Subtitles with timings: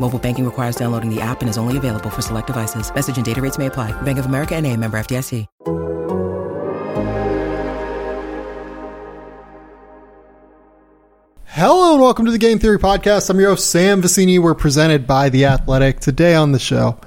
[0.00, 2.92] Mobile banking requires downloading the app and is only available for select devices.
[2.94, 3.92] Message and data rates may apply.
[4.02, 5.46] Bank of America and a member FDIC.
[11.58, 13.28] Hello and welcome to the Game Theory Podcast.
[13.30, 14.38] I'm your host, Sam Vecenie.
[14.38, 15.98] We're presented by The Athletic.
[15.98, 17.00] Today on the show,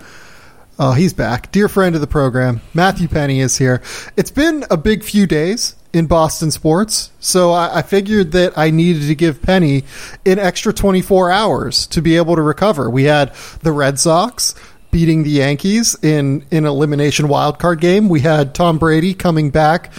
[0.77, 1.53] oh, he's back.
[1.53, 3.81] Dear friend of the program, Matthew Penny is here.
[4.17, 8.71] It's been a big few days in Boston sports, so I, I figured that I
[8.71, 9.83] needed to give Penny
[10.25, 12.89] an extra 24 hours to be able to recover.
[12.89, 14.55] We had the Red Sox
[14.91, 18.09] beating the Yankees in an elimination wildcard game.
[18.09, 19.91] We had Tom Brady coming back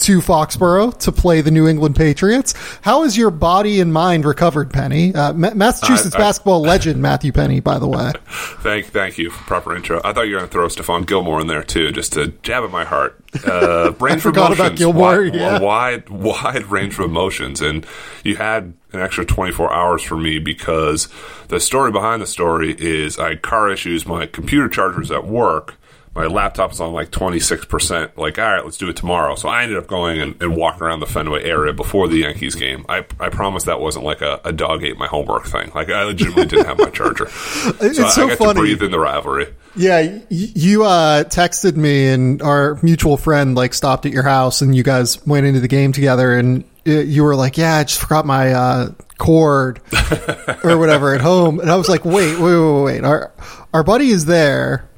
[0.00, 2.54] to Foxborough to play the New England Patriots.
[2.82, 5.14] How is your body and mind recovered, Penny?
[5.14, 8.12] Uh, Ma- Massachusetts I- I- basketball legend Matthew Penny, by the way.
[8.60, 10.00] Thank, thank you for proper intro.
[10.04, 12.62] I thought you were going to throw Stephon Gilmore in there too, just to jab
[12.64, 13.18] at my heart.
[13.46, 15.58] Uh, range of emotions, Gilmore, wide, yeah.
[15.62, 17.86] wide, wide range of emotions, and
[18.24, 21.08] you had an extra 24 hours for me because
[21.48, 24.04] the story behind the story is I had car issues.
[24.06, 25.76] My computer charger's at work.
[26.12, 28.16] My laptop is on like 26%.
[28.16, 29.36] Like, all right, let's do it tomorrow.
[29.36, 32.56] So I ended up going and, and walking around the Fenway area before the Yankees
[32.56, 32.84] game.
[32.88, 35.70] I, I promise that wasn't like a, a dog ate my homework thing.
[35.72, 37.28] Like, I legitimately didn't have my charger.
[37.80, 38.54] It's so, so I got funny.
[38.54, 39.46] to breathe in the rivalry.
[39.76, 44.74] Yeah, you uh, texted me, and our mutual friend like stopped at your house, and
[44.74, 48.00] you guys went into the game together, and uh, you were like, "Yeah, I just
[48.00, 49.80] forgot my uh, cord
[50.64, 53.04] or whatever at home," and I was like, "Wait, wait, wait, wait, wait.
[53.04, 53.32] our
[53.72, 54.89] our buddy is there."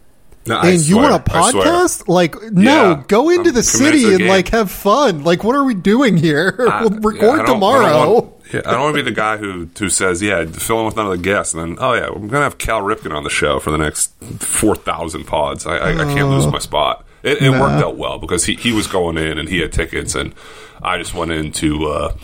[0.44, 2.08] No, and you want a podcast?
[2.08, 5.22] Like, no, Yeah, go into I'm the city the and like have fun.
[5.22, 6.56] Like, what are we doing here?
[6.68, 8.12] I- we'll yeah, record I don't- I don't tomorrow.
[8.12, 10.84] want- yeah, I don't want to be the guy who who says, "Yeah, fill in
[10.86, 13.24] with none of the guests," and then, "Oh yeah, I'm gonna have Cal Ripken on
[13.24, 17.06] the show for the next four thousand pods." I, I, can't lose my spot.
[17.22, 20.14] It, it worked out well because he he was going in and he had tickets,
[20.14, 20.34] and
[20.82, 21.86] I just went in to.
[21.86, 22.14] Uh,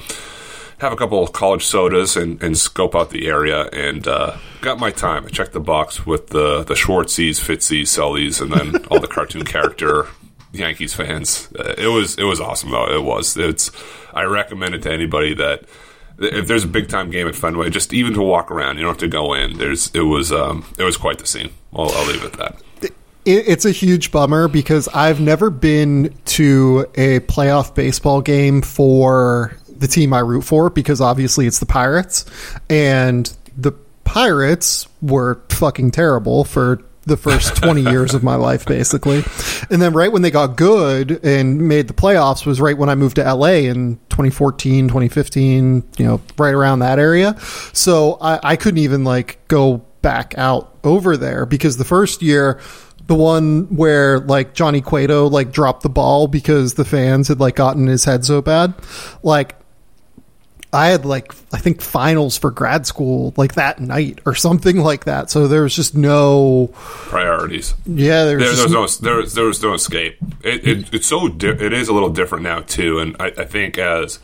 [0.79, 4.79] have a couple of college sodas and, and scope out the area and uh, got
[4.79, 5.27] my time.
[5.27, 9.45] I checked the box with the the Schwartzies, Fitzies, Sullies, and then all the cartoon
[9.45, 10.07] character
[10.53, 11.49] Yankees fans.
[11.59, 12.93] Uh, it was it was awesome though.
[12.93, 13.37] It was.
[13.37, 13.71] It's.
[14.15, 15.65] I recommend it to anybody that
[16.19, 18.93] if there's a big time game at Fenway, just even to walk around, you don't
[18.93, 19.59] have to go in.
[19.59, 21.51] There's it was um, it was quite the scene.
[21.73, 22.63] I'll, I'll leave it at that.
[22.83, 22.95] it,
[23.25, 29.89] it's a huge bummer because I've never been to a playoff baseball game for the
[29.89, 32.25] team I root for because obviously it's the Pirates
[32.69, 33.73] and the
[34.05, 39.25] Pirates were fucking terrible for the first 20 years of my life basically.
[39.71, 42.95] And then right when they got good and made the playoffs was right when I
[42.95, 47.39] moved to LA in 2014, 2015, you know, right around that area.
[47.73, 52.61] So I, I couldn't even like go back out over there because the first year
[53.09, 57.57] the one where like Johnny Cueto like dropped the ball because the fans had like
[57.57, 58.75] gotten his head so bad.
[59.23, 59.57] Like
[60.73, 65.05] I had like I think finals for grad school like that night or something like
[65.07, 65.31] that.
[65.31, 67.75] So there was just no Priorities.
[67.87, 70.17] yeah, there was There, just there's no there, was- there was no escape.
[70.43, 73.45] It, it, it's so di- it is a little different now too, and I, I
[73.45, 74.19] think as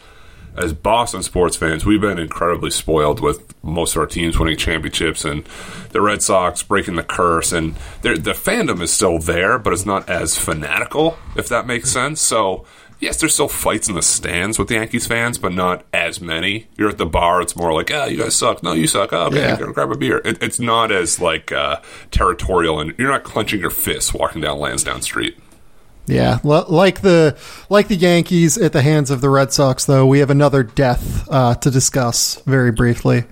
[0.57, 5.25] as Boston sports fans, we've been incredibly spoiled with most of our teams winning championships
[5.25, 5.43] and
[5.91, 10.09] the Red Sox breaking the curse, and the fandom is still there, but it's not
[10.09, 12.21] as fanatical, if that makes sense.
[12.21, 12.67] So.
[13.05, 16.69] Yes, there's still fights in the stands with the Yankees fans, but not as many.
[16.77, 18.63] You're at the bar; it's more like, "Ah, you guys suck.
[18.63, 19.13] No, you suck.
[19.13, 19.57] Oh, okay, Yeah.
[19.59, 21.81] go grab a beer." It, it's not as like uh,
[22.11, 25.37] territorial, and you're not clenching your fists walking down Lansdowne Street.
[26.07, 27.37] Yeah, like the
[27.71, 31.27] like the Yankees at the hands of the Red Sox, though we have another death
[31.31, 33.25] uh, to discuss very briefly.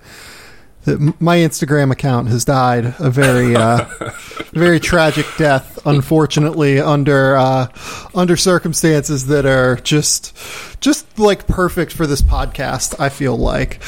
[0.86, 3.84] My Instagram account has died a very uh,
[4.52, 7.68] very tragic death, unfortunately, under uh,
[8.14, 10.36] under circumstances that are just
[10.80, 12.98] just like perfect for this podcast.
[12.98, 13.80] I feel like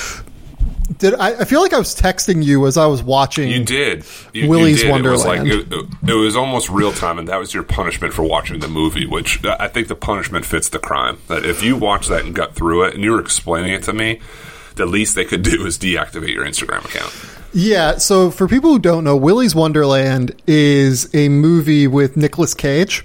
[0.99, 3.49] Did I, I feel like I was texting you as I was watching?
[3.49, 4.05] You did.
[4.33, 4.91] You, Willy's you did.
[4.93, 5.49] Wonderland.
[5.49, 8.23] It was like it, it was almost real time, and that was your punishment for
[8.23, 9.07] watching the movie.
[9.07, 11.19] Which I think the punishment fits the crime.
[11.27, 13.93] That if you watch that and got through it, and you were explaining it to
[13.93, 14.21] me,
[14.77, 17.13] the least they could do is deactivate your Instagram account.
[17.57, 23.01] Yeah, so for people who don't know, Willy's Wonderland is a movie with Nicolas Cage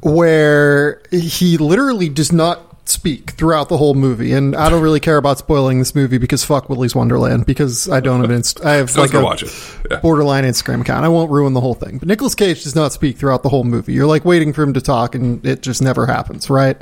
[0.00, 4.32] where he literally does not speak throughout the whole movie.
[4.32, 8.00] And I don't really care about spoiling this movie because fuck Willy's Wonderland because I
[8.00, 9.52] don't have inst- I have like a watch it.
[9.90, 10.00] Yeah.
[10.00, 11.04] borderline Instagram account.
[11.04, 11.98] I won't ruin the whole thing.
[11.98, 13.92] But Nicolas Cage does not speak throughout the whole movie.
[13.92, 16.76] You're like waiting for him to talk and it just never happens, right?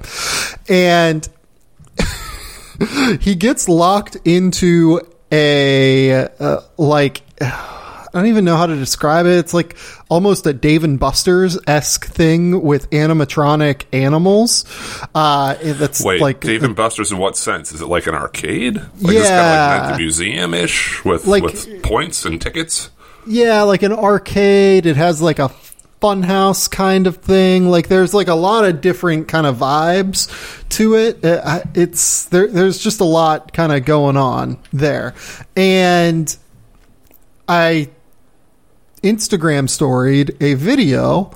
[0.68, 1.28] And
[3.20, 5.00] he gets locked into
[5.32, 9.38] a uh, like I don't even know how to describe it.
[9.38, 9.76] It's like
[10.08, 14.64] almost a Dave and Buster's esque thing with animatronic animals.
[15.14, 17.70] Uh, that's Wait, like Dave and Buster's in what sense?
[17.72, 18.76] Is it like an arcade?
[18.76, 19.84] Like it's kind Yeah.
[19.84, 22.90] of like museum ish with Like- with points and tickets.
[23.26, 24.86] Yeah, like an arcade.
[24.86, 25.50] It has like a
[26.00, 27.68] funhouse kind of thing.
[27.68, 30.28] Like there's like a lot of different kind of vibes
[30.70, 31.24] to it.
[31.24, 32.46] Uh, It's there.
[32.48, 35.14] There's just a lot kind of going on there,
[35.56, 36.34] and
[37.48, 37.90] I
[39.02, 41.32] Instagram storied a video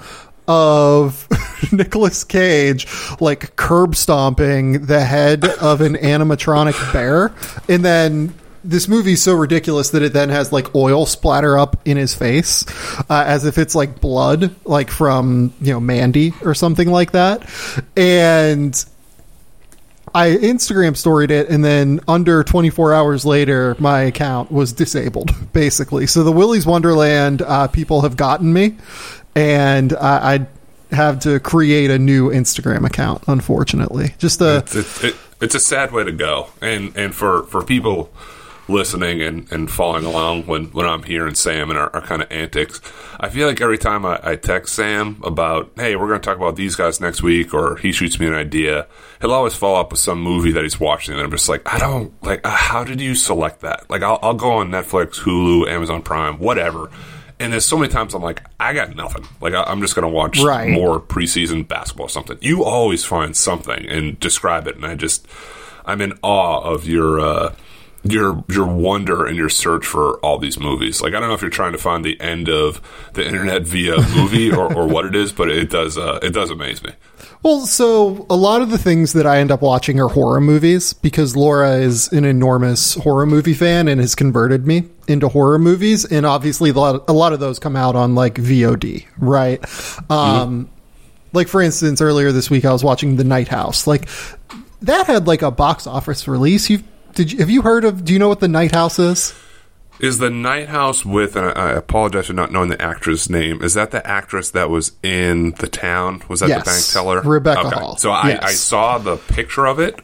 [0.46, 1.26] of
[1.72, 2.87] Nicolas Cage
[3.20, 7.32] like curb stomping the head of an animatronic bear
[7.66, 8.34] and then
[8.64, 12.64] this movie's so ridiculous that it then has like oil splatter up in his face
[13.11, 17.49] uh, as if it's like blood like from you know Mandy or something like that
[17.96, 18.84] and
[20.14, 26.06] I Instagram storied it, and then under 24 hours later, my account was disabled, basically.
[26.06, 28.76] So the Willy's Wonderland uh, people have gotten me,
[29.34, 30.46] and I,
[30.93, 33.25] I have to create a new Instagram account.
[33.26, 37.43] Unfortunately, just a It's, it's, it, it's a sad way to go, and and for
[37.44, 38.12] for people
[38.69, 42.22] listening and, and following along when, when I'm here and Sam and our, our kind
[42.22, 42.81] of antics.
[43.20, 46.37] I feel like every time I, I text Sam about, hey, we're going to talk
[46.38, 48.87] about these guys next week, or he shoots me an idea,
[49.20, 51.78] he'll always follow up with some movie that he's watching, and I'm just like, I
[51.78, 53.88] don't, like, uh, how did you select that?
[53.90, 56.90] Like, I'll, I'll go on Netflix, Hulu, Amazon Prime, whatever.
[57.40, 59.26] And there's so many times I'm like, I got nothing.
[59.40, 60.70] Like, I, I'm just going to watch Right.
[60.70, 62.38] more preseason basketball or something.
[62.40, 65.26] You always find something and describe it, and I just,
[65.84, 67.55] I'm in awe of your uh,
[68.04, 71.00] your your wonder and your search for all these movies.
[71.00, 72.80] Like I don't know if you're trying to find the end of
[73.14, 76.50] the internet via movie or, or what it is, but it does uh, it does
[76.50, 76.90] amaze me.
[77.42, 80.94] Well, so a lot of the things that I end up watching are horror movies
[80.94, 86.06] because Laura is an enormous horror movie fan and has converted me into horror movies.
[86.06, 89.62] And obviously, a lot, a lot of those come out on like VOD, right?
[90.10, 90.70] Um,
[91.34, 93.86] like for instance, earlier this week I was watching The Night House.
[93.86, 94.08] Like
[94.82, 96.70] that had like a box office release.
[96.70, 96.82] You
[97.14, 97.32] did?
[97.32, 98.05] You, have you heard of?
[98.05, 99.34] Do you know what The Night House is?
[100.00, 101.37] Is the Night House with?
[101.37, 103.62] And I I apologize for not knowing the actress name.
[103.62, 106.22] Is that the actress that was in the town?
[106.28, 106.64] Was that Yes.
[106.64, 107.20] the bank teller?
[107.22, 107.96] Rebecca Hall.
[107.96, 108.43] So I, Yes.
[108.43, 110.00] I saw the picture of it.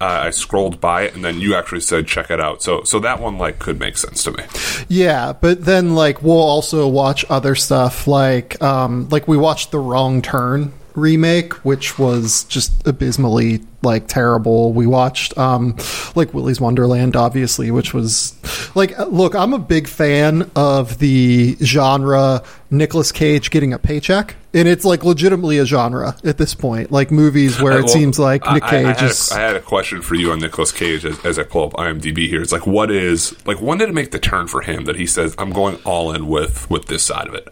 [0.00, 2.62] Uh, I scrolled by it, and then you actually said check it out.
[2.62, 4.44] So so that one like could make sense to me.
[4.88, 9.78] Yeah, but then like we'll also watch other stuff like um like we watched the
[9.78, 14.72] Wrong Turn remake which was just abysmally like terrible.
[14.72, 15.76] We watched um
[16.14, 18.32] like Willy's Wonderland obviously which was
[18.74, 24.36] like uh, look, I'm a big fan of the genre Nicolas Cage getting a paycheck
[24.54, 26.92] and it's like legitimately a genre at this point.
[26.92, 29.34] Like movies where Uh, it seems like Nick I- I- Cage I, had is a,
[29.34, 32.28] I had a question for you on Nicolas Cage as, as I pull up IMDb
[32.28, 32.40] here.
[32.40, 33.60] It's like, what is like?
[33.60, 36.28] When did it make the turn for him that he says, "I'm going all in
[36.28, 37.48] with with this side of it"?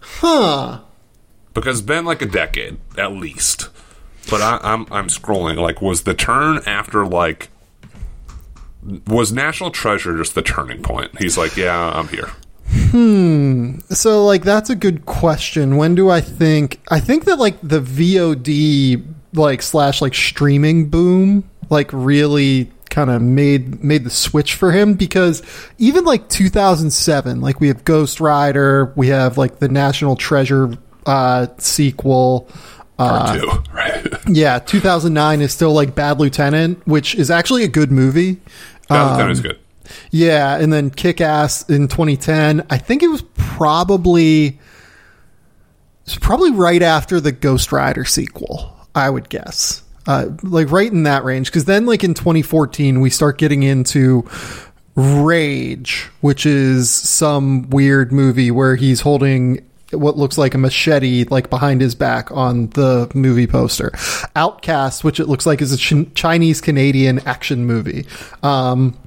[0.00, 0.80] huh
[1.56, 3.68] Because it's been like a decade at least.
[4.30, 5.56] But I, I'm I'm scrolling.
[5.56, 7.50] Like, was the turn after like?
[9.08, 11.18] Was National Treasure just the turning point?
[11.18, 12.30] He's like, yeah, I'm here.
[12.68, 13.78] Hmm.
[13.90, 15.76] So like that's a good question.
[15.76, 21.48] When do I think I think that like the VOD like slash like streaming boom
[21.68, 25.42] like really kind of made made the switch for him because
[25.78, 31.46] even like 2007 like we have Ghost Rider, we have like the National Treasure uh
[31.58, 32.48] sequel
[32.98, 34.06] Part two, right?
[34.26, 38.40] yeah, 2009 is still like Bad Lieutenant, which is actually a good movie.
[38.88, 39.58] that, that is good.
[40.10, 42.66] Yeah, and then Kick Ass in 2010.
[42.70, 44.56] I think it was probably it
[46.06, 48.72] was probably right after the Ghost Rider sequel.
[48.94, 51.48] I would guess, uh, like right in that range.
[51.48, 54.26] Because then, like in 2014, we start getting into
[54.94, 59.66] Rage, which is some weird movie where he's holding
[59.98, 63.92] what looks like a machete like behind his back on the movie poster.
[64.34, 68.06] Outcast, which it looks like is a ch- Chinese Canadian action movie.
[68.42, 68.98] Um,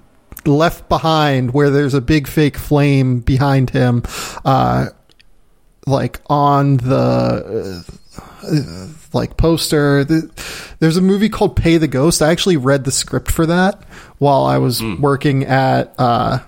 [0.45, 4.03] Left Behind, where there's a big fake flame behind him,
[4.45, 4.87] uh,
[5.85, 7.85] like on the.
[7.85, 10.03] Uh, like poster.
[10.79, 12.21] There's a movie called Pay the Ghost.
[12.21, 13.83] I actually read the script for that
[14.17, 14.99] while I was mm.
[14.99, 15.93] working at.
[15.97, 16.39] Uh,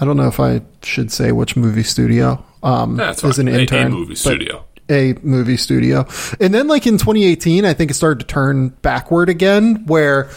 [0.00, 2.44] I don't know if I should say which movie studio.
[2.64, 4.64] Um, yeah, as an intern, a, a movie studio.
[4.90, 6.06] A movie studio,
[6.40, 10.30] and then like in 2018, I think it started to turn backward again, where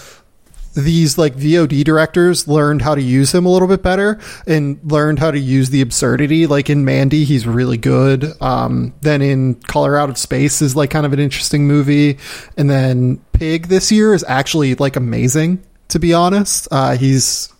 [0.78, 5.20] these like VOD directors learned how to use him a little bit better and learned
[5.20, 6.46] how to use the absurdity.
[6.46, 8.32] Like in Mandy, he's really good.
[8.42, 12.20] Um, then in Color Out of Space is like kind of an interesting movie,
[12.56, 15.64] and then Pig this year is actually like amazing.
[15.90, 17.52] To be honest, uh, he's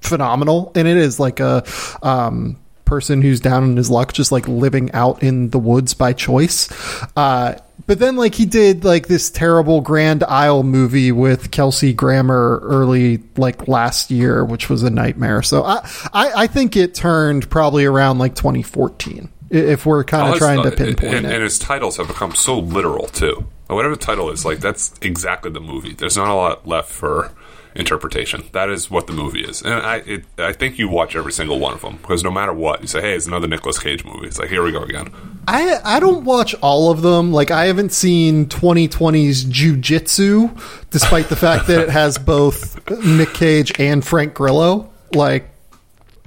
[0.00, 1.64] phenomenal, and it is like a
[2.02, 2.56] um,
[2.90, 6.68] person who's down in his luck, just like living out in the woods by choice.
[7.16, 7.54] Uh,
[7.86, 13.22] but then, like, he did like this terrible Grand Isle movie with Kelsey Grammer early,
[13.36, 15.40] like last year, which was a nightmare.
[15.40, 19.28] So I, I, I think it turned probably around like 2014.
[19.50, 22.34] If we're kind of oh, trying to pinpoint and, it, and his titles have become
[22.34, 23.46] so literal too.
[23.68, 25.92] Whatever the title is, like that's exactly the movie.
[25.92, 27.30] There's not a lot left for
[27.74, 28.44] interpretation.
[28.52, 31.58] That is what the movie is, and I it, I think you watch every single
[31.58, 34.26] one of them because no matter what, you say, "Hey, it's another Nicolas Cage movie."
[34.26, 35.12] It's like here we go again.
[35.46, 37.32] I I don't watch all of them.
[37.32, 40.50] Like I haven't seen 2020's Jiu-Jitsu,
[40.90, 44.90] despite the fact that it has both Nick Cage and Frank Grillo.
[45.14, 45.48] Like,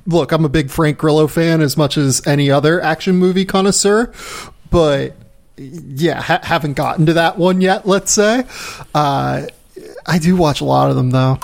[0.06, 4.12] look, I'm a big Frank Grillo fan as much as any other action movie connoisseur,
[4.70, 5.16] but
[5.58, 7.88] yeah, ha- haven't gotten to that one yet.
[7.88, 8.46] Let's say.
[8.94, 9.48] Uh,
[10.06, 11.40] I do watch a lot of them though,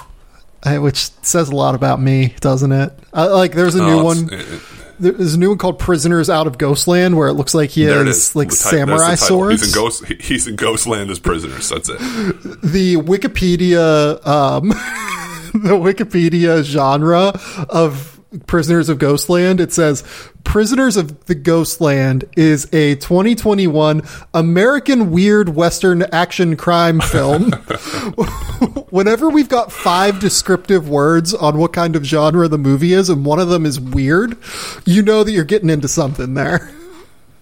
[0.66, 2.92] which says a lot about me, doesn't it?
[3.14, 4.30] Uh, like, there's a new one.
[4.32, 4.62] It,
[5.00, 8.36] there's a new one called Prisoners Out of Ghostland where it looks like he has
[8.36, 9.62] like samurai swords.
[9.62, 10.06] He's in Ghost.
[10.06, 11.70] He's in Ghostland as prisoners.
[11.70, 12.00] That's it.
[12.00, 14.70] The Wikipedia, um,
[15.54, 17.34] the Wikipedia genre
[17.70, 20.04] of Prisoners of Ghostland, it says
[20.44, 27.52] Prisoners of the Ghostland is a 2021 American weird Western action crime film.
[28.90, 33.26] Whenever we've got five descriptive words on what kind of genre the movie is, and
[33.26, 34.38] one of them is weird,
[34.86, 36.72] you know that you're getting into something there.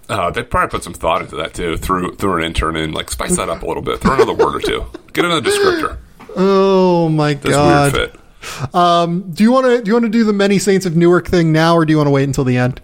[0.10, 3.12] Uh, they probably put some thought into that too through through an intern and like
[3.12, 4.00] spice that up a little bit.
[4.00, 4.86] Throw another word or two.
[5.12, 5.98] Get another descriptor.
[6.40, 7.94] Oh my That's god!
[7.94, 8.20] Weird fit.
[8.74, 11.28] Um, do you want to do you want to do the many saints of Newark
[11.28, 12.82] thing now, or do you want to wait until the end?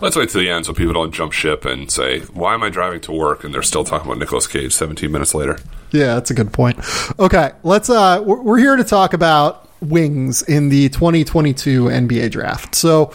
[0.00, 2.70] Let's wait till the end so people don't jump ship and say, "Why am I
[2.70, 5.58] driving to work?" and they're still talking about Nicolas Cage 17 minutes later.
[5.92, 6.78] Yeah, that's a good point.
[7.18, 7.88] Okay, let's.
[7.88, 12.74] Uh, we're here to talk about wings in the 2022 NBA draft.
[12.74, 13.12] So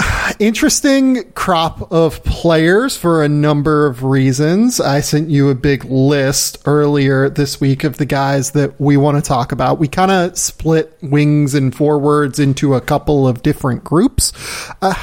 [0.38, 4.80] interesting crop of players for a number of reasons.
[4.80, 9.16] I sent you a big list earlier this week of the guys that we want
[9.16, 9.78] to talk about.
[9.78, 14.32] We kind of split wings and forwards into a couple of different groups.
[14.80, 14.94] Uh,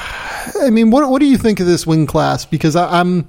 [0.62, 2.46] I mean, what what do you think of this wing class?
[2.46, 3.28] Because I, I'm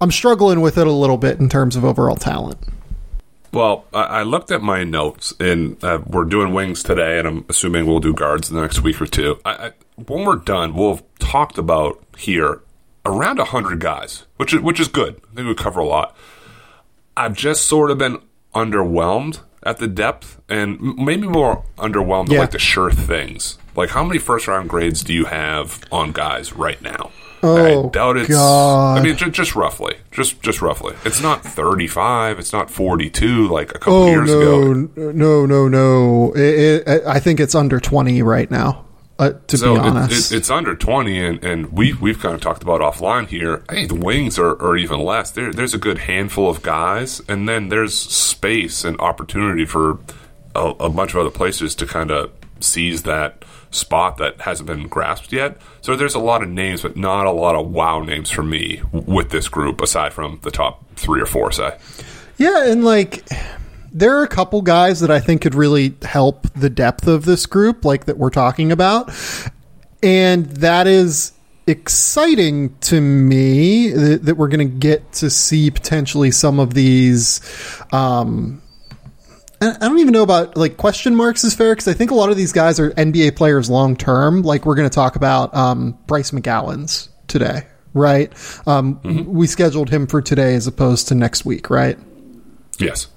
[0.00, 2.58] I'm struggling with it a little bit in terms of overall talent.
[3.54, 7.86] Well, I looked at my notes, and uh, we're doing wings today, and I'm assuming
[7.86, 9.38] we'll do guards in the next week or two.
[9.44, 12.62] I, I, when we're done, we'll have talked about here
[13.06, 15.20] around hundred guys, which is which is good.
[15.30, 16.16] I think we cover a lot.
[17.16, 18.18] I've just sort of been
[18.56, 22.38] underwhelmed at the depth, and maybe more underwhelmed yeah.
[22.38, 23.58] at like the sure things.
[23.76, 27.12] Like, how many first round grades do you have on guys right now?
[27.44, 28.30] Oh, I doubt it's.
[28.30, 28.98] God.
[28.98, 30.94] I mean, just, just, roughly, just just roughly.
[31.04, 32.38] It's not thirty-five.
[32.38, 34.72] It's not forty-two like a couple oh, years no, ago.
[35.12, 36.32] No, no, no.
[36.34, 38.86] It, it, I think it's under twenty right now.
[39.16, 42.40] Uh, to so be honest, it, it's under twenty, and, and we we've kind of
[42.40, 43.62] talked about offline here.
[43.68, 45.30] I think the wings are, are even less.
[45.30, 49.98] There, there's a good handful of guys, and then there's space and opportunity for
[50.54, 52.32] a, a bunch of other places to kind of
[52.64, 55.58] seize that spot that hasn't been grasped yet.
[55.80, 58.82] So there's a lot of names, but not a lot of wow names for me
[58.92, 61.76] with this group, aside from the top three or four, say.
[62.36, 63.28] Yeah, and like
[63.92, 67.46] there are a couple guys that I think could really help the depth of this
[67.46, 69.12] group, like that we're talking about.
[70.02, 71.32] And that is
[71.66, 77.40] exciting to me that, that we're going to get to see potentially some of these
[77.92, 78.60] um,
[79.60, 82.30] I don't even know about like question marks is fair because I think a lot
[82.30, 84.42] of these guys are NBA players long term.
[84.42, 88.32] Like we're going to talk about um, Bryce McGowens today, right?
[88.66, 89.32] Um, mm-hmm.
[89.32, 91.98] We scheduled him for today as opposed to next week, right?
[92.78, 93.08] Yes.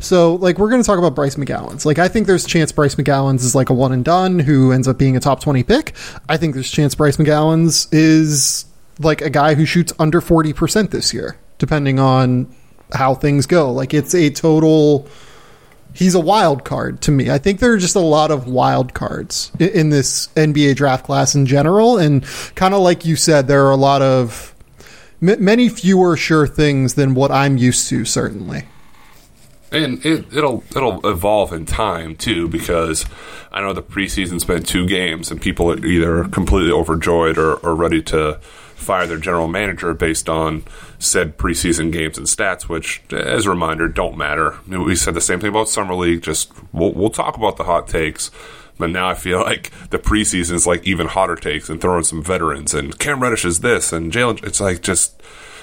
[0.00, 1.84] So, like, we're going to talk about Bryce McGowens.
[1.84, 4.72] Like, I think there's a chance Bryce McGowens is like a one and done who
[4.72, 5.94] ends up being a top 20 pick.
[6.28, 8.64] I think there's a chance Bryce McGowens is
[8.98, 12.54] like a guy who shoots under 40% this year, depending on
[12.92, 13.70] how things go.
[13.70, 15.08] Like, it's a total
[15.96, 17.30] he's a wild card to me.
[17.30, 21.34] I think there are just a lot of wild cards in, this NBA draft class
[21.34, 22.24] in general, and
[22.54, 24.54] kind of like you said, there are a lot of
[25.22, 28.04] m- many fewer sure things than what I'm used to.
[28.04, 28.64] Certainly.
[29.72, 33.06] And it, it'll it'll evolve in time too, because
[33.50, 37.74] I know the preseason's been two games, and people are either completely overjoyed or, or
[37.74, 38.38] ready to
[38.76, 40.62] fire their general manager based on
[40.98, 44.56] said preseason games and stats, which, as a reminder, don't matter.
[44.68, 46.22] We said the same thing about summer league.
[46.22, 48.30] Just we'll, we'll talk about the hot takes,
[48.78, 52.22] but now I feel like the preseason is like even hotter takes and throwing some
[52.22, 54.44] veterans and Cam Reddish is this and Jalen.
[54.44, 55.20] It's like just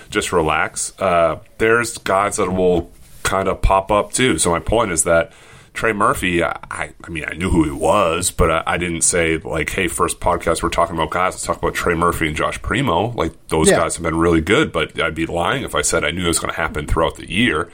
[0.10, 0.94] just relax.
[1.00, 2.92] Uh, there's guys that will
[3.24, 4.38] kind of pop up too.
[4.38, 5.32] So my point is that
[5.74, 9.38] Trey Murphy, I, I mean, I knew who he was, but I, I, didn't say
[9.38, 11.34] like, "Hey, first podcast we're talking about guys.
[11.34, 13.78] Let's talk about Trey Murphy and Josh Primo." Like those yeah.
[13.78, 16.28] guys have been really good, but I'd be lying if I said I knew it
[16.28, 17.72] was going to happen throughout the year.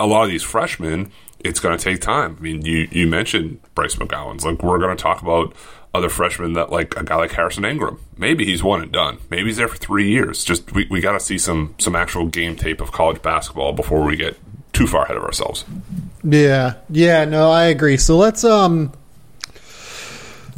[0.00, 2.36] A lot of these freshmen, it's going to take time.
[2.40, 4.44] I mean, you you mentioned Bryce McGowens.
[4.44, 5.54] Like we're going to talk about
[5.94, 8.00] other freshmen that like a guy like Harrison Ingram.
[8.16, 9.18] Maybe he's one and done.
[9.30, 10.42] Maybe he's there for three years.
[10.42, 14.04] Just we, we got to see some some actual game tape of college basketball before
[14.04, 14.36] we get
[14.78, 15.64] too far ahead of ourselves.
[16.22, 17.96] Yeah, yeah, no, I agree.
[17.96, 18.92] So let's um,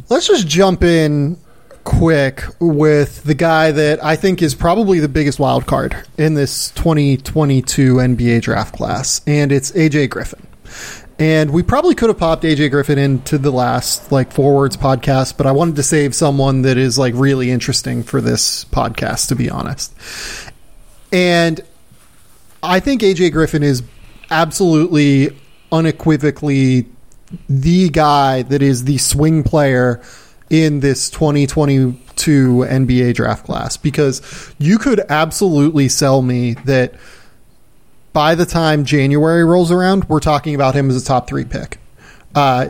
[0.09, 1.37] let's just jump in
[1.83, 6.69] quick with the guy that I think is probably the biggest wild card in this
[6.71, 10.45] 2022 NBA draft class, and it's AJ Griffin.
[11.17, 15.47] And we probably could have popped AJ Griffin into the last like forwards podcast, but
[15.47, 19.49] I wanted to save someone that is like really interesting for this podcast, to be
[19.49, 19.95] honest.
[21.11, 21.59] And
[22.61, 23.81] I think AJ Griffin is
[24.31, 25.37] absolutely
[25.71, 26.87] unequivocally
[27.47, 30.01] the guy that is the swing player
[30.49, 36.93] in this 2022 NBA draft class because you could absolutely sell me that
[38.11, 41.77] by the time January rolls around, we're talking about him as a top three pick.
[42.35, 42.67] Uh,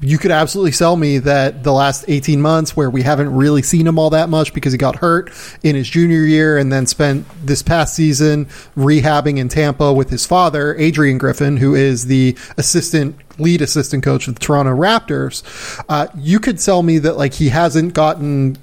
[0.00, 3.86] you could absolutely sell me that the last 18 months where we haven't really seen
[3.86, 5.30] him all that much because he got hurt
[5.62, 10.24] in his junior year and then spent this past season rehabbing in Tampa with his
[10.24, 15.42] father, Adrian Griffin, who is the assistant lead assistant coach of the Toronto Raptors.
[15.88, 18.56] Uh, you could sell me that like he hasn't gotten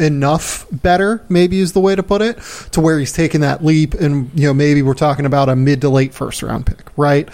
[0.00, 2.36] enough better maybe is the way to put it
[2.72, 5.80] to where he's taken that leap and you know maybe we're talking about a mid
[5.80, 7.28] to late first round pick right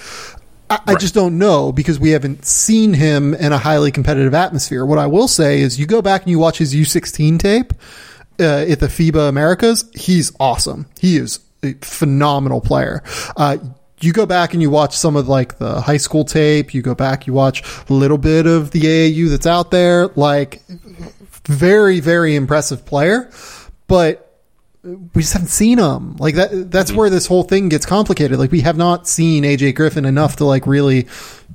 [0.71, 0.83] I, right.
[0.89, 4.85] I, just don't know because we haven't seen him in a highly competitive atmosphere.
[4.85, 7.73] What I will say is, you go back and you watch his U16 tape
[8.41, 9.89] uh, at the FIBA Americas.
[9.95, 10.87] He's awesome.
[11.01, 13.03] He is a phenomenal player.
[13.37, 13.59] Uh,
[14.01, 16.73] you go back and you watch some of like the high school tape.
[16.75, 20.09] You go back, you watch a little bit of the AAU that's out there.
[20.09, 20.63] Like,
[21.47, 23.31] very, very impressive player,
[23.87, 24.28] but
[24.83, 26.17] we just haven't seen him.
[26.17, 26.99] Like that that's mm-hmm.
[26.99, 28.39] where this whole thing gets complicated.
[28.39, 31.03] Like we have not seen AJ Griffin enough to like really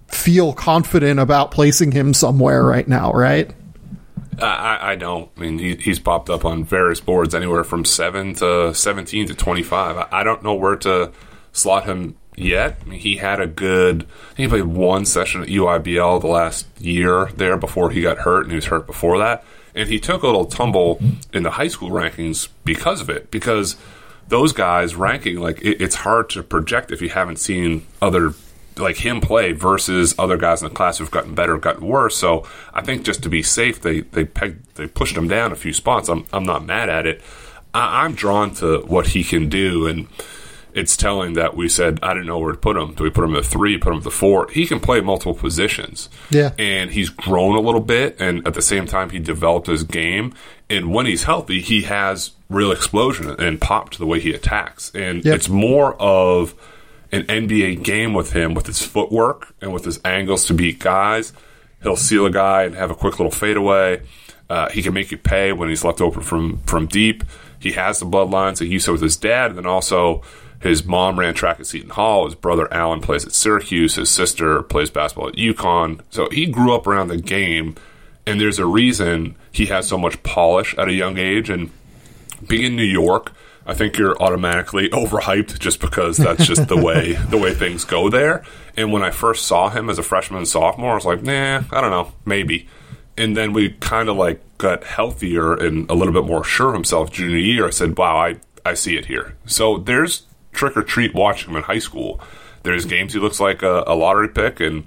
[0.07, 3.51] feel confident about placing him somewhere right now, right?
[4.41, 5.29] I, I don't.
[5.37, 9.35] I mean, he, he's popped up on various boards anywhere from seven to seventeen to
[9.35, 9.97] twenty-five.
[9.97, 11.11] I, I don't know where to
[11.51, 12.79] slot him yet.
[12.81, 14.07] I mean, he had a good.
[14.35, 18.51] He played one session at EYBL the last year there before he got hurt, and
[18.51, 20.99] he was hurt before that and he took a little tumble
[21.33, 23.31] in the high school rankings because of it.
[23.31, 23.75] Because
[24.27, 28.33] those guys ranking like it, it's hard to project if you haven't seen other
[28.77, 32.17] like him play versus other guys in the class who've gotten better, gotten worse.
[32.17, 35.55] So I think just to be safe, they they pegged, they pushed him down a
[35.55, 36.09] few spots.
[36.09, 37.21] I'm I'm not mad at it.
[37.73, 40.07] I, I'm drawn to what he can do and
[40.75, 42.93] it's telling that we said I didn't know where to put him.
[42.93, 43.77] Do we put him at three?
[43.77, 44.49] Put him at the four?
[44.51, 46.09] He can play multiple positions.
[46.29, 49.83] Yeah, and he's grown a little bit, and at the same time, he developed his
[49.83, 50.33] game.
[50.69, 54.91] And when he's healthy, he has real explosion and pop to the way he attacks.
[54.95, 55.35] And yep.
[55.35, 56.55] it's more of
[57.11, 61.33] an NBA game with him, with his footwork and with his angles to beat guys.
[61.83, 64.01] He'll seal a guy and have a quick little fadeaway.
[64.49, 67.23] Uh, he can make you pay when he's left open from from deep.
[67.59, 70.21] He has the bloodlines that he used to with his dad, and then also
[70.63, 72.23] his mom ran track at Seton Hall.
[72.23, 73.95] His brother Alan plays at Syracuse.
[73.95, 75.99] His sister plays basketball at UConn.
[76.09, 77.75] So he grew up around the game,
[78.25, 81.49] and there's a reason he has so much polish at a young age.
[81.49, 81.69] And
[82.47, 83.33] being in New York,
[83.65, 88.09] I think you're automatically overhyped just because that's just the way the way things go
[88.09, 88.45] there.
[88.77, 91.63] And when I first saw him as a freshman and sophomore, I was like, nah,
[91.71, 92.69] I don't know, maybe.
[93.17, 96.73] And then we kind of like got healthier and a little bit more sure of
[96.73, 97.67] himself junior year.
[97.67, 99.35] I said, wow, I, I see it here.
[99.45, 102.21] So there's trick or treat watching him in high school.
[102.63, 104.85] There's games he looks like a, a, lottery pick, and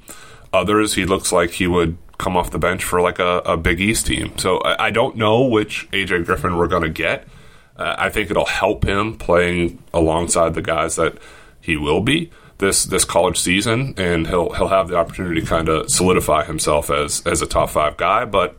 [0.52, 3.80] others he looks like he would come off the bench for like a, a Big
[3.80, 4.36] East team.
[4.38, 7.28] So I, I, don't know which AJ Griffin we're going to get.
[7.76, 11.18] Uh, I think it'll help him playing alongside the guys that
[11.60, 12.30] he will be.
[12.58, 16.90] this this college season, and he'll he'll have the opportunity to kind of solidify himself
[16.90, 18.24] as as a top five guy.
[18.24, 18.56] But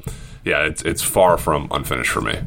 [0.47, 2.39] yeah, it's it's far from unfinished for me.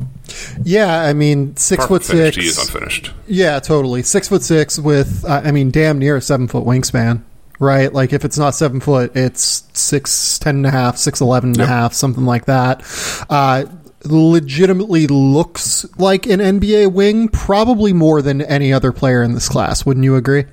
[0.63, 2.37] Yeah, I mean six foot six.
[2.37, 3.13] He is unfinished.
[3.27, 7.23] Yeah, totally six foot six with uh, I mean damn near a seven foot wingspan.
[7.59, 11.51] Right, like if it's not seven foot, it's six ten and a half, six eleven
[11.51, 11.67] and yep.
[11.67, 12.83] a half, something like that.
[13.29, 13.67] Uh,
[14.05, 19.85] legitimately looks like an NBA wing, probably more than any other player in this class.
[19.85, 20.47] Wouldn't you agree?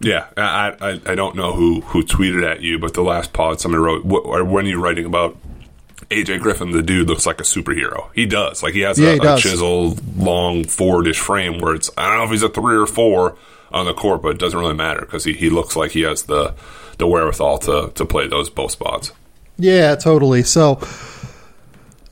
[0.00, 3.60] Yeah, I, I, I don't know who, who tweeted at you, but the last pod
[3.60, 5.36] somebody wrote, when are you writing about
[6.10, 8.10] AJ Griffin, the dude looks like a superhero.
[8.14, 8.62] He does.
[8.62, 12.18] Like he has yeah, a, he a chiseled, long forward-ish frame where it's I don't
[12.18, 13.36] know if he's a three or four
[13.70, 16.24] on the court, but it doesn't really matter because he, he looks like he has
[16.24, 16.54] the
[16.98, 19.12] the wherewithal to to play those both spots.
[19.56, 20.42] Yeah, totally.
[20.42, 20.80] So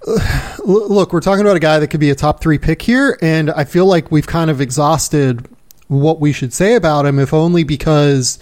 [0.07, 3.19] uh, look, we're talking about a guy that could be a top three pick here,
[3.23, 5.49] and I feel like we've kind of exhausted
[5.89, 8.39] what we should say about him, if only because,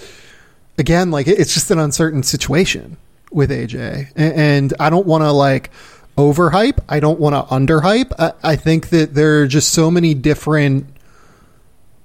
[0.79, 2.97] again, like it's just an uncertain situation
[3.31, 5.71] with AJ, and I don't want to like
[6.17, 6.79] overhype.
[6.89, 8.13] I don't want to underhype.
[8.19, 10.87] I, I think that there are just so many different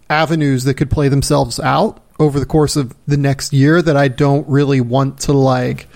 [0.10, 4.08] avenues that could play themselves out over the course of the next year that I
[4.08, 5.88] don't really want to like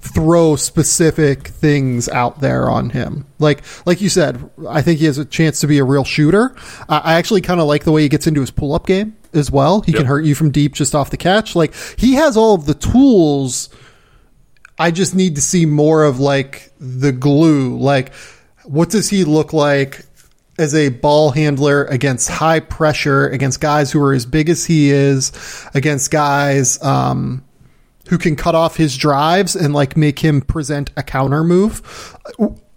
[0.00, 3.26] throw specific things out there on him.
[3.38, 6.54] Like like you said, I think he has a chance to be a real shooter.
[6.88, 9.50] I actually kind of like the way he gets into his pull up game as
[9.50, 9.80] well.
[9.80, 10.00] He yep.
[10.00, 11.56] can hurt you from deep just off the catch.
[11.56, 13.68] Like he has all of the tools.
[14.78, 17.78] I just need to see more of like the glue.
[17.78, 18.12] Like
[18.64, 20.04] what does he look like
[20.58, 24.90] as a ball handler against high pressure against guys who are as big as he
[24.90, 25.32] is
[25.74, 27.44] against guys um,
[28.08, 32.16] who can cut off his drives and like make him present a counter move.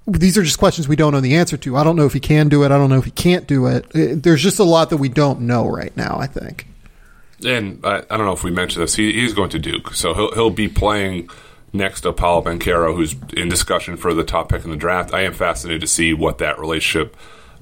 [0.07, 1.77] These are just questions we don't know the answer to.
[1.77, 2.71] I don't know if he can do it.
[2.71, 3.85] I don't know if he can't do it.
[3.93, 6.17] There's just a lot that we don't know right now.
[6.19, 6.67] I think.
[7.45, 8.95] And I, I don't know if we mentioned this.
[8.95, 11.29] He, he's going to Duke, so he'll he'll be playing
[11.73, 15.13] next to Paolo Banchero, who's in discussion for the top pick in the draft.
[15.13, 17.15] I am fascinated to see what that relationship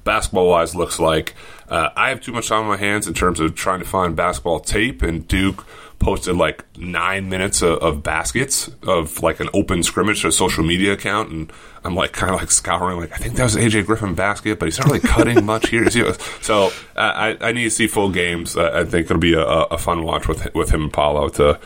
[0.03, 1.35] basketball wise looks like.
[1.67, 4.15] Uh, I have too much time on my hands in terms of trying to find
[4.15, 5.65] basketball tape, and Duke
[5.99, 10.63] posted like nine minutes of, of, baskets of like an open scrimmage to a social
[10.63, 11.51] media account, and
[11.83, 14.65] I'm like kind of like scouring, like I think that was AJ Griffin basket, but
[14.65, 15.87] he's not really cutting much here.
[16.41, 18.55] So uh, I, I need to see full games.
[18.55, 21.59] Uh, I think it'll be a, a, fun watch with with him and Paolo to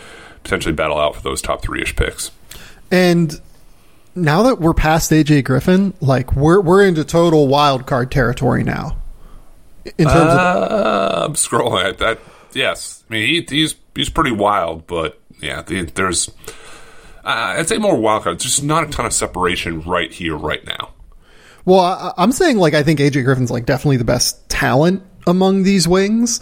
[0.43, 2.32] potentially battle out for those top three ish picks.
[2.91, 3.39] And
[4.15, 8.97] now that we're past AJ Griffin, like we're we're into total wild card territory now.
[9.97, 12.19] In terms uh, of I'm scrolling at that.
[12.53, 16.29] Yes, I mean he, he's he's pretty wild, but yeah, the, there's
[17.25, 18.39] uh, I'd say more wild card.
[18.39, 20.91] Just not a ton of separation right here, right now.
[21.65, 25.63] Well, I, I'm saying like I think AJ Griffin's like definitely the best talent among
[25.63, 26.39] these wings.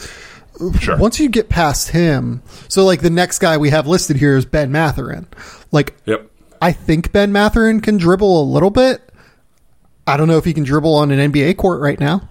[0.79, 0.97] Sure.
[0.97, 4.45] Once you get past him, so like the next guy we have listed here is
[4.45, 5.27] Ben Mathurin.
[5.71, 6.29] Like, yep.
[6.61, 9.01] I think Ben Mathurin can dribble a little bit.
[10.05, 12.27] I don't know if he can dribble on an NBA court right now.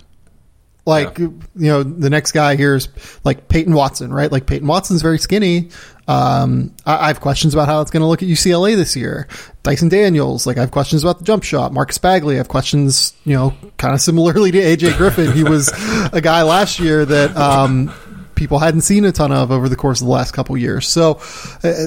[0.86, 1.26] Like yeah.
[1.26, 2.88] you know, the next guy here is
[3.22, 4.30] like Peyton Watson, right?
[4.30, 5.68] Like Peyton Watson's very skinny.
[6.08, 9.28] Um, I, I, have questions about how it's going to look at UCLA this year.
[9.62, 11.72] Dyson Daniels, like I have questions about the jump shot.
[11.72, 15.32] Marcus Bagley, I have questions, you know, kind of similarly to AJ Griffin.
[15.32, 15.70] he was
[16.12, 17.92] a guy last year that um,
[18.40, 20.88] people hadn't seen a ton of over the course of the last couple years.
[20.88, 21.20] So.
[21.62, 21.86] Uh,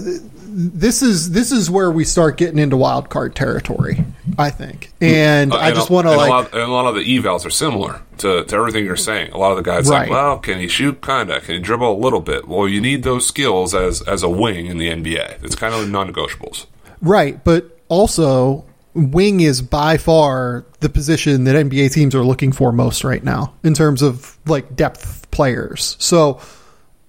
[0.56, 4.06] this is this is where we start getting into wild card territory,
[4.38, 4.92] I think.
[5.02, 7.44] And uh, I just want to like, a lot, and a lot of the evals
[7.44, 9.32] are similar to, to everything you're saying.
[9.32, 10.02] A lot of the guys right.
[10.02, 11.02] like, well, can he shoot?
[11.02, 11.42] Kinda.
[11.42, 12.48] Can he dribble a little bit?
[12.48, 15.44] Well, you need those skills as as a wing in the NBA.
[15.44, 16.68] It's kind of non-negotiables,
[17.02, 17.44] right?
[17.44, 23.03] But also, wing is by far the position that NBA teams are looking for most
[23.03, 25.95] right now in terms of like depth players.
[25.99, 26.39] So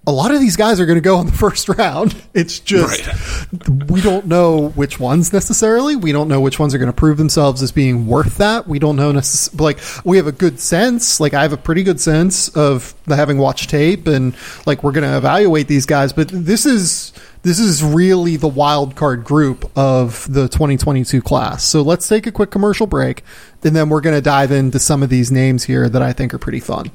[0.06, 2.14] a lot of these guys are going to go in the first round.
[2.34, 3.90] It's just right.
[3.90, 5.96] we don't know which ones necessarily.
[5.96, 8.66] We don't know which ones are going to prove themselves as being worth that.
[8.68, 11.20] We don't know necess- like we have a good sense.
[11.20, 14.92] Like I have a pretty good sense of the having watched tape and like we're
[14.92, 16.12] going to evaluate these guys.
[16.12, 17.12] But this is
[17.44, 21.62] this is really the wild card group of the 2022 class.
[21.62, 23.22] So let's take a quick commercial break,
[23.62, 26.32] and then we're going to dive into some of these names here that I think
[26.32, 26.90] are pretty fun.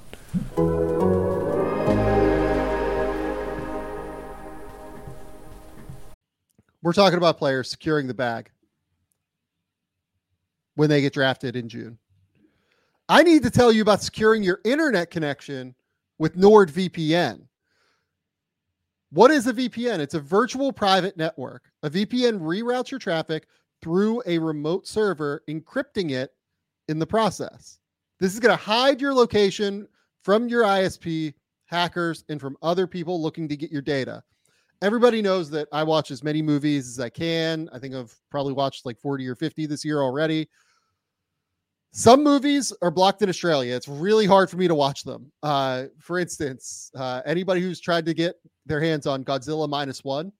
[6.81, 8.49] We're talking about players securing the bag
[10.73, 11.99] when they get drafted in June.
[13.07, 15.75] I need to tell you about securing your internet connection
[16.17, 17.48] with NordVPN.
[19.11, 19.99] What is a VPN?
[19.99, 21.71] It's a virtual private network.
[21.83, 23.47] A VPN reroutes your traffic
[23.81, 26.31] through a remote server, encrypting it
[26.89, 27.79] in the process.
[28.19, 29.87] This is going to hide your location
[30.21, 31.33] from your ISP,
[31.65, 34.21] hackers, and from other people looking to get your data.
[34.81, 37.69] Everybody knows that I watch as many movies as I can.
[37.73, 40.47] I think I've probably watched like 40 or 50 this year already.
[41.91, 43.75] Some movies are blocked in Australia.
[43.75, 45.31] It's really hard for me to watch them.
[45.41, 48.35] Uh, for instance, uh, anybody who's tried to get
[48.69, 50.31] their hands on Godzilla minus one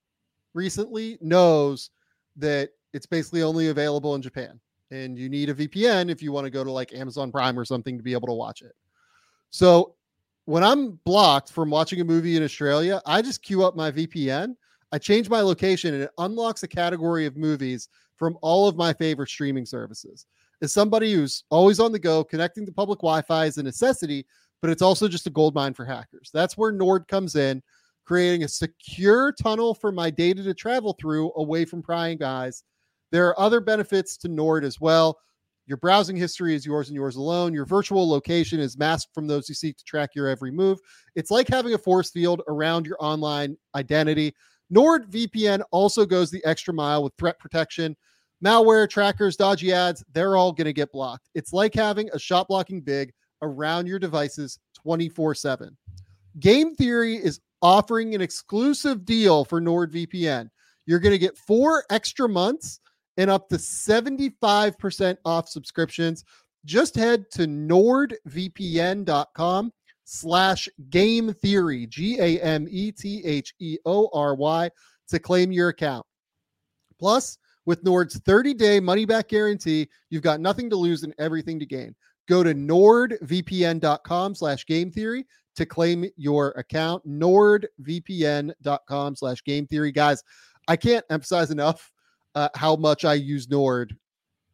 [0.54, 1.90] recently knows
[2.36, 4.58] that it's basically only available in Japan.
[4.90, 7.64] And you need a VPN if you want to go to like Amazon Prime or
[7.64, 8.72] something to be able to watch it.
[9.50, 9.94] So
[10.46, 14.56] when I'm blocked from watching a movie in Australia, I just queue up my VPN.
[14.92, 18.92] I change my location and it unlocks a category of movies from all of my
[18.92, 20.26] favorite streaming services.
[20.62, 24.26] As somebody who's always on the go, connecting to public Wi Fi is a necessity,
[24.60, 26.30] but it's also just a gold mine for hackers.
[26.34, 27.62] That's where Nord comes in,
[28.04, 32.64] creating a secure tunnel for my data to travel through away from prying guys.
[33.12, 35.18] There are other benefits to Nord as well.
[35.66, 37.54] Your browsing history is yours and yours alone.
[37.54, 40.80] Your virtual location is masked from those who seek to track your every move.
[41.14, 44.34] It's like having a force field around your online identity.
[44.72, 47.96] NordVPN also goes the extra mile with threat protection.
[48.44, 51.28] Malware, trackers, dodgy ads, they're all going to get blocked.
[51.34, 55.76] It's like having a shot blocking big around your devices 24 7.
[56.38, 60.48] Game Theory is offering an exclusive deal for NordVPN.
[60.86, 62.80] You're going to get four extra months
[63.16, 66.24] and up to 75% off subscriptions.
[66.64, 68.12] Just head to nordvpn.com
[70.04, 74.70] slash game theory, G A M E T H E O R Y,
[75.08, 76.04] to claim your account.
[76.98, 81.58] Plus, with Nord's 30 day money back guarantee, you've got nothing to lose and everything
[81.60, 81.94] to gain.
[82.28, 85.26] Go to nordvpn.com slash game theory
[85.60, 87.06] to claim your account.
[87.06, 89.92] Nordvpn.com slash game theory.
[89.92, 90.24] Guys,
[90.68, 91.92] I can't emphasize enough
[92.34, 93.96] uh, how much I use Nord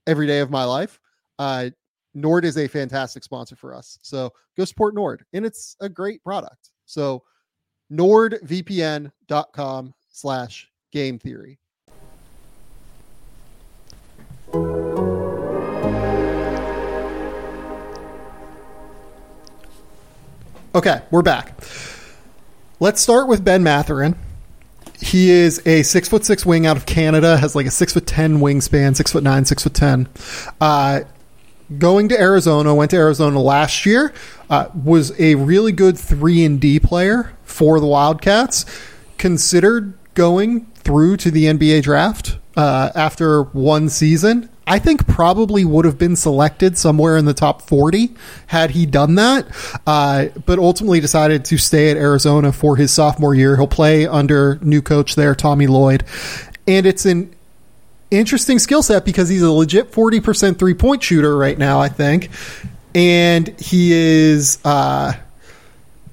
[0.06, 0.98] every day of my life.
[1.38, 1.70] Uh,
[2.14, 3.98] Nord is a fantastic sponsor for us.
[4.02, 6.70] So go support Nord, and it's a great product.
[6.86, 7.22] So
[7.92, 11.58] nordvpn.com slash game theory.
[20.76, 21.54] Okay, we're back.
[22.80, 24.14] Let's start with Ben Mathurin.
[25.00, 28.06] He is a six foot six wing out of Canada, has like a six foot
[28.06, 30.06] ten wingspan, six foot nine, six foot ten.
[30.60, 31.00] Uh,
[31.78, 34.12] going to Arizona, went to Arizona last year,
[34.50, 38.66] uh, was a really good three and D player for the Wildcats.
[39.16, 44.48] Considered going through to the NBA draft uh, after one season.
[44.68, 48.14] I think probably would have been selected somewhere in the top 40
[48.46, 49.46] had he done that,
[49.86, 53.56] uh, but ultimately decided to stay at Arizona for his sophomore year.
[53.56, 56.04] He'll play under new coach there, Tommy Lloyd.
[56.66, 57.34] And it's an
[58.10, 62.30] interesting skill set because he's a legit 40% three point shooter right now, I think.
[62.94, 65.12] And he is, uh,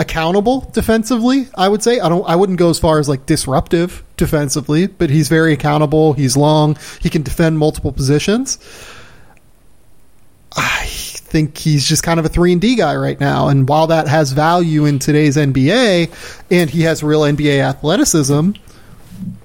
[0.04, 1.48] accountable defensively.
[1.56, 2.24] I would say I don't.
[2.28, 6.14] I wouldn't go as far as like disruptive defensively, but he's very accountable.
[6.14, 6.78] He's long.
[7.02, 8.60] He can defend multiple positions.
[10.56, 13.48] I think he's just kind of a three and D guy right now.
[13.48, 18.52] And while that has value in today's NBA, and he has real NBA athleticism,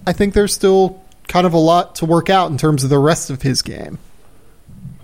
[0.07, 2.99] I think there's still kind of a lot to work out in terms of the
[2.99, 3.99] rest of his game.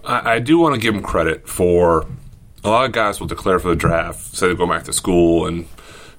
[0.04, 2.06] I, I do want to give him credit for
[2.64, 5.46] a lot of guys will declare for the draft, say they go back to school,
[5.46, 5.68] and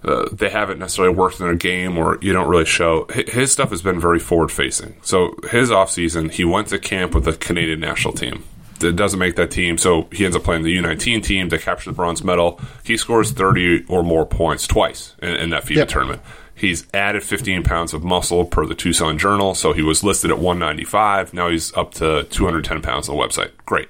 [0.04, 3.08] uh, they haven't necessarily worked in a game or you don't really show.
[3.28, 4.96] His stuff has been very forward facing.
[5.02, 8.44] So his offseason, he went to camp with the Canadian national team.
[8.82, 11.90] It doesn't make that team, so he ends up playing the U19 team to capture
[11.90, 12.60] the bronze medal.
[12.84, 15.88] He scores 30 or more points twice in, in that FIBA yep.
[15.88, 16.22] tournament.
[16.54, 20.40] He's added 15 pounds of muscle per the Tucson Journal, so he was listed at
[20.40, 21.34] 195.
[21.34, 23.52] Now he's up to 210 pounds on the website.
[23.66, 23.90] Great.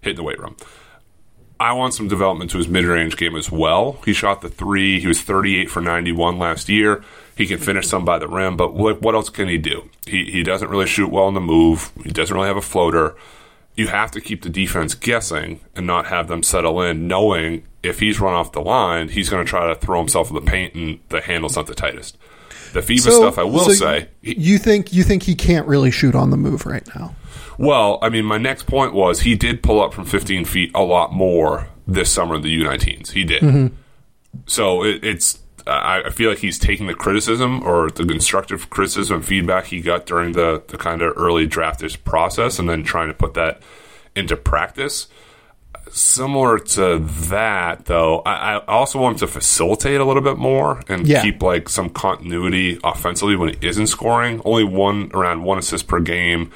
[0.00, 0.56] Hitting the weight room.
[1.64, 3.96] I want some development to his mid range game as well.
[4.04, 5.00] He shot the three.
[5.00, 7.02] He was 38 for 91 last year.
[7.38, 9.88] He can finish some by the rim, but what, what else can he do?
[10.06, 11.90] He, he doesn't really shoot well in the move.
[12.02, 13.16] He doesn't really have a floater.
[13.76, 17.98] You have to keep the defense guessing and not have them settle in, knowing if
[17.98, 20.74] he's run off the line, he's going to try to throw himself in the paint
[20.74, 22.18] and the handle's not the tightest.
[22.74, 24.08] The FIBA so, stuff, I will so say.
[24.20, 27.14] You think you think he can't really shoot on the move right now?
[27.58, 30.82] Well, I mean, my next point was he did pull up from 15 feet a
[30.82, 33.12] lot more this summer in the U19s.
[33.12, 33.42] He did.
[33.42, 33.74] Mm-hmm.
[34.46, 35.40] So it, it's.
[35.66, 40.04] I feel like he's taking the criticism or the constructive criticism and feedback he got
[40.04, 43.62] during the, the kind of early drafters process and then trying to put that
[44.14, 45.06] into practice.
[45.90, 50.82] Similar to that, though, I, I also want him to facilitate a little bit more
[50.88, 51.22] and yeah.
[51.22, 54.42] keep like some continuity offensively when he isn't scoring.
[54.44, 56.52] Only one around one assist per game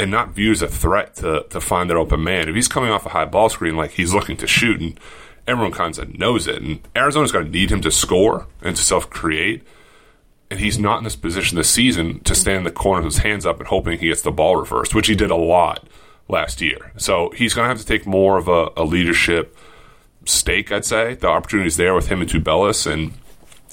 [0.00, 2.48] and not view as a threat to, to find that open man.
[2.48, 4.98] If he's coming off a high ball screen, like he's looking to shoot and
[5.46, 6.62] everyone kind of knows it.
[6.62, 9.62] And Arizona's going to need him to score and to self create.
[10.50, 13.22] And he's not in this position this season to stand in the corner with his
[13.22, 15.86] hands up and hoping he gets the ball reversed, which he did a lot
[16.28, 16.92] last year.
[16.96, 19.56] So he's going to have to take more of a, a leadership
[20.24, 21.14] stake, I'd say.
[21.14, 23.12] The opportunity's there with him and Tubelis, and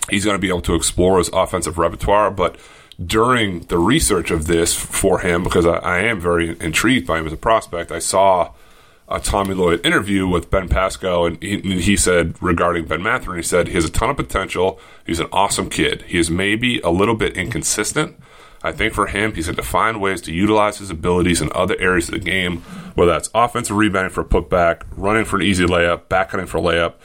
[0.10, 2.30] he's going to be able to explore his offensive repertoire.
[2.30, 2.58] But
[3.03, 7.27] during the research of this for him, because I, I am very intrigued by him
[7.27, 8.53] as a prospect, I saw
[9.10, 13.43] a Tommy Lloyd interview with Ben Pasco, and he, he, said regarding Ben Mathurin, he
[13.43, 14.79] said he has a ton of potential.
[15.05, 16.03] He's an awesome kid.
[16.07, 18.19] He is maybe a little bit inconsistent.
[18.63, 21.79] I think for him, he's going to find ways to utilize his abilities in other
[21.79, 22.57] areas of the game,
[22.95, 26.57] whether that's offensive rebounding for a putback, running for an easy layup, back cutting for
[26.57, 26.95] a layup.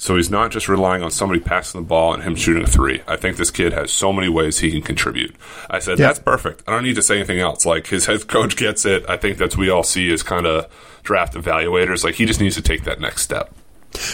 [0.00, 3.02] So he's not just relying on somebody passing the ball and him shooting a three.
[3.06, 5.36] I think this kid has so many ways he can contribute.
[5.68, 6.62] I said, that's perfect.
[6.66, 7.66] I don't need to say anything else.
[7.66, 9.04] Like his head coach gets it.
[9.10, 12.02] I think that's we all see as kind of draft evaluators.
[12.02, 13.54] Like he just needs to take that next step.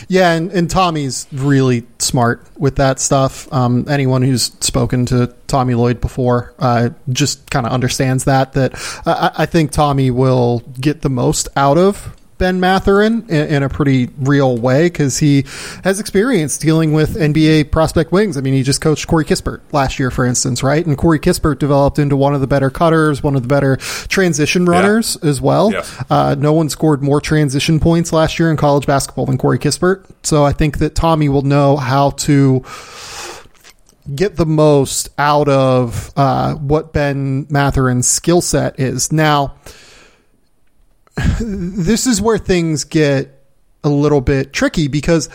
[0.09, 3.53] Yeah, and, and Tommy's really smart with that stuff.
[3.53, 8.55] Um, anyone who's spoken to Tommy Lloyd before uh, just kind of understands that.
[8.55, 8.75] That
[9.07, 13.69] uh, I think Tommy will get the most out of Ben Mathurin in, in a
[13.69, 15.45] pretty real way because he
[15.85, 18.37] has experience dealing with NBA prospect wings.
[18.37, 20.85] I mean, he just coached Corey Kispert last year, for instance, right?
[20.85, 24.67] And Corey Kispert developed into one of the better cutters, one of the better transition
[24.67, 25.31] runners yeah.
[25.31, 25.73] as well.
[26.11, 30.05] Uh, no one scored more transition points last year in college basketball than Corey Kispert.
[30.23, 32.65] So I think that Tommy will know how to
[34.15, 39.13] get the most out of uh, what Ben Mathurin's skill set is.
[39.13, 39.57] Now,
[41.41, 43.43] this is where things get
[43.85, 45.29] a little bit tricky because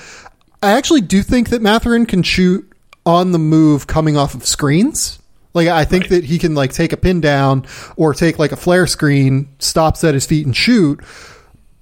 [0.62, 2.72] I actually do think that Mathurin can shoot
[3.06, 5.20] on the move coming off of screens.
[5.54, 6.12] Like I think right.
[6.12, 7.66] that he can like take a pin down
[7.96, 11.02] or take like a flare screen, stops at his feet and shoot.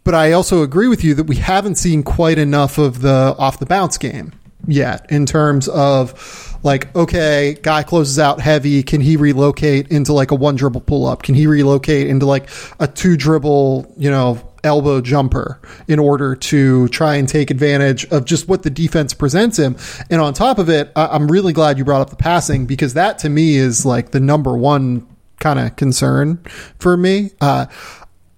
[0.03, 3.59] But I also agree with you that we haven't seen quite enough of the off
[3.59, 4.31] the bounce game
[4.67, 8.83] yet in terms of like, okay, guy closes out heavy.
[8.83, 11.23] Can he relocate into like a one dribble pull up?
[11.23, 16.87] Can he relocate into like a two dribble, you know, elbow jumper in order to
[16.89, 19.77] try and take advantage of just what the defense presents him.
[20.09, 22.93] And on top of it, I- am really glad you brought up the passing because
[22.95, 25.07] that to me is like the number one
[25.39, 26.39] kind of concern
[26.79, 27.31] for me.
[27.39, 27.67] Uh,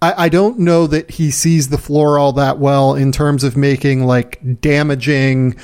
[0.02, 3.56] I, I don't know that he sees the floor all that well in terms of
[3.58, 5.56] making like damaging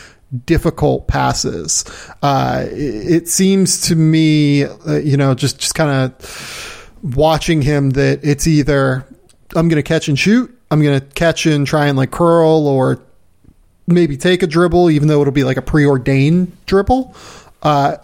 [0.46, 1.86] difficult passes.
[2.22, 8.20] Uh, it, seems to me, uh, you know, just just kind of watching him that
[8.24, 9.06] it's either
[9.56, 12.68] I'm going to catch and shoot, I'm going to catch and try and like curl
[12.68, 13.02] or
[13.88, 17.16] maybe take a dribble, even though it'll be like a preordained dribble.
[17.62, 17.98] Uh,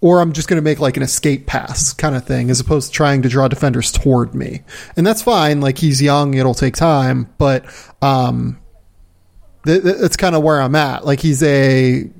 [0.00, 2.88] or I'm just going to make like an escape pass kind of thing, as opposed
[2.88, 4.62] to trying to draw defenders toward me.
[4.96, 5.60] And that's fine.
[5.60, 7.66] Like he's young, it'll take time, but
[8.00, 8.58] um,
[9.64, 11.04] that's kind of where I'm at.
[11.04, 12.10] Like he's a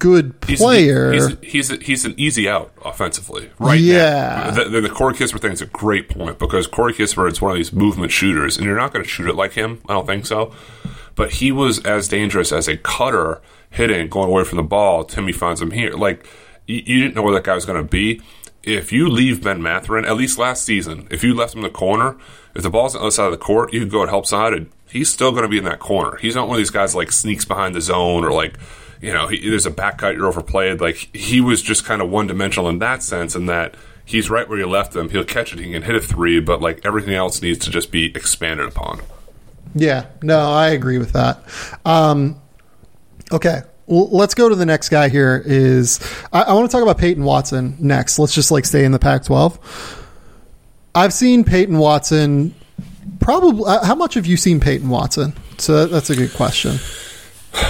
[0.00, 1.12] good player.
[1.12, 3.78] He's he's, he's, he's an easy out offensively, right?
[3.78, 4.50] Yeah.
[4.50, 7.52] The, the, the, Corey Kispert thing is a great point because Corey Kispert is one
[7.52, 9.80] of these movement shooters, and you're not going to shoot it like him.
[9.88, 10.52] I don't think so.
[11.14, 15.04] But he was as dangerous as a cutter hitting, going away from the ball.
[15.04, 15.92] Timmy finds him here.
[15.92, 16.26] Like
[16.66, 18.20] you, you didn't know where that guy was going to be.
[18.62, 21.70] If you leave Ben Mathurin, at least last season, if you left him in the
[21.70, 22.18] corner,
[22.54, 24.26] if the ball's on the other side of the court, you could go and help
[24.26, 26.16] side and he's still going to be in that corner.
[26.16, 28.58] He's not one of these guys like sneaks behind the zone or like,
[29.00, 30.80] you know, he, there's a back cut you're overplayed.
[30.80, 33.74] Like he was just kind of one dimensional in that sense, and that
[34.04, 35.08] he's right where you left him.
[35.08, 37.90] He'll catch it, he can hit a three, but like everything else needs to just
[37.90, 39.00] be expanded upon.
[39.74, 41.42] Yeah, no, I agree with that.
[41.84, 42.40] Um,
[43.32, 45.08] okay, let's go to the next guy.
[45.08, 46.00] Here is
[46.32, 48.18] I, I want to talk about Peyton Watson next.
[48.18, 49.58] Let's just like stay in the Pac-12.
[50.94, 52.54] I've seen Peyton Watson
[53.20, 53.64] probably.
[53.66, 55.34] Uh, how much have you seen Peyton Watson?
[55.58, 56.78] So that, that's a good question.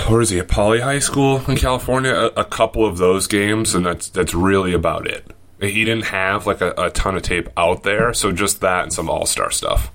[0.09, 0.39] Where is he?
[0.39, 2.13] At Poly High School in California.
[2.13, 5.27] A, a, couple of those games, and that's that's really about it.
[5.61, 8.93] He didn't have like a, a ton of tape out there, so just that and
[8.93, 9.91] some All Star stuff.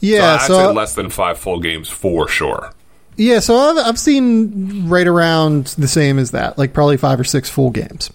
[0.00, 2.72] Yeah, so, so less than five full games for sure.
[3.16, 7.24] Yeah, so I've, I've seen right around the same as that, like probably five or
[7.24, 8.10] six full games,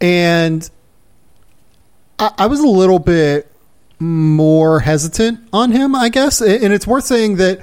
[0.00, 0.68] and
[2.18, 3.50] I, I was a little bit
[3.98, 6.40] more hesitant on him, I guess.
[6.40, 7.60] And it's worth saying that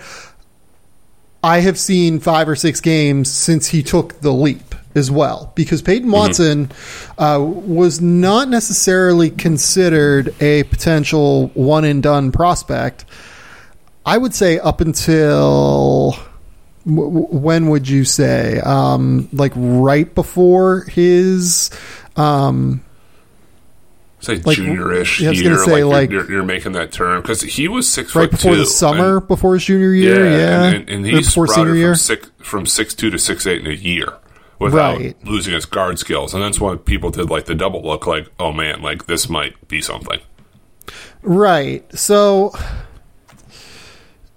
[1.43, 5.81] I have seen five or six games since he took the leap as well, because
[5.81, 6.11] Peyton mm-hmm.
[6.11, 7.23] Watson mm-hmm.
[7.23, 13.05] uh, was not necessarily considered a potential one and done prospect.
[14.05, 16.15] I would say up until
[16.83, 21.69] when would you say um, like right before his
[22.15, 22.83] um,
[24.21, 26.91] say Like, junior-ish yeah, I was year, gonna say, like, like- you're, you're, making that
[26.91, 30.25] turn because he was six right before two, the summer, and- before his junior year.
[30.29, 31.89] Yeah, and, and, and he before senior year.
[31.89, 34.13] from six from six two to six eight in a year
[34.59, 35.15] without Right.
[35.25, 38.51] losing his guard skills, and that's why people did like the double look, like, oh
[38.53, 40.19] man, like this might be something.
[41.23, 41.83] Right.
[41.97, 42.53] So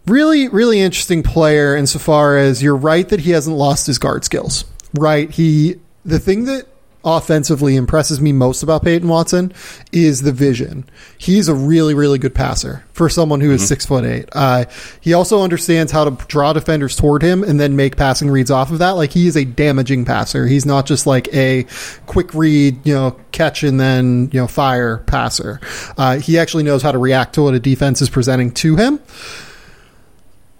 [0.07, 4.65] really really interesting player insofar as you're right that he hasn't lost his guard skills.
[4.95, 5.31] Right.
[5.31, 6.67] He the thing that
[7.05, 9.53] offensively impresses me most about Peyton Watson
[9.93, 10.89] is the vision.
[11.19, 14.29] He's a really, really good passer for someone who is six foot eight.
[14.33, 14.65] Uh,
[15.01, 18.71] he also understands how to draw defenders toward him and then make passing reads off
[18.71, 18.93] of that.
[18.93, 20.47] Like he is a damaging passer.
[20.47, 21.67] He's not just like a
[22.07, 25.61] quick read, you know, catch and then you know fire passer.
[25.99, 29.01] Uh, he actually knows how to react to what a defense is presenting to him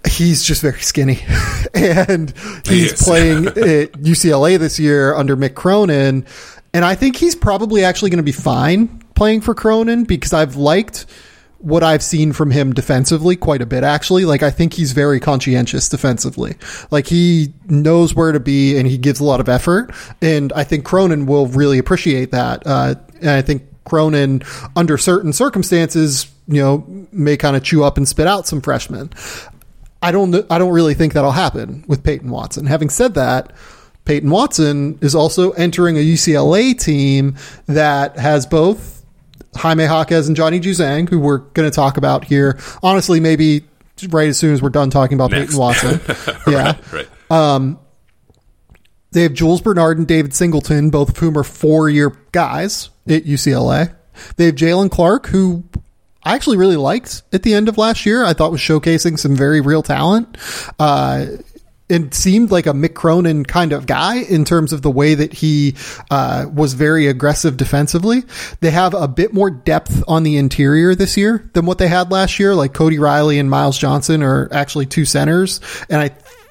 [0.07, 1.19] he's just very skinny.
[1.73, 2.33] And
[2.65, 3.03] he's Yes.
[3.03, 6.25] playing at UCLA this year under Mick Cronin.
[6.73, 10.55] And I think he's probably actually going to be fine playing for Cronin because I've
[10.55, 11.05] liked
[11.59, 14.23] what I've seen from him defensively quite a bit actually.
[14.25, 16.55] Like I think he's very conscientious defensively.
[16.91, 19.91] Like he knows where to be and he gives a lot of effort.
[20.21, 22.65] And I think Cronin will really appreciate that.
[22.65, 24.43] Uh, and I think Cronin
[24.75, 29.09] under certain circumstances you know may kind of chew up and spit out some freshmen
[30.05, 32.67] I don't I don't really think that'll happen with Peyton Watson.
[32.67, 33.53] Having said that,
[34.05, 39.03] Peyton Watson is also entering a UCLA team that has both
[39.55, 42.59] Jaime Jaquez and Johnny Juzang, who we're going to talk about here.
[42.83, 43.65] Honestly, maybe
[44.09, 45.47] right as soon as we're done talking about Next.
[45.47, 46.01] Peyton Watson.
[46.47, 46.77] yeah.
[46.93, 47.07] right.
[47.31, 47.79] Um,
[49.11, 53.23] they have Jules Bernard and David Singleton, both of whom are four year guys at
[53.23, 53.95] UCLA.
[54.35, 55.63] They have Jaylen Clark, who
[56.25, 58.25] I actually really liked at the end of last year.
[58.25, 60.37] I thought was showcasing some very real talent.
[60.79, 61.27] Uh,
[61.87, 65.33] it seemed like a Mick Cronin kind of guy in terms of the way that
[65.33, 65.75] he
[66.09, 68.23] uh, was very aggressive defensively.
[68.59, 72.11] They have a bit more depth on the interior this year than what they had
[72.11, 72.55] last year.
[72.55, 76.09] Like Cody Riley and Myles Johnson are actually two centers, and I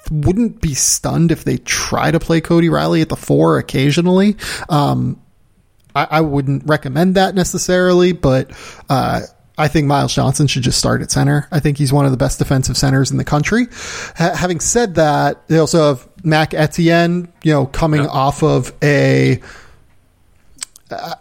[0.08, 4.36] wouldn't be stunned if they try to play Cody Riley at the four occasionally.
[4.68, 5.20] Um,
[5.96, 8.52] I, I wouldn't recommend that necessarily, but
[8.88, 9.22] uh,
[9.56, 11.46] I think Myles Johnson should just start at center.
[11.52, 13.66] I think he's one of the best defensive centers in the country.
[14.16, 18.08] Ha- having said that, they also have Mac Etienne, you know, coming Yeah.
[18.08, 19.40] off of a,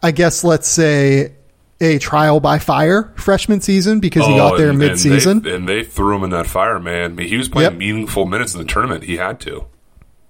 [0.02, 1.34] I guess, let's say,
[1.82, 5.38] a trial by fire freshman season because he got oh, there Oh, and- mid season.
[5.38, 7.12] and they, and they threw him in that fire, man.
[7.12, 7.80] I mean, he was playing Yep.
[7.80, 9.04] meaningful minutes in the tournament.
[9.04, 9.66] He had to.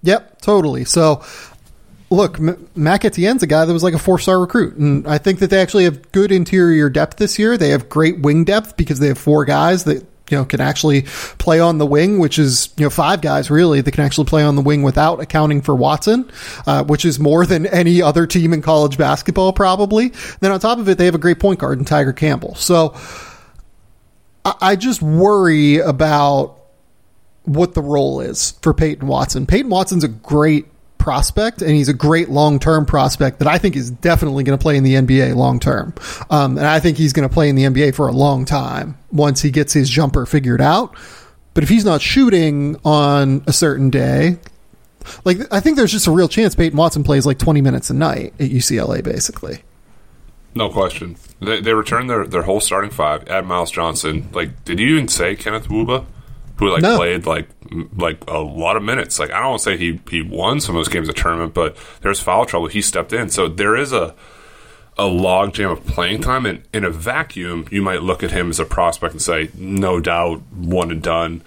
[0.03, 0.83] Yep, totally.
[0.85, 1.21] So,
[2.09, 5.17] look, M- Mac Etienne's a guy that was like a four star recruit, and I
[5.17, 7.57] think that they actually have good interior depth this year.
[7.57, 11.03] They have great wing depth because they have four guys that you know can actually
[11.37, 14.43] play on the wing, which is you know five guys really that can actually play
[14.43, 16.29] on the wing without accounting for Watson,
[16.65, 20.09] uh, which is more than any other team in college basketball probably.
[20.39, 22.55] Then on top of it, they have a great point guard in Tyger Campbell.
[22.55, 22.95] So.
[24.45, 26.59] I I just worry about
[27.45, 29.45] what the role is for Peyton Watson.
[29.45, 30.65] Peyton Watson's a great
[31.03, 34.77] prospect and he's a great long-term prospect that I think is definitely going to play
[34.77, 35.93] in the NBA long-term.
[36.29, 38.97] Um, and I think he's going to play in the NBA for a long time
[39.11, 40.95] once he gets his jumper figured out.
[41.53, 44.37] But if he's not shooting on a certain day,
[45.25, 47.93] like I think there's just a real chance Peyton Watson plays like 20 minutes a
[47.93, 49.61] night at UCLA basically.
[50.55, 51.17] No question.
[51.41, 53.27] They, they returned their, their whole starting five.
[53.27, 54.29] Add Myles Johnson.
[54.31, 56.05] Like, did you even say Kenneth Nwuba,
[56.57, 56.97] who like No.
[56.97, 57.47] played like
[57.97, 59.19] like a lot of minutes?
[59.19, 61.53] Like, I don't want to say he he won some of those games of tournament,
[61.53, 62.67] but there's foul trouble.
[62.67, 64.13] He stepped in, so there is a
[64.97, 66.45] a logjam of playing time.
[66.45, 69.99] And in a vacuum, you might look at him as a prospect and say, no
[69.99, 71.41] doubt, one and done.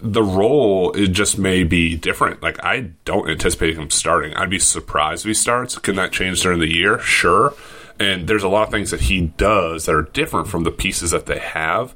[0.00, 2.42] The role it just may be different.
[2.42, 4.34] Like I don't anticipate him starting.
[4.34, 5.76] I'd be surprised if he starts.
[5.78, 6.98] Can that change during the year?
[7.00, 7.54] Sure.
[8.00, 11.10] And there's a lot of things that he does that are different from the pieces
[11.12, 11.94] that they have.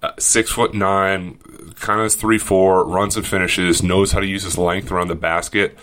[0.00, 1.38] Uh, six foot nine,
[1.80, 5.16] kind of three four, runs and finishes, knows how to use his length around the
[5.16, 5.76] basket,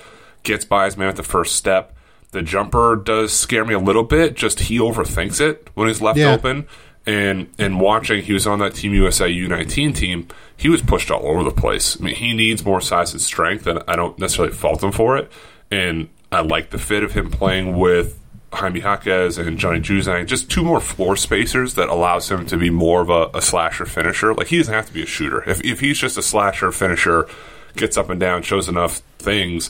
[0.43, 1.93] gets by his man at the first step.
[2.32, 4.36] The jumper does scare me a little bit.
[4.36, 6.34] Just he overthinks it when he's left Yeah.
[6.34, 6.66] open.
[7.05, 10.28] And and watching, he was on that Team USA U19 team.
[10.57, 11.97] He was pushed all over the place.
[11.99, 15.18] I mean, he needs more size and strength, and I don't necessarily fault him for
[15.18, 15.30] it.
[15.70, 18.18] And I like the fit of him playing with
[18.56, 22.70] Jaime Jaquez and Johnny Juzang, just two more floor spacers that allows him to be
[22.70, 24.34] more of a, a slasher finisher.
[24.34, 25.47] Like he doesn't have to be a shooter.
[25.49, 27.28] If if he's just a slasher finisher,
[27.76, 29.70] gets up and down, shows enough things,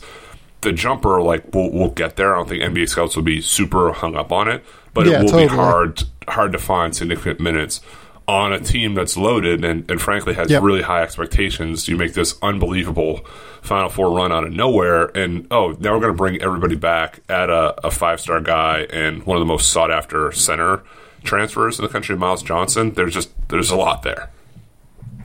[0.62, 2.34] the jumper like will will get there.
[2.34, 4.64] I don't think NBA scouts will be super hung up on it,
[4.94, 5.44] but Yeah, it will totally.
[5.48, 7.82] be hard hard to find significant minutes
[8.28, 10.64] on a team that's loaded and, and frankly has Yep.
[10.64, 11.88] really high expectations.
[11.88, 13.26] You make this unbelievable
[13.62, 17.20] Final Four run out of nowhere, and oh, now we're going to bring everybody back,
[17.30, 20.84] add a, a five star guy and one of the most sought after center
[21.24, 22.94] transfers in the country, Myles Johnson.
[22.94, 24.30] There's just there's a lot there.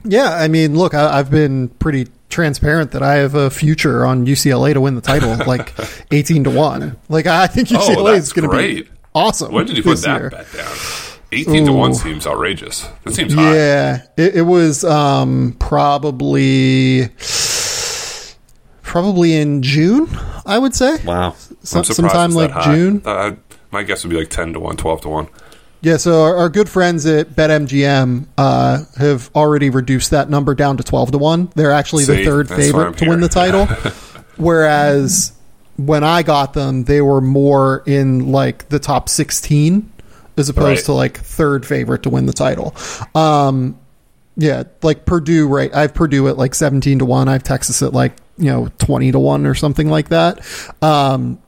[0.04, 4.24] Yeah, I mean, look, I, I've been pretty transparent that I have a future on
[4.24, 5.74] UCLA to win the title, like
[6.10, 6.96] eighteen to one.
[7.10, 9.52] Like I think UCLA Oh, is going to be awesome.
[9.52, 10.30] When did you put that year.
[10.30, 10.76] bet down?
[11.32, 12.88] Eighteen to one seems outrageous.
[13.04, 13.54] That seems high.
[13.54, 17.08] Yeah, it, it was um, probably
[18.82, 20.08] probably in June.
[20.44, 20.96] I would say.
[21.04, 22.74] Wow, Some- I'm sometime like high.
[22.74, 23.02] June?
[23.04, 23.36] Uh,
[23.70, 25.28] my guess would be like ten to one, 12 to one.
[25.82, 30.76] Yeah, so our, our good friends at BetMGM uh, have already reduced that number down
[30.76, 31.52] to 12 to 1.
[31.54, 33.64] They're actually the third that's why I'm favorite to win the title.
[34.36, 35.32] Whereas
[35.78, 39.90] when I got them, they were more in like the top 16
[40.40, 40.84] as opposed Right.
[40.86, 42.74] to like third favorite to win the title.
[43.14, 43.78] Um,
[44.36, 45.72] yeah, like Purdue, right?
[45.74, 47.28] I have Purdue at like 17 to 1.
[47.28, 50.40] I have Texas at like, you know, 20 to 1 or something like that.
[50.82, 51.38] Um,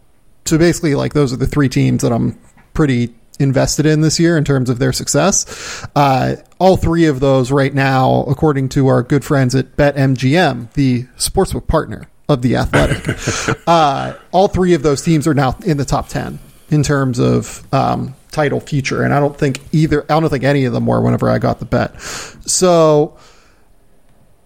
[0.44, 2.38] so basically, like those are the three teams that I'm
[2.74, 5.86] pretty invested in this year in terms of their success.
[5.96, 11.04] Uh, all three of those right now, according to our good friends at BetMGM, the
[11.16, 15.84] sportsbook partner of the Athletic, uh, all three of those teams are now in the
[15.84, 16.38] top ten
[16.70, 20.02] in terms of um, title future, and I don't think either.
[20.10, 22.00] I don't think any of them were whenever I got the bet.
[22.00, 23.16] So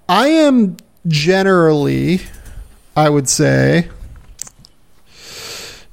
[0.09, 0.77] I am
[1.07, 2.21] generally,
[2.95, 3.89] I would say,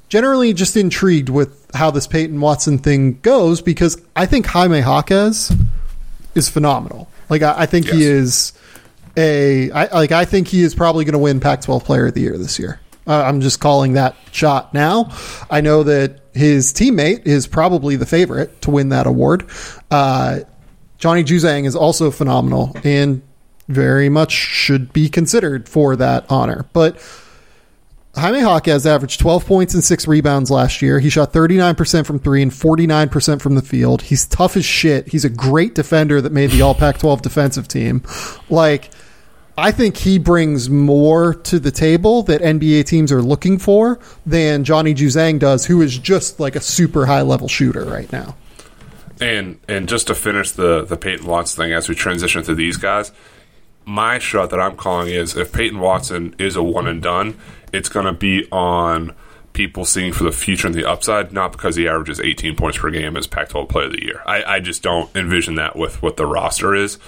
[0.08, 5.52] generally just intrigued with how this Peyton Watson thing goes because I think Jaime Jaquez
[6.34, 7.08] is phenomenal.
[7.28, 8.52] Like I, I think he is
[9.16, 12.20] a I, like I think he is probably going to win Pac-12 Player of the
[12.20, 12.80] Year this year.
[13.06, 15.10] Uh, I'm just calling that shot now.
[15.50, 19.48] I know that his teammate is probably the favorite to win that award.
[19.90, 20.40] Uh,
[20.98, 23.22] Johnny Juzang is also phenomenal and
[23.68, 26.66] very much should be considered for that honor.
[26.72, 26.98] But
[28.16, 31.00] Jaime Jaquez averaged 12 points and six rebounds last year.
[31.00, 34.02] He shot 39% from three and 49% from the field.
[34.02, 35.08] He's tough as shit.
[35.08, 38.02] He's a great defender that made the All Pac 12 defensive team.
[38.48, 38.90] Like,
[39.56, 44.64] I think he brings more to the table that NBA teams are looking for than
[44.64, 48.36] Johnny Juzang does, who is just like a super high level shooter right now.
[49.20, 52.76] And and just to finish the the Peyton Watson thing as we transition to these
[52.76, 53.12] guys,
[53.84, 57.38] my shot that I'm calling is if Peyton Watson is a one and done,
[57.72, 59.14] it's going to be on
[59.52, 62.90] people seeing for the future and the upside, not because he averages 18 points per
[62.90, 64.20] game as Pac-12 Player of the Year.
[64.26, 66.98] I, I just don't envision that with what the roster is.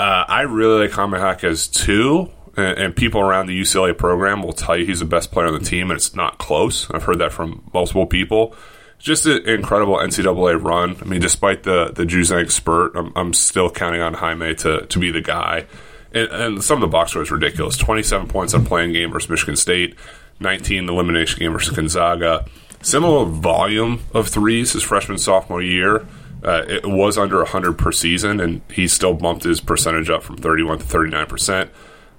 [0.00, 4.74] Uh, I really like Jaquez too, and, and people around the UCLA program will tell
[4.74, 6.90] you he's the best player on the team, and it's not close.
[6.90, 8.54] I've heard that from multiple people.
[8.98, 10.96] Just an incredible NCAA run.
[11.02, 14.98] I mean, despite the the Juzang spurt, I'm, I'm still counting on Jaime to to
[14.98, 15.66] be the guy.
[16.12, 17.76] And, and some of the box score is ridiculous.
[17.76, 19.96] 27 points on playing game versus Michigan State,
[20.40, 22.46] 19 elimination game versus Gonzaga.
[22.80, 26.06] Similar volume of threes his freshman sophomore year.
[26.42, 30.36] Uh, it was under 100 per season, and he still bumped his percentage up from
[30.36, 31.70] 31 to 39 percent.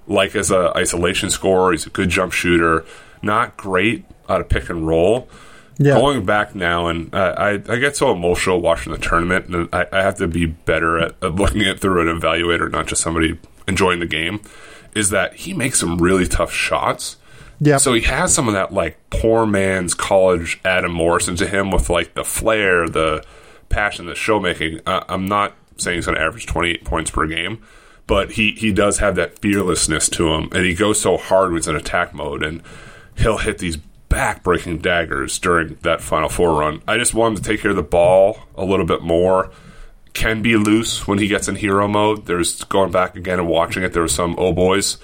[0.07, 2.85] Like as a isolation scorer, he's a good jump shooter.
[3.21, 5.27] Not great out of pick and roll.
[5.77, 5.95] Yeah.
[5.95, 9.87] Going back now, and uh, I, I get so emotional watching the tournament, and I,
[9.91, 13.39] I have to be better at, at looking at through an evaluator, not just somebody
[13.67, 14.41] enjoying the game.
[14.93, 17.17] Is that he makes some really tough shots.
[17.59, 17.77] Yeah.
[17.77, 21.89] So he has some of that like poor man's college Adam Morrison to him with
[21.89, 23.23] like the flair, the
[23.71, 24.81] passion, the showmaking.
[24.85, 27.61] Uh, I'm not saying he's going to average 28 points per game,
[28.07, 31.57] but he he does have that fearlessness to him, and he goes so hard when
[31.57, 32.61] he's in attack mode, and
[33.17, 33.77] he'll hit these
[34.09, 36.81] back-breaking daggers during that Final Four run.
[36.87, 39.51] I just want him to take care of the ball a little bit more.
[40.13, 42.25] Can be loose when he gets in hero mode.
[42.25, 43.93] There's going back again and watching it.
[43.93, 44.97] There were some oh boys,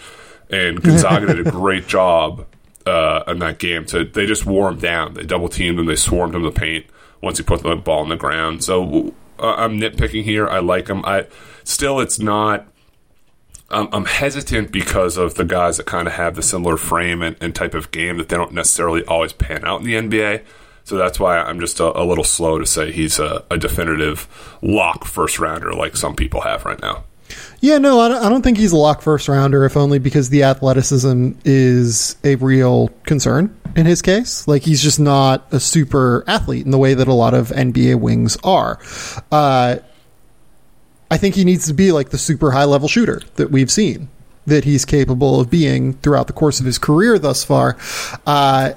[0.50, 2.46] and Gonzaga did a great job
[2.86, 3.86] uh, in that game.
[3.86, 5.14] To they just wore him down.
[5.14, 5.86] They double teamed him.
[5.86, 6.88] They swarmed him to the paint
[7.22, 8.64] once he put the ball on the ground.
[8.64, 10.48] So uh, I'm nitpicking here.
[10.48, 11.04] I like him.
[11.06, 11.28] I
[11.64, 12.68] still it's not.
[13.70, 17.36] I'm, I'm hesitant because of the guys that kind of have the similar frame and,
[17.42, 20.44] and type of game that they don't necessarily always pan out in the NBA.
[20.86, 24.58] So that's why I'm just a, a little slow to say he's a, a definitive
[24.62, 27.04] lock first rounder like some people have right now.
[27.60, 31.32] Yeah, no, I don't, think he's a lock first rounder, if only because the athleticism
[31.44, 34.48] is a real concern in his case.
[34.48, 38.00] Like, he's just not a super athlete in the way that a lot of NBA
[38.00, 38.80] wings are.
[39.32, 39.78] Uh,
[41.10, 44.10] I think he needs to be like the super high level shooter that we've seen
[44.46, 47.78] that he's capable of being throughout the course of his career thus far.
[48.26, 48.74] Uh,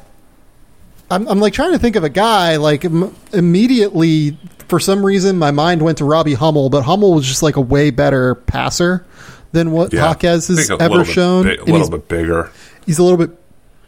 [1.10, 4.36] I'm, I'm like trying to think of a guy like m- immediately
[4.68, 7.60] for some reason my mind went to Robbie Hummel, but Hummel was just like a
[7.60, 9.04] way better passer
[9.52, 10.08] than what Yeah.
[10.10, 11.44] Jaquez has ever shown.
[11.44, 12.50] bi- a little bit bigger.
[12.86, 13.36] he's a little bit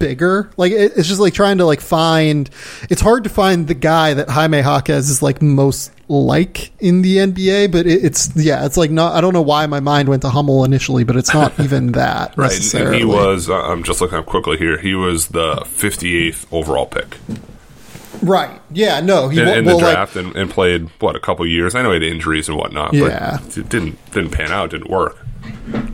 [0.02, 0.50] bigger.
[0.56, 2.50] Like it, it's just like trying to like find.
[2.90, 7.18] It's hard to find the guy that Jaime Jaquez is like most like in the
[7.18, 9.14] NBA, but it, it's yeah, it's like not.
[9.14, 12.36] I don't know why my mind went to Hummel initially, but it's not even that
[12.36, 13.48] Right, and- he was.
[13.48, 14.78] I'm just looking up quickly here.
[14.78, 17.16] He was the 58th overall pick
[18.22, 18.60] right.
[18.70, 21.46] Yeah, no, he in, in well, the like, draft and, and played what a couple
[21.46, 21.74] years.
[21.74, 23.38] I know he had injuries and whatnot, Yeah.
[23.42, 24.70] but it didn't didn't pan out.
[24.70, 25.18] Didn't work.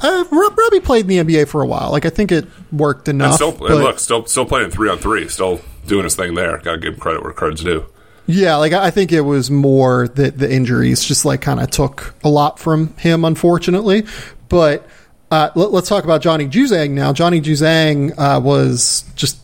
[0.00, 1.90] Uh, Rob- Robbie played in the NBA for a while.
[1.90, 3.34] Like I think it worked And enough.
[3.36, 5.28] still, but- and look, still still playing three on three.
[5.28, 6.58] Still doing his thing there.
[6.58, 7.84] Got to give him credit where credit's due.
[8.26, 11.70] yeah, like I I think it was more that the injuries just like kind of
[11.70, 14.04] took a lot from him, unfortunately.
[14.48, 14.86] But
[15.30, 17.12] uh, let, us talk about Johnny Juzang now.
[17.12, 19.38] Johnny Juzang uh, was just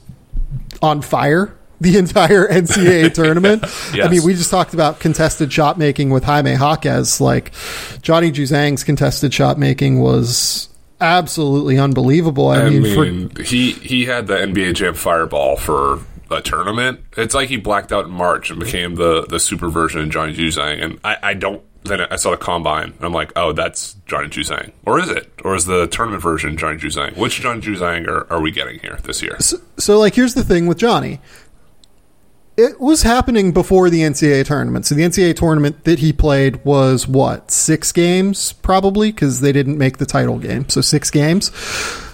[0.82, 3.64] on fire the entire NCAA tournament.
[3.95, 7.20] I mean, we just talked about contested shot making with Jaime Jaquez.
[7.20, 7.53] Like
[8.03, 10.68] Johnny Juzang's contested shot making was
[11.01, 12.49] absolutely unbelievable.
[12.49, 16.01] I, I mean, mean, for, he he had the NBA Jam Fireball for
[16.31, 17.01] a tournament.
[17.16, 20.35] It's like he blacked out in March and became the the super version of Johnny
[20.35, 20.83] Juzang.
[20.83, 21.62] And I, I don't.
[21.85, 25.31] Then I saw the combine and I'm like, oh, that's Johnny Juzang, or is it,
[25.45, 27.14] or is the tournament version Johnny Juzang?
[27.14, 29.37] Which Johnny Juzang are, are we getting here this year?
[29.39, 31.20] so like here's the thing with Johnny.
[32.57, 34.86] It was happening before the NCAA tournament.
[34.86, 39.76] So the NCAA tournament that he played was what six games probably because they didn't
[39.76, 40.68] make the title game.
[40.68, 41.50] So six games.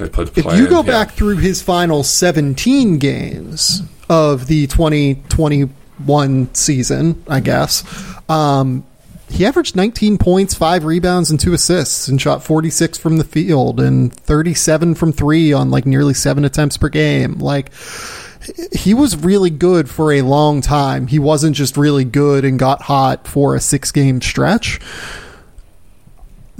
[0.00, 0.82] If you go yeah.
[0.82, 7.84] back through his final 17 games of the 2021 season, I guess,
[8.30, 8.86] um,
[9.30, 13.78] he averaged 19 points, five rebounds, and two assists, and shot 46 from the field
[13.78, 17.34] and 37 from three on like nearly seven attempts per game.
[17.38, 17.70] Like,
[18.72, 21.06] he was really good for a long time.
[21.06, 24.80] He wasn't just really good and got hot for a six game stretch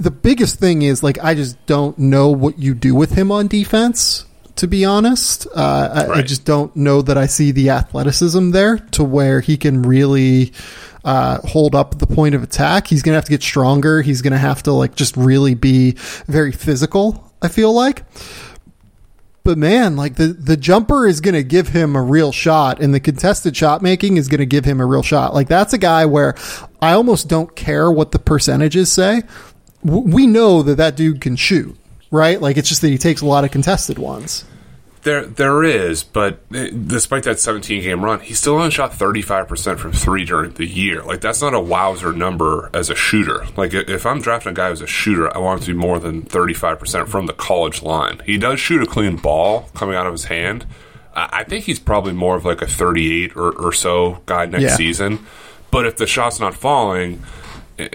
[0.01, 3.47] the biggest thing is like I just don't know what you do with him on
[3.47, 4.25] defense.
[4.57, 8.77] To be honest, uh, I, I just don't know that I see the athleticism there
[8.77, 10.53] to where he can really
[11.03, 12.87] uh, hold up the point of attack.
[12.87, 14.01] He's gonna have to get stronger.
[14.01, 15.91] He's gonna have to like just really be
[16.27, 17.31] very physical.
[17.41, 18.03] I feel like.
[19.43, 22.93] But man, like the, the jumper is going to give him a real shot, and
[22.93, 25.33] the contested shot making is going to give him a real shot.
[25.33, 26.35] Like that's a guy where
[26.79, 29.23] I almost don't care what the percentages say.
[29.83, 31.75] We know that that dude can shoot,
[32.11, 32.39] right?
[32.39, 34.45] Like it's just that he takes a lot of contested ones.
[35.03, 39.79] There, there is, but eh, despite that 17 game run, he still only shot 35%
[39.79, 41.01] from three during the year.
[41.01, 43.45] Like, that's not a wowzer number as a shooter.
[43.57, 45.97] Like, if I'm drafting a guy who's a shooter, I want him to be more
[45.97, 48.21] than 35% from the college line.
[48.27, 50.65] He does shoot a clean ball coming out of his hand.
[51.15, 54.63] I I think he's probably more of like a 38 or, or so guy next
[54.63, 54.75] Yeah.
[54.75, 55.25] season.
[55.71, 57.23] But if the shot's not falling,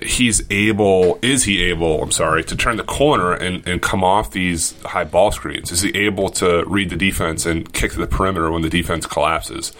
[0.02, 4.30] he's able is he able i'm sorry to turn the corner and, and come off
[4.30, 5.70] these high ball screens?
[5.70, 9.06] Is he able to read the defense and kick to the perimeter when the defense
[9.06, 9.72] collapses?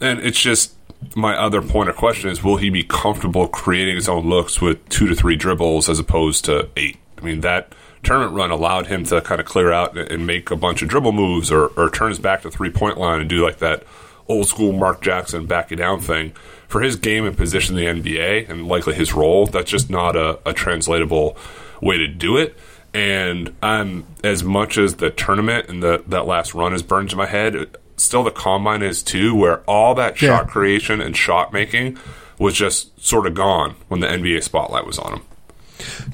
[0.00, 0.74] And it's just
[1.14, 4.88] my other point of question is will he be comfortable creating his own looks with
[4.88, 6.98] two to three dribbles as opposed to eight?
[7.18, 10.56] I mean that tournament run allowed him to kind of clear out and- make a
[10.56, 13.42] bunch of dribble moves or, or turn his back to three point line and do
[13.42, 13.82] like that
[14.28, 16.32] old school mark jackson back it down thing
[16.68, 20.16] for his game and position in the nba and likely his role that's just not
[20.16, 21.36] a, a translatable
[21.80, 22.56] way to do it
[22.92, 27.16] and I'm as much as the tournament and the that last run is burned to
[27.16, 27.76] my head.
[27.96, 30.38] Still, the combine is too, where all that Yeah.
[30.38, 31.98] shot creation and shot making
[32.38, 35.22] was just sort of gone when the NBA spotlight was on him.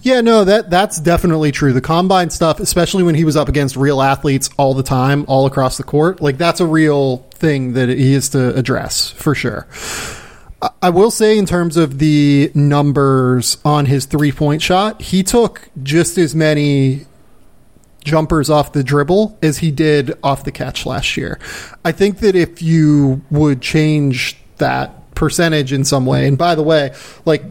[0.02, 1.74] Yeah, no, that that's definitely true.
[1.74, 5.44] The combine stuff, especially when he was up against real athletes all the time, all
[5.44, 9.66] across the court, like that's a real thing that he is to address for sure.
[10.82, 15.68] I- will say, in terms of the numbers on his three point shot, he took
[15.82, 17.06] just as many
[18.04, 21.38] jumpers off the dribble as he did off the catch last year.
[21.84, 26.62] I think that if you would change that percentage in some way, and by the
[26.62, 26.94] way,
[27.24, 27.44] like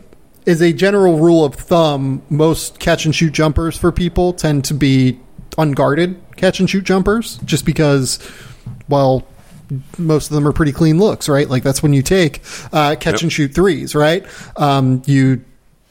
[0.48, 4.74] as a general rule of thumb, most catch and shoot jumpers for people tend to
[4.74, 5.20] be
[5.58, 8.18] unguarded catch and shoot jumpers just because,
[8.88, 9.28] well,
[9.98, 11.50] most of them are pretty clean looks, right?
[11.50, 12.42] Like that's when you take
[12.74, 13.22] uh, catch Yep.
[13.24, 14.26] and shoot threes, right?
[14.58, 15.44] Um, you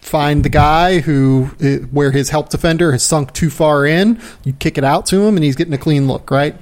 [0.03, 4.53] find the guy who uh, where his help defender has sunk too far in, you
[4.53, 6.55] kick it out to him, and he's getting a clean look, right?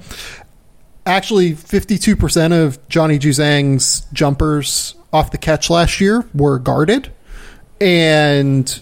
[1.04, 7.12] Actually, fifty-two percent of Johnny Juzang's jumpers off the catch last year were guarded,
[7.80, 8.80] and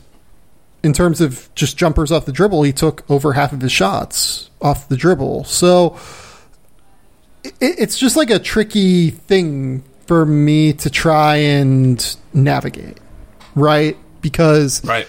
[0.83, 4.51] in terms of just jumpers off the dribble, he took over half of his shots
[4.61, 5.45] off the dribble.
[5.45, 5.99] So
[7.45, 12.99] it, it's just like a tricky thing for me to try and navigate,
[13.55, 13.97] right?
[14.21, 15.07] Because Right.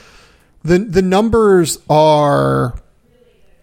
[0.63, 2.75] the the numbers are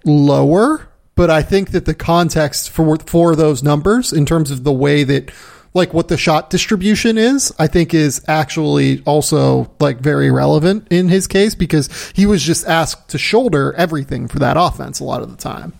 [0.04, 4.72] lower, but I think that the context for for those numbers in terms of the
[4.72, 5.30] way that
[5.74, 11.08] like what the shot distribution is, I think is actually also like very relevant in
[11.08, 15.22] his case because he was just asked to shoulder everything for that offense a lot
[15.22, 15.72] of the time.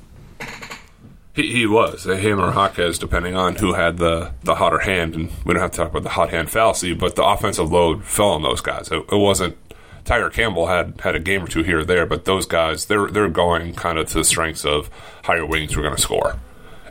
[1.35, 5.15] He, he was him or Jaquez, depending on who had the, the hotter hand.
[5.15, 8.05] And we don't have to talk about the hot hand fallacy, but the offensive load
[8.05, 8.89] fell on those guys.
[8.91, 9.57] It, it wasn't
[10.05, 13.07] Tyger Campbell had had a game or two here or there, but those guys they're
[13.09, 14.91] they're going kind of to the strengths of
[15.25, 16.39] higher wings We're going to score,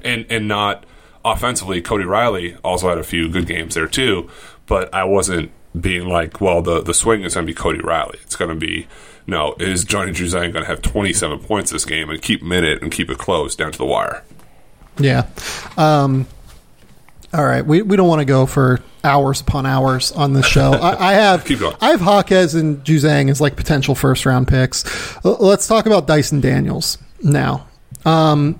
[0.03, 0.85] and and not
[1.25, 1.81] offensively.
[1.81, 4.29] Cody Riley also had a few good games there too,
[4.65, 8.19] but I wasn't being like, well, the the swing is going to be Cody Riley.
[8.23, 8.87] It's going to be
[9.27, 12.91] no, is Johnny Juzang going to have 27 points this game and keep minute and
[12.91, 14.23] keep it close down to the wire?
[14.99, 15.27] Yeah.
[15.77, 16.27] Um,
[17.33, 17.65] all right.
[17.65, 20.71] We, we don't want to go for hours upon hours on this show.
[20.81, 21.75] I, I have Keep going.
[21.81, 24.83] I have Jaquez and Juzang as like potential first round picks.
[25.25, 27.67] L- Let's talk about Dyson Daniels now.
[28.05, 28.59] Um,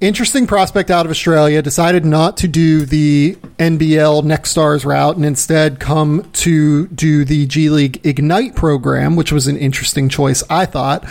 [0.00, 5.24] interesting prospect out of Australia decided not to do the NBL Next Stars route and
[5.24, 10.42] instead come to do the G League Ignite program, which was an interesting choice.
[10.50, 11.04] I thought.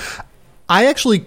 [0.70, 1.26] I actually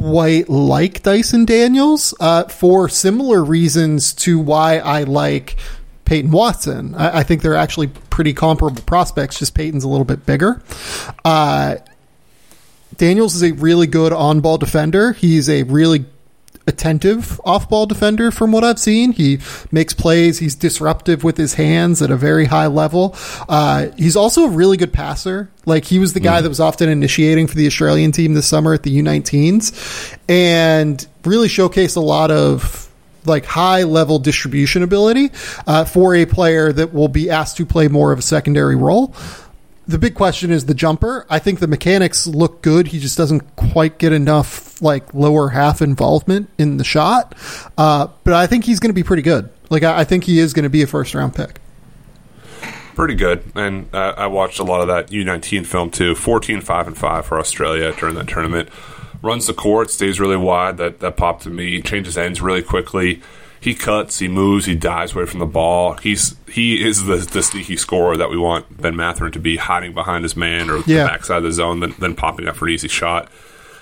[0.00, 5.56] quite like Dyson Daniels uh, for similar reasons to why I like
[6.04, 6.94] Peyton Watson.
[6.94, 9.38] I, I think they're actually pretty comparable prospects.
[9.38, 10.62] Just Peyton's a little bit bigger.
[11.24, 11.76] Uh,
[12.96, 15.12] Daniels is a really good on ball defender.
[15.12, 16.04] He's a really
[16.70, 19.12] attentive off ball defender from what I've seen.
[19.12, 19.40] He
[19.70, 20.38] makes plays.
[20.38, 23.14] He's disruptive with his hands at a very high level.
[23.46, 25.50] Uh, he's also a really good passer.
[25.66, 28.72] Like he was the guy that was often initiating for the Australian team this summer
[28.72, 32.88] at the U19s and really showcased a lot of
[33.26, 35.30] like high level distribution ability
[35.66, 39.14] uh, for a player that will be asked to play more of a secondary role
[39.90, 41.26] the big question is the jumper.
[41.28, 42.88] I think the mechanics look good.
[42.88, 47.34] He just doesn't quite get enough like lower half involvement in the shot.
[47.76, 49.50] Uh, but I think he's going to be pretty good.
[49.68, 51.58] Like I, I think he is going to be a first round pick.
[52.94, 56.14] Pretty good, and uh, I watched a lot of that U19 film too.
[56.14, 58.68] 14, 5, and 5 for Australia during that tournament.
[59.22, 60.76] Runs the court, stays really wide.
[60.76, 61.80] That that popped to me.
[61.82, 63.22] Changes ends really quickly.
[63.60, 65.94] He cuts, he moves, he dives away from the ball.
[65.94, 69.92] He's he is the, the sneaky scorer that we want Ben Mathurin to be hiding
[69.92, 71.02] behind his man or Yeah.
[71.02, 73.28] the backside of the zone, then, then popping up for an easy shot.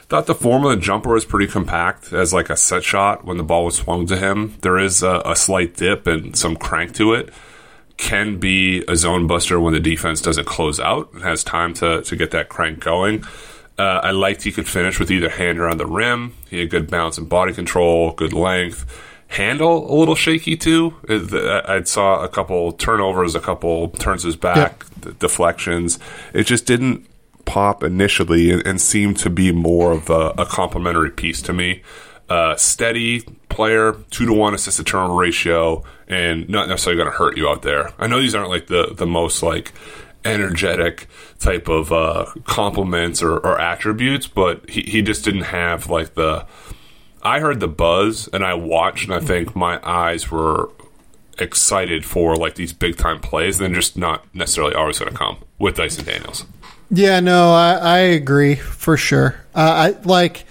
[0.09, 3.37] Thought the form of the jumper was pretty compact as like a set shot when
[3.37, 4.57] the ball was swung to him.
[4.63, 7.33] There is a, a slight dip and some crank to it
[7.99, 12.01] can be a zone buster when the defense doesn't close out and has time to,
[12.03, 13.25] to get that crank going.
[13.79, 16.35] Uh, I liked he could finish with either hand around the rim.
[16.49, 18.87] He had good bounce and body control, good length.
[19.29, 20.95] Handle a little shaky too.
[21.09, 24.85] I saw a couple turnovers, a couple turns his back,
[25.19, 25.99] deflections.
[26.33, 27.07] It just didn't
[27.45, 31.83] pop initially and, and seemed to be more of a, a complementary piece to me.
[32.29, 37.17] Uh, steady player, two to one assist to turnover ratio, and not necessarily going to
[37.17, 37.93] hurt you out there.
[37.99, 39.73] I know these aren't like the the most like
[40.25, 41.07] energetic
[41.39, 46.47] type of uh, compliments or, or attributes, but he, he just didn't have like the.
[47.23, 50.71] I heard the buzz and I watched, and I think my eyes were
[51.39, 55.39] excited for like these big time plays, and just not necessarily always going to come
[55.59, 56.45] with Dyson Daniels.
[56.91, 59.37] Yeah, no, I, I agree for sure.
[59.55, 60.45] Uh, I like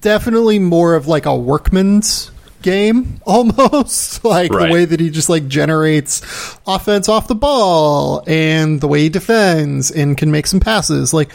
[0.00, 2.30] definitely more of like a workman's
[2.62, 4.68] game almost like Right.
[4.68, 6.20] the way that he just like generates
[6.66, 11.32] offense off the ball and the way he defends and can make some passes like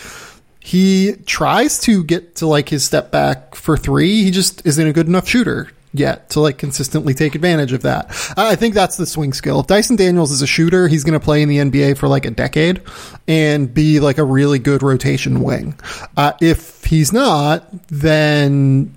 [0.68, 4.92] he tries to get to like his step back for three he just isn't a
[4.92, 9.06] good enough shooter yet to like consistently take advantage of that i think that's the
[9.06, 11.98] swing skill if dyson daniels is a shooter he's going to play in the nba
[11.98, 12.82] for like a decade
[13.30, 15.74] and be like a really good rotation wing
[16.18, 18.94] uh, if he's not then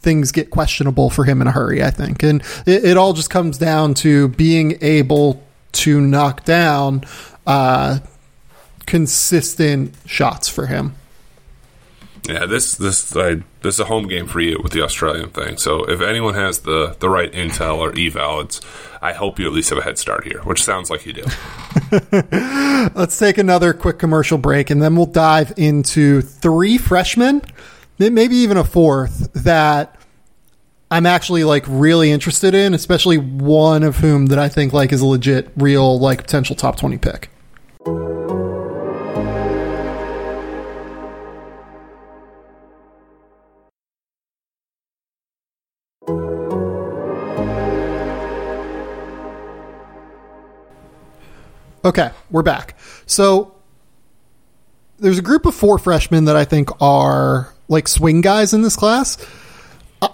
[0.00, 2.24] things get questionable for him in a hurry, I think.
[2.24, 5.40] And it, it all just comes down to being able
[5.74, 7.04] to knock down
[7.46, 8.00] uh,
[8.84, 10.96] consistent shots for him.
[12.28, 15.56] Yeah, this this I, this is a home game for you with the Australian thing.
[15.56, 18.60] So if anyone has the the right intel or eval, it's
[19.00, 21.24] I hope you at least have a head start here, which sounds like you do.
[22.94, 27.42] Let's take another quick commercial break and then we'll dive into three freshmen,
[27.98, 29.96] maybe even a fourth that
[30.92, 35.00] I'm actually like really interested in, especially one of whom that I think like is
[35.00, 37.30] a legit real like potential top 20 pick.
[51.84, 52.78] Okay, we're back.
[53.06, 53.54] So
[54.98, 58.76] there's a group of four freshmen that I think are like swing guys in this
[58.76, 59.18] class.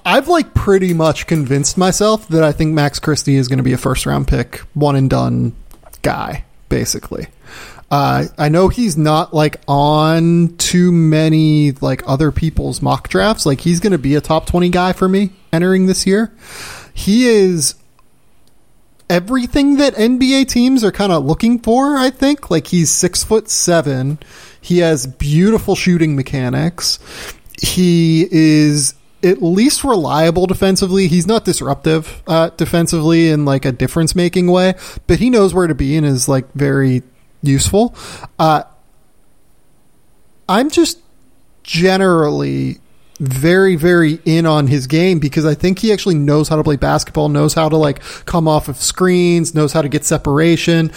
[0.05, 3.73] I've like pretty much convinced myself that I think Max Christie is going to be
[3.73, 5.55] a first round pick, one and done
[6.03, 7.27] guy, basically.
[7.91, 13.47] Uh, I know he's not like on too many like other people's mock drafts.
[13.47, 16.33] Like he's going to be a top 20 guy for me entering this year.
[16.93, 17.75] He is
[19.11, 22.51] everything that NBA teams are kind of looking for, I think.
[22.51, 24.19] Like he's six foot seven.
[24.61, 26.99] He has beautiful shooting mechanics.
[27.61, 31.09] He is at least reliable defensively.
[31.09, 34.75] He's not disruptive uh, defensively in like a difference making way,
[35.07, 37.03] but he knows where to be and is like very
[37.43, 37.95] useful.
[38.39, 38.65] Uh,
[40.49, 41.01] I'm just
[41.63, 42.79] generally
[43.21, 46.77] very very in on his game because I think he actually knows how to play
[46.77, 50.93] basketball, knows how to like come off of screens, knows how to get separation.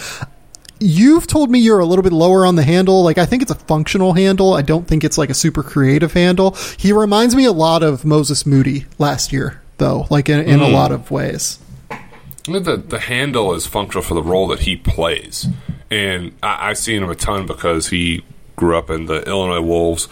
[0.78, 3.02] You've told me you're a little bit lower on the handle.
[3.02, 4.54] Like I think it's a functional handle.
[4.54, 6.56] I don't think it's like a super creative handle.
[6.76, 10.66] He reminds me a lot of Moses Moody last year though, like in, in a
[10.66, 10.72] hmm.
[10.72, 11.58] lot of ways.
[12.44, 15.46] The the handle is functional for the role that he plays,
[15.90, 18.24] and I, I've seen him a ton because he
[18.56, 20.08] grew up in the Illinois Wolves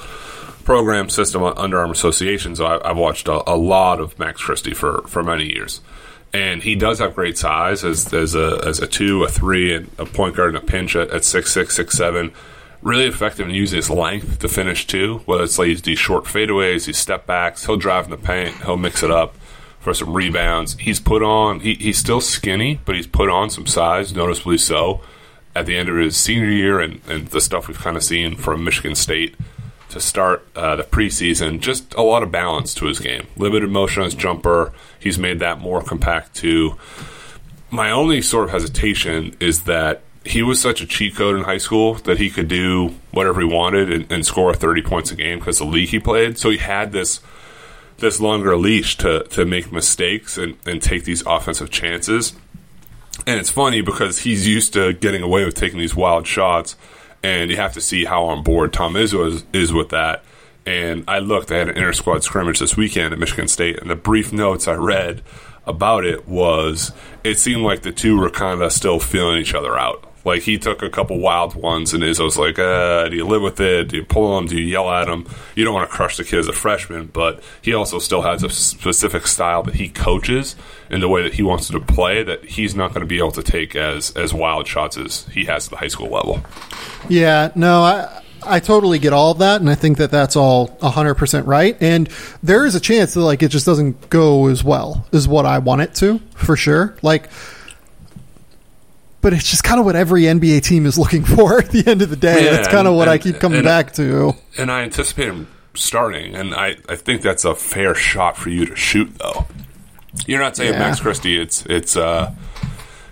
[0.65, 2.57] program system Under Armour Association.
[2.57, 5.81] So I, I've watched a, a lot of Max Christie for for many years,
[6.33, 9.91] and he does have great size as as a as a two, a three, and
[9.99, 12.33] a point guard and a pinch at, at six six six seven.
[12.83, 15.19] Really effective in using his length to finish too.
[15.27, 18.79] Whether it's like these short fadeaways, these step backs, he'll drive in the paint, he'll
[18.79, 19.35] mix it up
[19.81, 20.77] for some rebounds.
[20.79, 21.61] He's put on.
[21.61, 25.01] He, he's still skinny, but he's put on some size, noticeably so.
[25.53, 28.37] At the end of his senior year, and, and the stuff we've kind of seen
[28.37, 29.35] from Michigan State
[29.91, 33.27] to start uh, the preseason, just a lot of balance to his game.
[33.37, 34.73] Limited motion on his jumper.
[34.99, 36.77] He's made that more compact too.
[37.71, 41.59] My only sort of hesitation is that he was such a cheat code in high
[41.59, 45.39] school that he could do whatever he wanted and, and score 30 points a game
[45.39, 46.39] because the league he played.
[46.39, 47.21] So he had this
[47.99, 52.35] this longer leash to, to make mistakes and, and take these offensive chances.
[53.27, 56.77] And it's funny because he's used to getting away with taking these wild shots,
[57.23, 60.25] and you have to see how on board Tom Izzo is, is with that.
[60.67, 63.91] And I looked, they had an inter squad scrimmage this weekend at Michigan State, and
[63.91, 65.23] the brief notes I read
[65.67, 66.93] about it was
[67.25, 70.10] it seemed like the two were kind of still feeling each other out.
[70.25, 73.61] Like he took a couple wild ones, and Izzo's like, uh, "Do you live with
[73.61, 73.89] it?
[73.89, 74.47] Do you pull him?
[74.47, 75.27] Do you yell at him?
[75.55, 78.43] You don't want to crush the kid as a freshman, but he also still has
[78.43, 80.57] a specific style that he coaches
[80.91, 83.33] in the way that he wants to play that he's not going to be able
[83.33, 86.41] to take as as wild shots as he has at the high school level."
[87.09, 90.77] Yeah, no, I I totally get all of that, and I think that that's all
[90.81, 91.77] hundred percent right.
[91.81, 92.09] And
[92.43, 95.59] there is a chance that like it just doesn't go as well as what I
[95.59, 96.95] want it to, for sure.
[97.03, 97.31] Like,
[99.21, 102.03] but it's just kind of what every NBA team is looking for at the end
[102.03, 102.45] of the day.
[102.45, 104.33] Yeah, that's kind of and- what I keep coming and- back to.
[104.59, 108.67] And I anticipate him starting, and I, I think that's a fair shot for you
[108.67, 109.47] to shoot, though.
[110.27, 110.79] You're not saying Yeah.
[110.81, 111.41] Max Christie.
[111.41, 112.35] It's it's uh,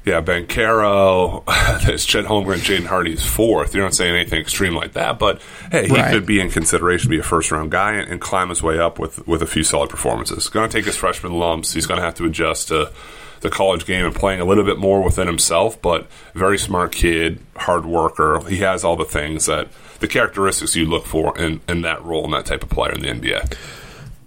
[0.04, 1.44] yeah, Banchero,
[1.86, 3.74] there's Chet Holmgren, Jaden Hardy's fourth.
[3.74, 5.40] You're not saying anything extreme like that, but
[5.70, 6.10] hey, he Right.
[6.10, 8.78] could be in consideration to be a first round guy and, and climb his way
[8.78, 10.48] up with with a few solid performances.
[10.48, 11.72] Going to take his freshman lumps.
[11.72, 12.92] He's going to have to adjust to
[13.40, 17.40] the college game and playing a little bit more within himself, but very smart kid,
[17.56, 18.40] hard worker.
[18.48, 19.68] He has all the things that
[20.00, 23.02] the characteristics you look for in, in that role and that type of player in
[23.02, 23.56] the NBA.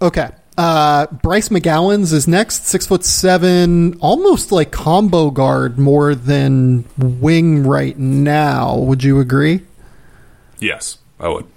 [0.02, 0.30] Okay.
[0.58, 7.64] Uh, Bryce McGowens is next, six foot seven, almost like combo guard more than wing
[7.64, 8.78] right now.
[8.78, 9.62] Would you agree?
[10.60, 11.48] Yes, I would.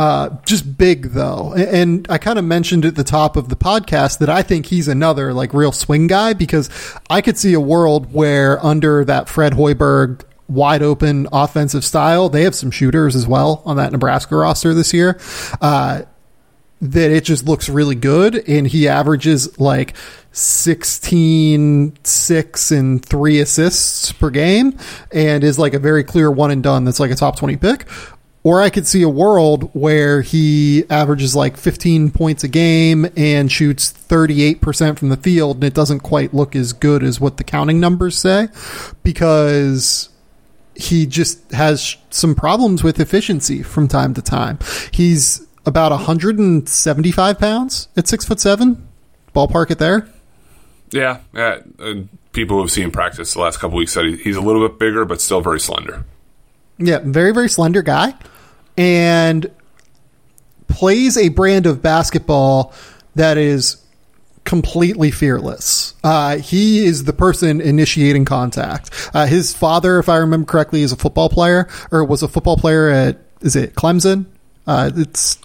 [0.00, 4.16] Uh, just big though, and I kind of mentioned at the top of the podcast
[4.20, 6.70] that I think he's another like real swing guy because
[7.10, 12.44] I could see a world where under that Fred Hoiberg wide open offensive style, they
[12.44, 15.20] have some shooters as well on that Nebraska roster this year.
[15.60, 16.04] Uh,
[16.80, 18.36] that it just looks really good.
[18.48, 19.94] And he averages like
[20.32, 24.78] 16 6 and 3 assists per game
[25.12, 26.86] and is like a very clear one and done.
[26.86, 27.86] That's like a top 20 pick
[28.42, 33.52] or I could see a world where he averages like 15 points a game and
[33.52, 37.44] shoots 38% from the field and it doesn't quite look as good as what the
[37.44, 38.48] counting numbers say
[39.02, 40.08] because
[40.74, 44.58] he just has some problems with efficiency from time to time.
[44.90, 48.88] He's about 175 pounds at six foot seven.
[49.34, 50.08] Ballpark it there.
[50.90, 51.20] Yeah.
[51.34, 54.78] And uh, people who've seen practice the last couple weeks said he's a little bit
[54.78, 56.04] bigger, but still very slender.
[56.80, 58.14] Yeah, very very slender guy,
[58.76, 59.50] and
[60.68, 62.72] plays a brand of basketball
[63.14, 63.76] that is
[64.44, 65.94] completely fearless.
[66.02, 68.90] Uh, he is the person initiating contact.
[69.14, 72.56] Uh, his father, if I remember correctly, is a football player or was a football
[72.56, 74.26] player at is it Clemson?
[74.66, 75.38] Uh, it's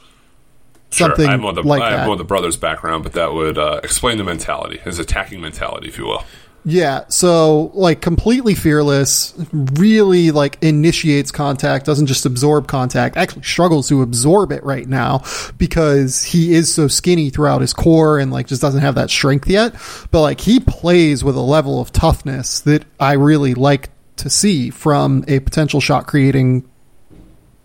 [0.91, 1.27] something sure.
[1.27, 2.07] I have more the, like I have that.
[2.07, 5.97] more the brother's background, but that would uh, explain the mentality, his attacking mentality, if
[5.97, 6.23] you will.
[6.67, 13.87] Yeah, so like completely fearless, really like initiates contact, doesn't just absorb contact, actually struggles
[13.89, 15.21] to absorb it right now
[15.59, 19.47] because he is so skinny throughout his core and like just doesn't have that strength
[19.47, 19.75] yet.
[20.09, 24.71] But like he plays with a level of toughness that I really like to see
[24.71, 26.67] from a potential shot creating,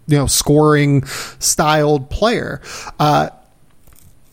[0.08, 2.60] you know, scoring styled player.
[2.98, 3.30] Uh,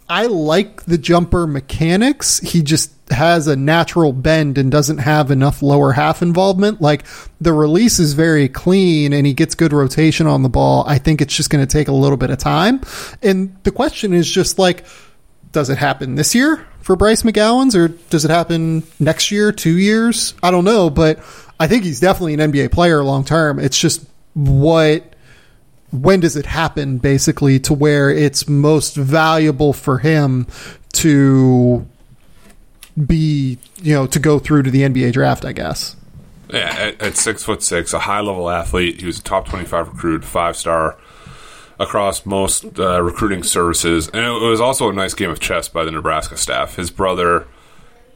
[0.10, 2.40] I like the jumper mechanics.
[2.40, 6.82] He just has a natural bend and doesn't have enough lower half involvement.
[6.82, 7.06] Like
[7.40, 10.84] the release is very clean and he gets good rotation on the ball.
[10.88, 12.82] I think it's just going to take a little bit of time.
[13.22, 14.86] And the question is just like,
[15.52, 19.78] does it happen this year for Bryce McGowens or does it happen next year, two
[19.78, 20.34] years?
[20.44, 21.20] I don't know, but
[21.60, 23.60] I think he's definitely an NBA player long term.
[23.60, 25.14] It's just what
[25.92, 30.46] when does it happen basically to where it's most valuable for him
[30.94, 31.88] to
[33.06, 35.96] be you know to go through to the NBA draft I guess
[36.52, 39.00] Yeah, at, at six foot six, a high level athlete.
[39.02, 40.98] He was a top twenty five recruit, five star
[41.80, 45.84] across most uh, recruiting services, and it was also a nice game of chess by
[45.86, 46.76] the Nebraska staff.
[46.76, 47.48] His brother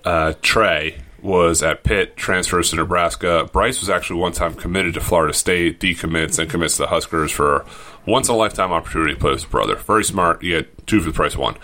[0.03, 3.47] uh, Trey was at Pitt, transfers to Nebraska.
[3.51, 7.31] Bryce was actually one time committed to Florida State, decommits and commits to the Huskers
[7.31, 7.65] for
[8.05, 9.75] once in a lifetime opportunity to play with his brother.
[9.75, 10.41] Very smart.
[10.41, 11.57] He get two for the price of one.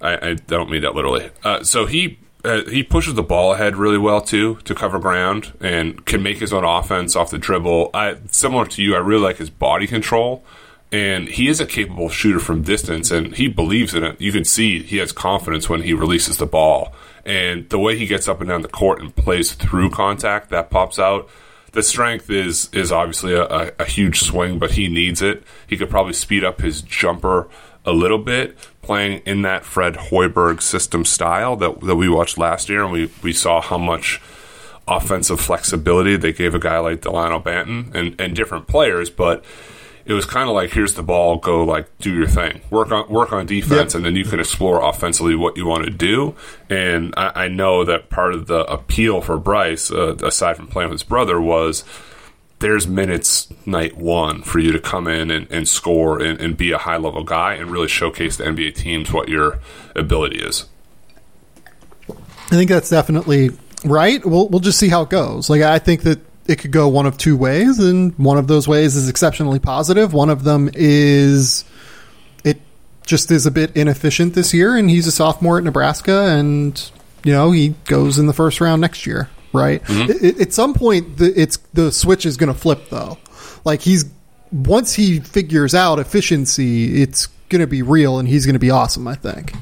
[0.00, 1.30] I, I don't mean that literally.
[1.42, 5.52] Uh, so he uh, he pushes the ball ahead really well too to cover ground
[5.60, 7.90] and can make his own offense off the dribble.
[7.94, 10.44] I, similar to you, I really like his body control.
[10.90, 14.20] And he is a capable shooter from distance, and he believes in it.
[14.20, 16.92] You can see he has confidence when he releases the ball.
[17.24, 20.68] And the way he gets up and down the court and plays through contact, that
[20.68, 21.30] pops out.
[21.72, 25.44] The strength is is obviously a, a, a huge swing, but he needs it.
[25.66, 27.48] He could probably speed up his jumper
[27.86, 32.68] a little bit, playing in that Fred Hoiberg system style that, that we watched last
[32.68, 34.20] year, and we, we saw how much
[34.88, 39.44] offensive flexibility they gave a guy like Delano Banton and, and different players, but
[40.04, 43.08] it was kind of like here's the ball, go like do your thing, work on
[43.08, 43.98] work on defense, Yep.
[43.98, 46.34] and then you can explore offensively what you want to do.
[46.68, 50.90] And I, I know that part of the appeal for Bryce, uh, aside from playing
[50.90, 51.84] with his brother, was
[52.62, 56.72] there's minutes night one for you to come in and, and score and, and be
[56.72, 59.58] a high level guy and really showcase the NBA teams what your
[59.94, 60.64] ability is.
[62.08, 63.50] I think that's definitely
[63.84, 66.86] right we'll we'll just see how it goes like I think that it could go
[66.86, 70.10] one of two ways and one of those ways is exceptionally positive.
[70.10, 71.64] positive one of them is
[72.44, 72.60] it
[73.04, 76.90] just is a bit inefficient this year and he's a sophomore at Nebraska and
[77.24, 80.74] you know he goes in the first round next year right I- I- at some
[80.74, 83.18] point the it's the switch is going to flip though
[83.64, 84.04] like he's
[84.50, 88.70] once he figures out efficiency it's going to be real and he's going to be
[88.70, 89.52] awesome I think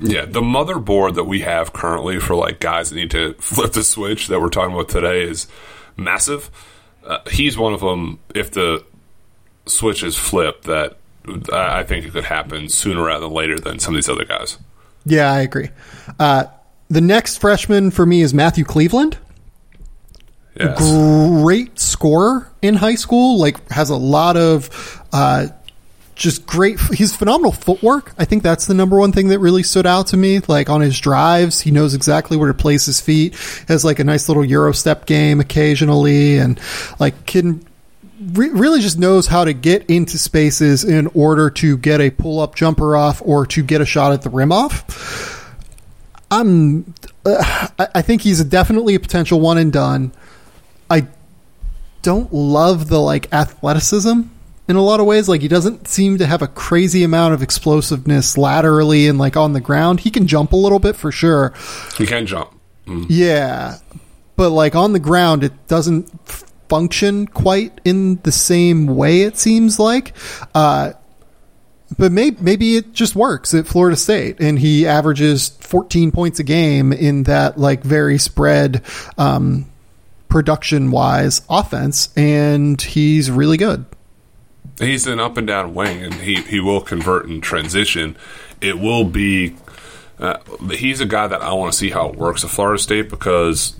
[0.00, 3.84] Yeah, the motherboard that we have currently for like guys that need to flip the
[3.84, 5.46] switch that we're talking about today is
[5.96, 6.50] massive.
[7.06, 8.18] Uh, he's one of them.
[8.34, 8.82] If the
[9.66, 10.96] switch is flipped, that
[11.52, 14.24] I I think it could happen sooner rather than later than some of these other
[14.24, 14.58] guys.
[15.06, 15.68] Yeah, I agree.
[16.18, 16.44] Uh,
[16.88, 19.16] the next freshman for me is Matthew Cleveland.
[20.58, 20.78] Yes.
[20.78, 23.38] Great scorer in high school.
[23.38, 25.48] Like has a lot of uh,
[26.14, 26.78] just great.
[26.80, 28.14] He's phenomenal footwork.
[28.18, 30.40] I think that's the number one thing that really stood out to me.
[30.40, 33.34] Like on his drives, he knows exactly where to place his feet.
[33.68, 36.60] Has like a nice little Euro step game occasionally, and
[37.00, 37.64] like can
[38.32, 42.40] re- really just knows how to get into spaces in order to get a pull
[42.40, 45.40] up jumper off or to get a shot at the rim off.
[46.30, 46.94] I'm,
[47.26, 50.12] uh, I I think he's definitely a potential one and done.
[50.90, 51.06] I
[52.02, 54.22] don't love the like athleticism
[54.68, 55.28] in a lot of ways.
[55.28, 59.52] Like he doesn't seem to have a crazy amount of explosiveness laterally and like on
[59.52, 60.00] the ground.
[60.00, 61.54] He can jump a little bit for sure.
[61.96, 62.58] He can jump.
[62.86, 63.06] Mm.
[63.08, 63.78] Yeah,
[64.36, 66.10] but like on the ground, it doesn't
[66.68, 69.22] function quite in the same way.
[69.22, 70.14] It seems like,
[70.54, 70.92] uh,
[71.96, 76.44] but maybe maybe it just works at Florida State, and he averages 14 points a
[76.44, 78.82] game in that like very spread,
[79.16, 79.66] um,
[80.34, 83.84] production wise offense, and he's really good.
[84.80, 88.16] He's an up and down wing, and he, he will convert in transition.
[88.60, 89.54] It will be.
[90.18, 90.38] Uh,
[90.72, 93.76] he's a guy that I want to see how it works at Florida State because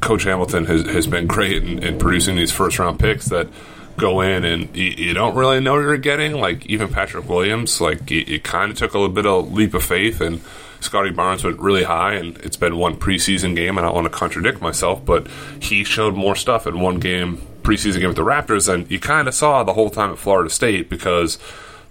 [0.00, 3.48] Coach Hamilton has, has been great in, in producing these first round picks that
[3.96, 6.34] go in and you, you don't really know what you're getting.
[6.34, 9.82] Like even Patrick Williams, like you kind of took a little bit of leap of
[9.82, 10.40] faith and.
[10.80, 13.76] Scottie Barnes went really high, and it's been one preseason game.
[13.76, 15.26] And I don't want to contradict myself, but
[15.60, 19.28] he showed more stuff in one game, preseason game with the Raptors, than you kind
[19.28, 21.38] of saw the whole time at Florida State because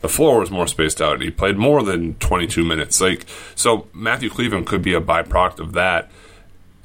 [0.01, 1.21] the floor was more spaced out.
[1.21, 2.99] He played more than 22 minutes.
[2.99, 3.25] Like
[3.55, 6.09] so, Matthew Cleveland could be a byproduct of that.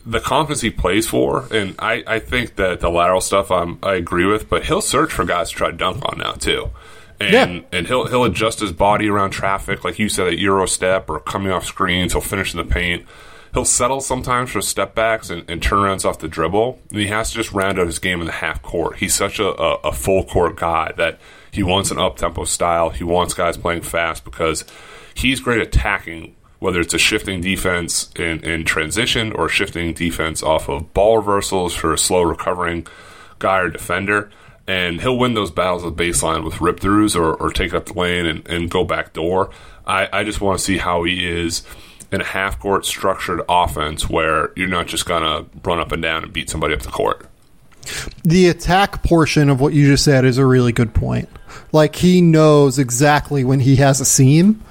[0.06, 3.94] The confidence he plays for, and I, I think that the lateral stuff I'm, I
[3.94, 6.70] agree with, but he'll search for guys to try to dunk on now too
[7.20, 7.60] and yeah.
[7.72, 11.20] and he'll he'll adjust his body around traffic, like you said, a euro step or
[11.20, 12.12] coming off screens.
[12.12, 13.06] He'll finish in the paint.
[13.52, 17.30] He'll settle sometimes for step backs and, and turnarounds off the dribble, and he has
[17.30, 18.96] to just round out his game in the half court.
[18.96, 21.20] He's such a, a, a full court guy that
[21.52, 22.90] he wants an up tempo style.
[22.90, 24.64] He wants guys playing fast because
[25.14, 30.42] he's great at attacking, whether it's a shifting defense in, in transition or shifting defense
[30.42, 32.88] off of ball reversals for a slow recovering
[33.38, 34.32] guy or defender
[34.66, 37.92] and he'll win those battles at baseline with rip throughs or, or take up the
[37.92, 39.50] lane and, and go back door.
[39.86, 41.62] I, I just want to see how he is
[42.10, 46.02] in a half court structured offense where you're not just going to run up and
[46.02, 47.28] down and beat somebody up the court.
[48.22, 51.28] The attack portion of what you just said is a really good point.
[51.72, 54.62] Like he knows exactly when he has a seam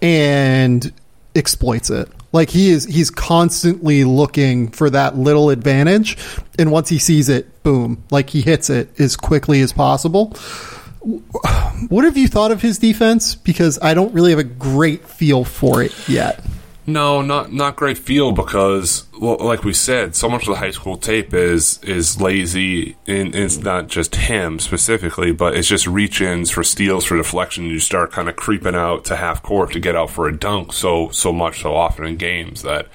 [0.00, 0.92] and
[1.34, 2.08] exploits it.
[2.32, 6.16] Like he is he's constantly looking for that little advantage
[6.58, 10.36] and once he sees it, boom, like he hits it as quickly as possible.
[11.88, 13.34] What have you thought of his defense?
[13.34, 16.44] Because I don't really have a great feel for it yet.
[16.84, 20.72] No, not not great feel because, well, like we said, so much of the high
[20.72, 26.50] school tape is is lazy, and, it's not just him specifically, but it's just reach-ins
[26.50, 27.66] for steals for deflection.
[27.66, 30.72] You start kind of creeping out to half court to get out for a dunk
[30.72, 32.88] so so much so often in games that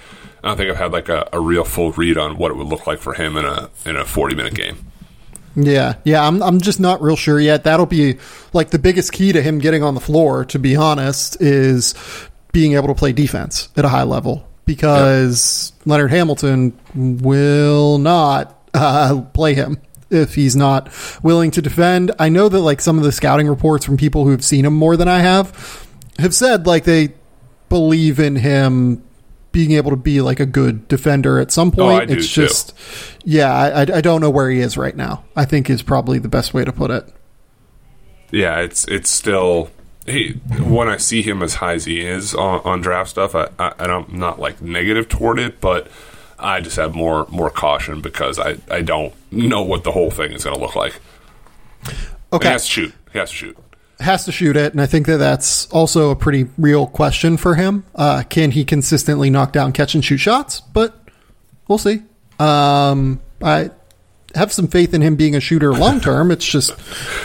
[0.43, 2.67] I don't think I've had like a, a real full read on what it would
[2.67, 4.77] look like for him in a in a forty minute game.
[5.55, 7.63] Yeah, yeah, I'm I'm just not real sure yet.
[7.63, 8.17] That'll be
[8.53, 11.95] like the biggest key to him getting on the floor, to be honest, is
[12.51, 15.87] being able to play defense at a high level because yep.
[15.87, 19.81] Leonard Hamilton will not uh, play him
[20.11, 20.91] if he's not
[21.23, 22.11] willing to defend.
[22.19, 24.73] I know that like some of the scouting reports from people who have seen him
[24.73, 25.87] more than I have
[26.19, 27.13] have said like they
[27.69, 29.03] believe in him
[29.57, 32.11] being able to be like a good defender at some oh, point.
[32.11, 33.17] Oh, it's just, too.
[33.25, 35.23] yeah, I, I don't know where he is right now.
[35.35, 37.11] I think is probably the best way to put it.
[38.29, 39.71] Yeah, it's it's still
[40.05, 43.47] he, when I see him as high as he is on, on draft stuff, I,
[43.57, 45.87] I, I'm not like negative toward it, but
[46.37, 50.33] I just have more more caution because I, I don't know what the whole thing
[50.33, 50.99] is going to look like.
[52.31, 52.93] Okay, he has to shoot.
[53.11, 53.57] He has to shoot.
[53.99, 57.55] Has to shoot it, and I think that that's also a pretty real question for
[57.55, 57.83] him.
[57.95, 60.59] Uh, can he consistently knock down catch and shoot shots?
[60.61, 60.95] But
[61.67, 62.03] we'll see.
[62.39, 63.71] Um, I
[64.35, 66.29] have some faith in him being a shooter long term.
[66.29, 66.73] it's just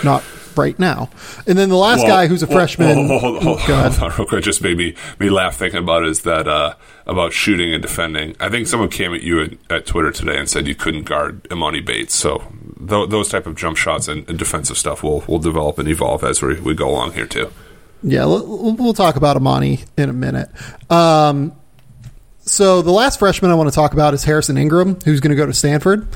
[0.02, 0.22] not
[0.56, 1.10] right now.
[1.46, 3.08] And then the last well, guy who's a freshman.
[3.08, 4.44] Hold, hold, hold, hold on, real quick.
[4.44, 6.74] Just made me, me laugh thinking about is that uh,
[7.06, 8.36] about shooting and defending.
[8.40, 11.42] I think someone came at you at, at Twitter today and said you couldn't guard
[11.44, 12.14] Emoni Bates.
[12.14, 12.38] So
[12.78, 16.24] th- those type of jump shots and, and, defensive stuff will will develop and evolve
[16.24, 17.52] as we, we go along here too.
[18.02, 20.50] Yeah, we'll, we'll talk about Emoni in a minute.
[20.90, 21.52] Um,
[22.40, 25.36] so the last freshman I want to talk about is Harrison Ingram, who's going to
[25.36, 26.08] go to Stanford.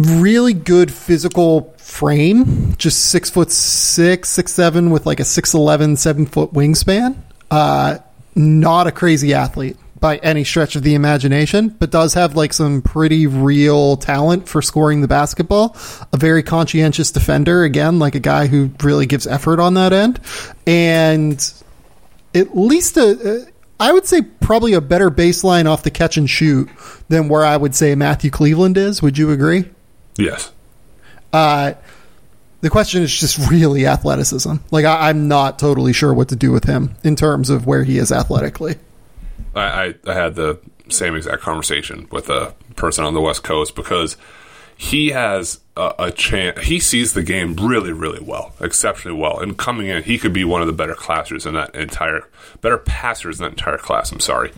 [0.00, 5.94] Really good physical frame, just six foot six, six seven, with like a six eleven,
[5.96, 7.16] seven foot wingspan.
[7.50, 7.98] Uh,
[8.34, 12.80] not a crazy athlete by any stretch of the imagination, but does have like some
[12.80, 15.76] pretty real talent for scoring the basketball.
[16.14, 20.18] A very conscientious defender, again, like a guy who really gives effort on that end,
[20.66, 21.52] and
[22.34, 23.44] at least a.
[23.46, 23.46] a
[23.78, 26.70] I would say probably a better baseline off the catch and shoot
[27.08, 29.02] than where I would say Matthew Cleveland is.
[29.02, 29.66] Would you agree?
[30.16, 30.52] Yes.
[31.32, 31.74] Uh,
[32.60, 34.54] the question is just really athleticism.
[34.70, 37.84] Like I, am not totally sure what to do with him in terms of where
[37.84, 38.76] he is athletically.
[39.54, 43.74] I, I, I had the same exact conversation with a person on the West Coast
[43.74, 44.16] because
[44.76, 46.62] he has a, a chance.
[46.62, 49.38] He sees the game really, really well, exceptionally well.
[49.38, 52.28] And coming in, he could be one of the better classers in that entire,
[52.60, 54.10] better passers in that entire class.
[54.10, 54.52] I'm sorry.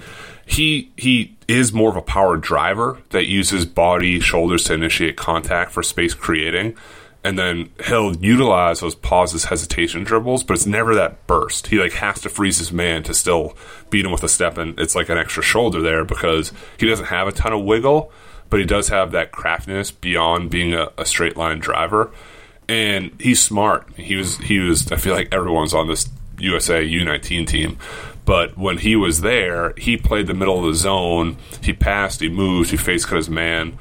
[0.47, 5.73] He he is more of a power driver that uses body, shoulders to initiate contact
[5.73, 6.77] for space creating
[7.25, 11.69] and then he'll utilize those pauses, hesitation dribbles, but it's never that burst.
[11.69, 13.57] He like has to freeze his man to still
[13.91, 17.07] beat him with a step, and it's like an extra shoulder there because he doesn't
[17.07, 18.11] have a ton of wiggle,
[18.51, 22.11] but he does have that craftiness beyond being a, a straight line driver,
[22.69, 23.89] and he's smart.
[23.97, 24.91] He was he was.
[24.91, 26.09] I feel like everyone's on this
[26.39, 27.79] USA U19 team.
[28.25, 31.39] But when he was there, he played the middle of the zone.
[31.63, 33.79] He passed, he moved, he face cut his man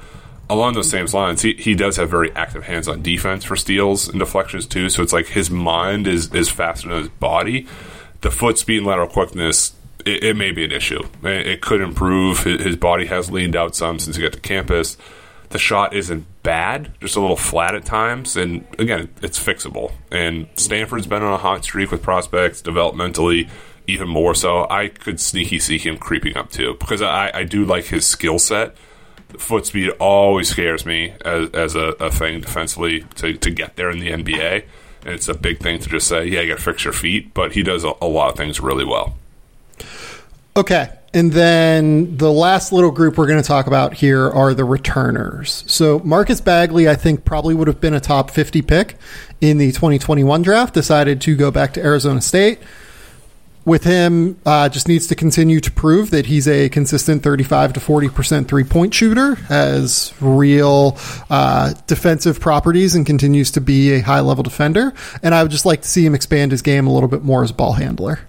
[0.51, 4.09] along those same lines, he, he does have very active hands on defense for steals
[4.09, 4.89] and deflections too.
[4.89, 7.67] So it's like his mind is is faster than his body.
[8.19, 9.73] The foot speed and lateral quickness,
[10.05, 11.01] it, it may be an issue.
[11.23, 12.43] It, could improve.
[12.43, 14.97] His body has leaned out some since he got to campus.
[15.49, 18.35] The shot isn't bad, just a little flat at times.
[18.37, 19.93] And again, it's fixable.
[20.11, 23.49] And Stanford's been on a hot streak with prospects developmentally
[23.91, 24.67] even more so.
[24.69, 28.39] I could sneaky see him creeping up too because I, I do like his skill
[28.39, 28.75] set.
[29.37, 33.89] Foot speed always scares me as, as a, a, thing defensively to, to get there
[33.89, 34.65] in the NBA.
[35.05, 37.33] And it's a big thing to just say, yeah, you got to fix your feet.
[37.33, 39.15] But he does a, a lot of things really well.
[40.55, 40.89] Okay.
[41.13, 45.63] And then the last little group we're going to talk about here are the returners.
[45.67, 48.95] So Marcus Bagley, I think, probably would have been a top 50 pick
[49.41, 52.59] in the 2021 draft, decided to go back to Arizona State
[53.65, 57.79] with him, uh, just needs to continue to prove that he's a consistent 35 to
[57.79, 60.97] 40% three point shooter, has real
[61.29, 64.93] uh, defensive properties, and continues to be a high level defender.
[65.21, 67.43] And I would just like to see him expand his game a little bit more
[67.43, 68.19] as a ball handler.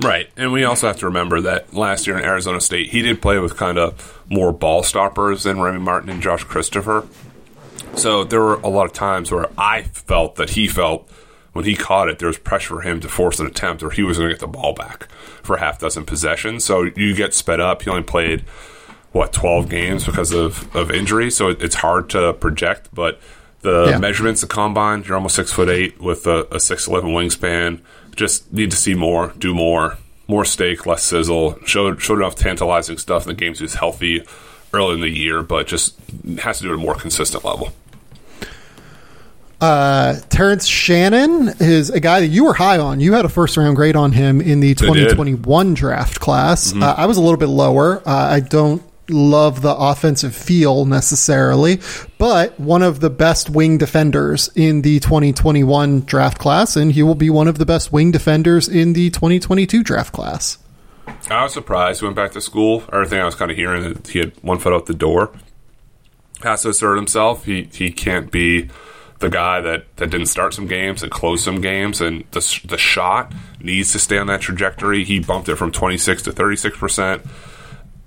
[0.00, 0.30] Right.
[0.36, 3.38] And we also have to remember that last year in Arizona State, he did play
[3.38, 7.06] with kind of more ball stoppers than Remy Martin and Josh Christopher.
[7.96, 11.10] So there were a lot of times where I felt that he felt
[11.58, 14.04] when he caught it, there was pressure for him to force an attempt, or he
[14.04, 15.08] was going to get the ball back
[15.42, 16.64] for a half dozen possessions.
[16.64, 17.82] So you get sped up.
[17.82, 18.42] He only played
[19.10, 22.90] what twelve games because of of injury, so it's hard to project.
[22.94, 23.20] But
[23.62, 23.98] the yeah.
[23.98, 27.80] measurements, the combine, you're almost six foot eight with a, a six eleven wingspan.
[28.14, 29.98] Just need to see more, do more,
[30.28, 31.58] more steak, less sizzle.
[31.66, 33.58] Showed showed enough tantalizing stuff in the games.
[33.58, 34.22] He was healthy
[34.72, 35.98] early in the year, but just
[36.38, 37.72] has to do it at a more consistent level.
[39.60, 43.00] Uh, Terrence Shannon is a guy that you were high on.
[43.00, 46.72] You had a first round grade on him in the 2021 draft class.
[46.72, 46.82] Mm-hmm.
[46.82, 48.00] Uh, I was a little bit lower.
[48.06, 51.80] Uh, I don't love the offensive feel necessarily,
[52.18, 57.14] but one of the best wing defenders in the 2021 draft class, and he will
[57.14, 60.58] be one of the best wing defenders in the 2022 draft class.
[61.30, 62.00] I was surprised.
[62.00, 62.84] He went back to school.
[62.92, 65.32] Everything I was kind of hearing that he had one foot out the door.
[66.42, 67.46] Has to assert himself.
[67.46, 68.68] He he can't be
[69.18, 72.78] the guy that, that didn't start some games and close some games, and the, the
[72.78, 75.04] shot needs to stay on that trajectory.
[75.04, 77.22] He bumped it from 26 to 36 percent.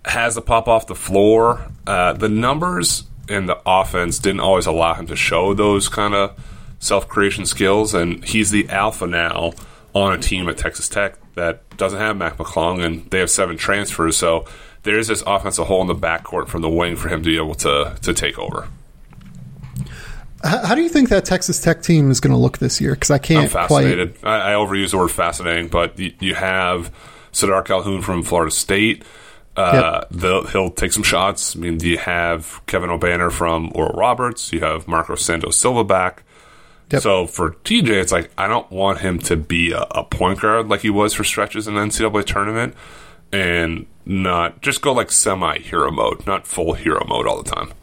[0.06, 1.68] Has the pop off the floor.
[1.86, 6.38] Uh, the numbers in the offense didn't always allow him to show those kind of
[6.80, 9.54] self creation skills, and he's the alpha now
[9.94, 13.58] on a team at Texas Tech that doesn't have Mac McClung, and they have seven
[13.58, 14.18] transfers.
[14.18, 14.46] So
[14.84, 17.38] there is this offensive hole in the backcourt from the wing for him to be
[17.38, 18.68] able to to take over.
[20.44, 22.94] How do you think that Texas Tech team is going to look this year?
[22.94, 23.44] Because I can't.
[23.44, 24.20] I'm fascinated.
[24.20, 24.30] Quite...
[24.30, 26.92] I, I, overuse the word fascinating, but you, you have
[27.32, 29.04] Sardaar Calhoun from Florida State.
[29.56, 30.50] Uh, yep.
[30.50, 31.56] He'll take some shots.
[31.56, 34.52] I mean, you have Kevin Obanor from Oral Roberts.
[34.54, 36.24] You have Marco Santos Silva back.
[36.92, 37.02] Yep.
[37.02, 40.70] So for TJ, it's like I don't want him to be a, a point guard
[40.70, 42.76] like he was for stretches in the NCAA tournament,
[43.32, 47.74] and not just go like semi hero mode, not full hero mode all the time.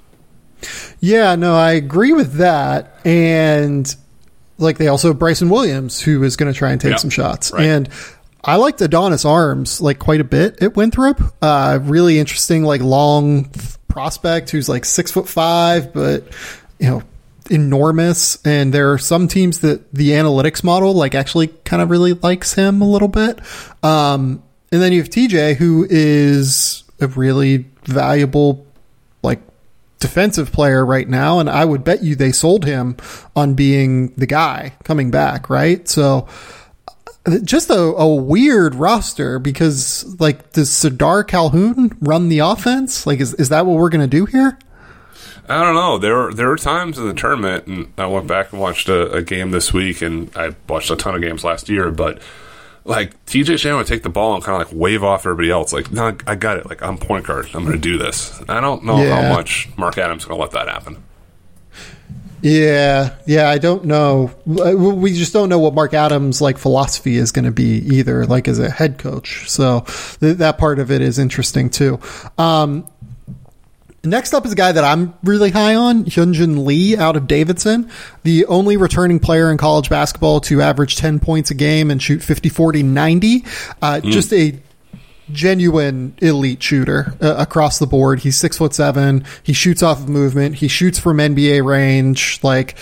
[1.01, 3.01] Yeah, no, I agree with that.
[3.05, 3.95] And
[4.59, 7.53] like they also have Bryson Williams, who is going to try and take some shots.
[7.53, 7.65] Right.
[7.65, 7.89] And
[8.45, 11.21] I liked Adonis Arms like quite a bit at Winthrop.
[11.43, 13.51] Uh, really interesting, like long
[13.89, 16.25] prospect who's like six foot five, but
[16.79, 17.03] you know
[17.51, 18.39] enormous.
[18.45, 22.55] And there are some teams that the analytics model like actually kind of really likes
[22.55, 23.41] him a little bit.
[23.83, 28.67] Um, and then you have TJ, who is a really valuable
[30.01, 32.97] defensive player right now, and I would bet you they sold him
[33.35, 35.87] on being the guy coming back, right?
[35.89, 36.29] So
[37.27, 43.07] uh, just a, a weird roster because like does Sardaar Calhoun run the offense?
[43.07, 44.59] Like is is that what we're gonna do here?
[45.49, 45.99] I don't know.
[45.99, 49.23] There there were times in the tournament, and I went back and watched a, a
[49.23, 52.21] game this week, and I watched a ton of games last year, but
[52.89, 55.73] like TJ Shannon would take the ball and kind of like wave off everybody else.
[55.73, 56.67] Like, no, I got it.
[56.67, 57.47] Like, I'm point guard.
[57.55, 58.43] I'm going to do this.
[58.49, 59.23] I don't know yeah.
[59.23, 61.03] how much Mark Adams going to let that happen.
[62.41, 64.31] Yeah, yeah, I don't know.
[64.47, 68.47] We just don't know what Mark Adams' like philosophy is going to be either, like
[68.47, 69.51] as a head coach.
[69.51, 69.81] So
[70.21, 71.99] th- that part of it is interesting too.
[72.39, 72.89] Um,
[74.09, 77.91] Next up is a guy that I'm really high on, Hyunjung Lee out of Davidson,
[78.23, 82.23] the only returning player in college basketball to average 10 points a game and shoot
[82.23, 83.45] 50, 40, 90.
[83.81, 84.11] Uh, mm.
[84.11, 84.61] Just a
[85.31, 88.21] genuine elite shooter uh, across the board.
[88.21, 89.25] He's six foot seven.
[89.43, 90.57] He shoots off of movement.
[90.57, 92.41] He shoots from NBA range.
[92.43, 92.77] Like,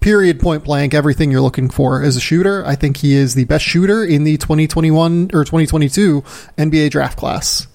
[0.00, 2.64] period, point blank, everything you're looking for as a shooter.
[2.66, 6.22] I think he is the best shooter in the 2021 or 2022
[6.58, 7.66] NBA draft class.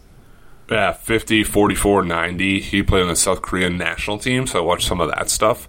[0.71, 2.61] Yeah, 50, 44, 90.
[2.61, 5.67] He played on the South Korean national team, so I watched some of that stuff.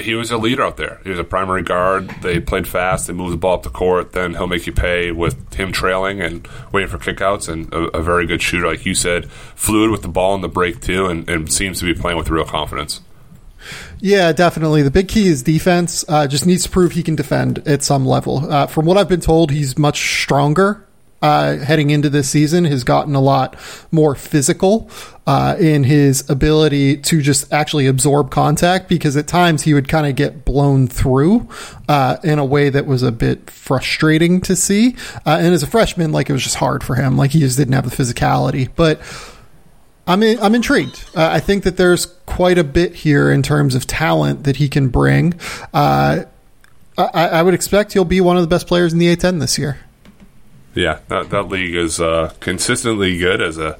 [0.00, 0.98] He was a leader out there.
[1.04, 2.08] He was a primary guard.
[2.22, 3.06] They played fast.
[3.06, 4.12] They moved the ball up the court.
[4.12, 8.02] Then he'll make you pay with him trailing and waiting for kickouts and a, a
[8.02, 9.30] very good shooter, like you said.
[9.30, 12.30] Fluid with the ball in the break, too, and, and seems to be playing with
[12.30, 13.02] real confidence.
[14.00, 14.80] Yeah, definitely.
[14.82, 16.02] The big key is defense.
[16.08, 18.50] Uh, just needs to prove he can defend at some level.
[18.50, 20.83] Uh, from what I've been told, he's much stronger
[21.24, 22.66] uh, heading into this season.
[22.66, 23.56] Has gotten a lot
[23.90, 24.90] more physical
[25.26, 30.06] uh, in his ability to just actually absorb contact because at times he would kind
[30.06, 31.48] of get blown through
[31.88, 34.96] uh, in a way that was a bit frustrating to see.
[35.24, 37.16] Uh, and as a freshman, like it was just hard for him.
[37.16, 39.00] Like he just didn't have the physicality, but.
[40.06, 41.02] I'm in, I'm intrigued.
[41.16, 44.68] Uh, I think that there's quite a bit here in terms of talent that he
[44.68, 45.32] can bring.
[45.72, 46.24] Uh,
[46.98, 49.56] I, I, would expect he'll be one of the best players in the A10 this
[49.56, 49.78] year.
[50.74, 53.78] Yeah, that, that league is uh, consistently good as a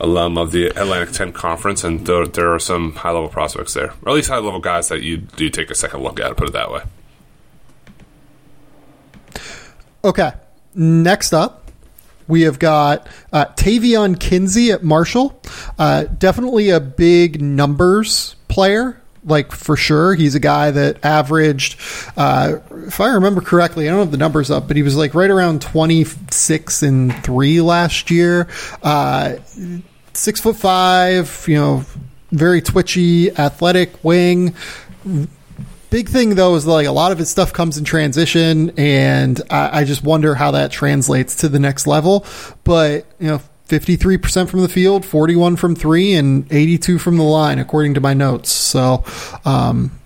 [0.00, 3.92] alum of the Atlantic 10 Conference, and there, there are some high level prospects there,
[4.02, 6.36] or at least high level guys that you do take a second look at.
[6.36, 6.82] Put it that way.
[10.04, 10.32] Okay,
[10.74, 11.64] next up
[12.26, 15.40] we have got uh, Taevion Kinsey at Marshall.
[15.78, 19.00] Uh, definitely a big numbers player.
[19.24, 21.80] Like for sure, he's a guy that averaged,
[22.16, 25.14] uh, if I remember correctly, I don't have the numbers up, but he was like
[25.14, 28.48] right around twenty six and three last year.
[28.82, 29.36] Uh,
[30.12, 31.84] six foot five, you know,
[32.32, 34.54] very twitchy, athletic wing
[35.94, 39.80] big thing though is like a lot of his stuff comes in transition, and I,
[39.80, 42.26] I just wonder how that translates to the next level.
[42.64, 47.58] But you know, 53% from the field, 41 from three, and 82 from the line,
[47.58, 48.50] according to my notes.
[48.50, 49.04] So,
[49.44, 49.98] um,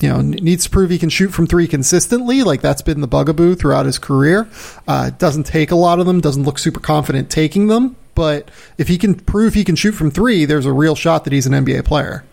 [0.00, 2.42] you know, needs to prove he can shoot from three consistently.
[2.42, 4.48] Like that's been the bugaboo throughout his career.
[4.88, 7.96] Uh, doesn't take a lot of them, doesn't look super confident taking them.
[8.14, 11.32] But if he can prove he can shoot from three, there's a real shot that
[11.32, 12.24] he's an NBA player.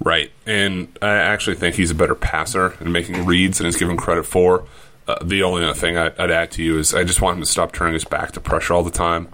[0.00, 0.30] Right.
[0.44, 4.24] And I actually think he's a better passer and making reads than he's given credit
[4.24, 4.66] for.
[5.08, 7.42] Uh, the only other thing I'd, I'd, add to you is I just want him
[7.42, 9.28] to stop turning his back to pressure all the time.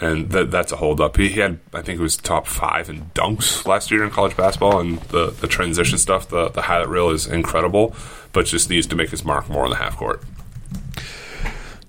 [0.00, 1.18] And that, that's a holdup.
[1.18, 4.36] He, he had, I think it was top five in dunks last year in college
[4.36, 7.94] basketball, and the, the transition stuff, the, the highlight reel is incredible,
[8.32, 10.22] but just needs to make his mark more in the half court.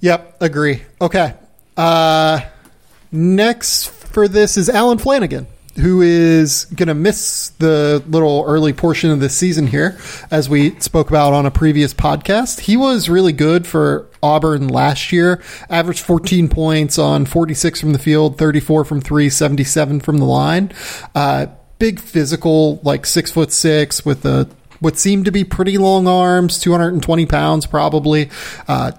[0.01, 0.81] Yep, agree.
[0.99, 1.34] Okay.
[1.77, 2.41] Uh,
[3.11, 5.45] next for this is Allen Flanigan.
[5.80, 9.97] who is going to miss the little early portion of the season here,
[10.30, 12.59] as we spoke about on a previous podcast.
[12.61, 17.99] He was really good for Auburn last year, averaged 14 points on 46 from the
[17.99, 20.71] field, 34 from three, 77 from the line.
[21.13, 21.47] Uh,
[21.77, 26.59] big physical, like six foot six with a what seemed to be pretty long arms,
[26.59, 28.29] 220 pounds probably.
[28.67, 28.91] Uh,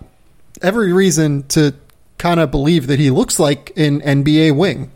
[0.63, 1.75] every reason to
[2.19, 4.91] kind of believe that he looks like an NBA wing.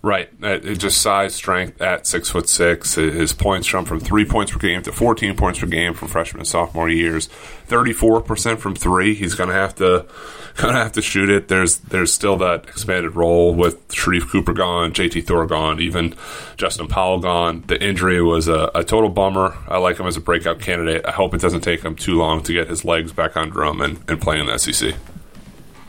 [0.00, 2.94] Right, uh, just size, strength at six foot six.
[2.94, 6.40] His points jump from three points per game to fourteen points per game from freshman
[6.40, 7.26] and sophomore years.
[7.66, 9.16] Thirty four percent from three.
[9.16, 10.06] He's gonna have to
[10.56, 11.48] gonna have to shoot it.
[11.48, 16.14] There's there's still that expanded role with Sharife Cooper gone, JT Thor gone, even
[16.56, 17.64] Justin Powell gone.
[17.66, 19.56] The injury was a, a, total bummer.
[19.66, 21.06] I like him as a breakout candidate.
[21.06, 23.80] I hope it doesn't take him too long to get his legs back on drum
[23.80, 24.94] and, and play in the SEC.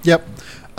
[0.03, 0.27] Yep.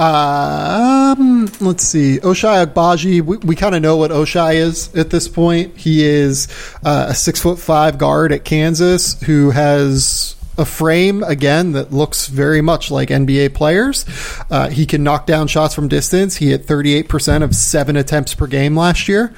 [0.01, 2.21] Um, let's see.
[2.21, 5.77] Ochai Agbaji, we, we kind of know what Ochai is at this point.
[5.77, 6.49] He is
[6.83, 12.29] uh, a six foot five guard at Kansas who has a frame again that looks
[12.29, 14.07] very much like NBA players.
[14.51, 16.37] Uh, he can knock down shots from distance.
[16.37, 19.35] He hit 38% of seven attempts per game last year.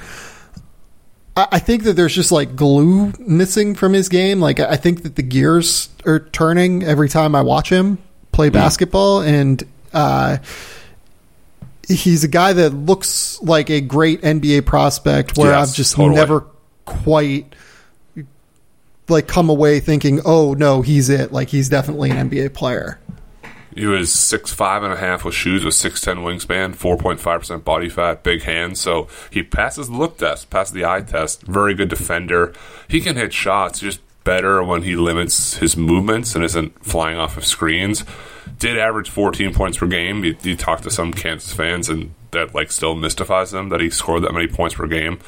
[1.36, 4.38] I, I think that there's just like glue missing from his game.
[4.38, 7.98] Like, I think that the gears are turning every time I watch him
[8.30, 8.54] play mm.
[8.54, 9.22] basketball.
[9.22, 9.62] And
[9.92, 10.38] uh,
[11.88, 16.16] he's a guy that looks like a great NBA prospect where yes, I've just totally.
[16.16, 16.46] never
[16.84, 17.54] quite
[19.08, 21.32] like come away thinking, oh no, he's it.
[21.32, 22.98] Like he's definitely an NBA player.
[23.74, 27.20] He was six five and a half with shoes with six ten wingspan, four point
[27.20, 28.80] five percent body fat, big hands.
[28.80, 31.42] So he passes the look test, passes the eye test.
[31.42, 32.52] Very good defender.
[32.88, 37.36] He can hit shots, just better when he limits his movements and isn't flying off
[37.36, 38.04] of screens
[38.58, 40.24] did average 14 points per game.
[40.24, 43.90] You, you talk to some Kansas fans, and that like still mystifies them that he
[43.90, 45.18] scored that many points per game.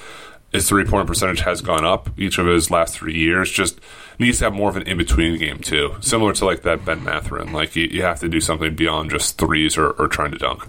[0.53, 3.51] His three point percentage has gone up each of his last three years.
[3.51, 3.81] Just
[4.19, 7.03] needs to have more of an in between game too, similar to like that Ben
[7.03, 7.53] Mathurin.
[7.53, 10.69] Like you, you have to do something beyond just threes or, or trying to dunk,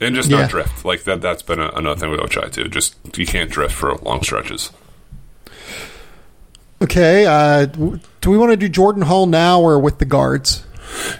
[0.00, 0.42] and just yeah.
[0.42, 0.84] not drift.
[0.84, 1.22] Like that.
[1.22, 2.68] That's been a, another thing with Ochai too.
[2.68, 4.70] Just you can't drift for long stretches.
[6.82, 7.26] Okay.
[7.26, 10.66] Uh, do we want to do Jordan Hall now or with the guards?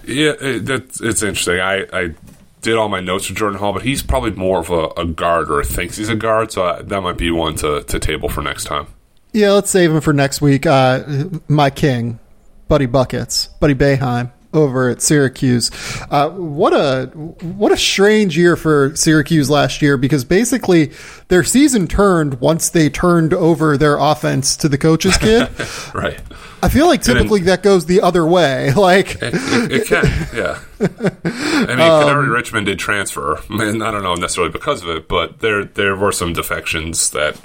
[0.07, 0.69] Yeah, it,
[1.01, 1.61] it's interesting.
[1.61, 2.15] I, I
[2.61, 5.51] did all my notes for Jordan Hall, but he's probably more of a, a guard
[5.51, 8.43] or thinks he's a guard, so I, that might be one to, to table for
[8.43, 8.87] next time.
[9.33, 10.67] Yeah, let's save him for next week.
[10.67, 12.19] Uh, my king,
[12.69, 15.71] Buddy Buckets, Buddy Boeheim over at Syracuse.
[16.11, 20.93] Uh, what a what a strange year for Syracuse last year because basically
[21.29, 25.49] their season turned once they turned over their offense to the coach's kid.
[25.95, 26.21] right.
[26.65, 28.73] I feel like typically then, that goes the other way.
[28.83, 30.05] Like it, it, it can,
[30.35, 30.59] yeah.
[30.81, 35.09] I mean, um, Kadary Richmond did transfer, and I don't know necessarily because of it,
[35.09, 37.37] but there there were some defections that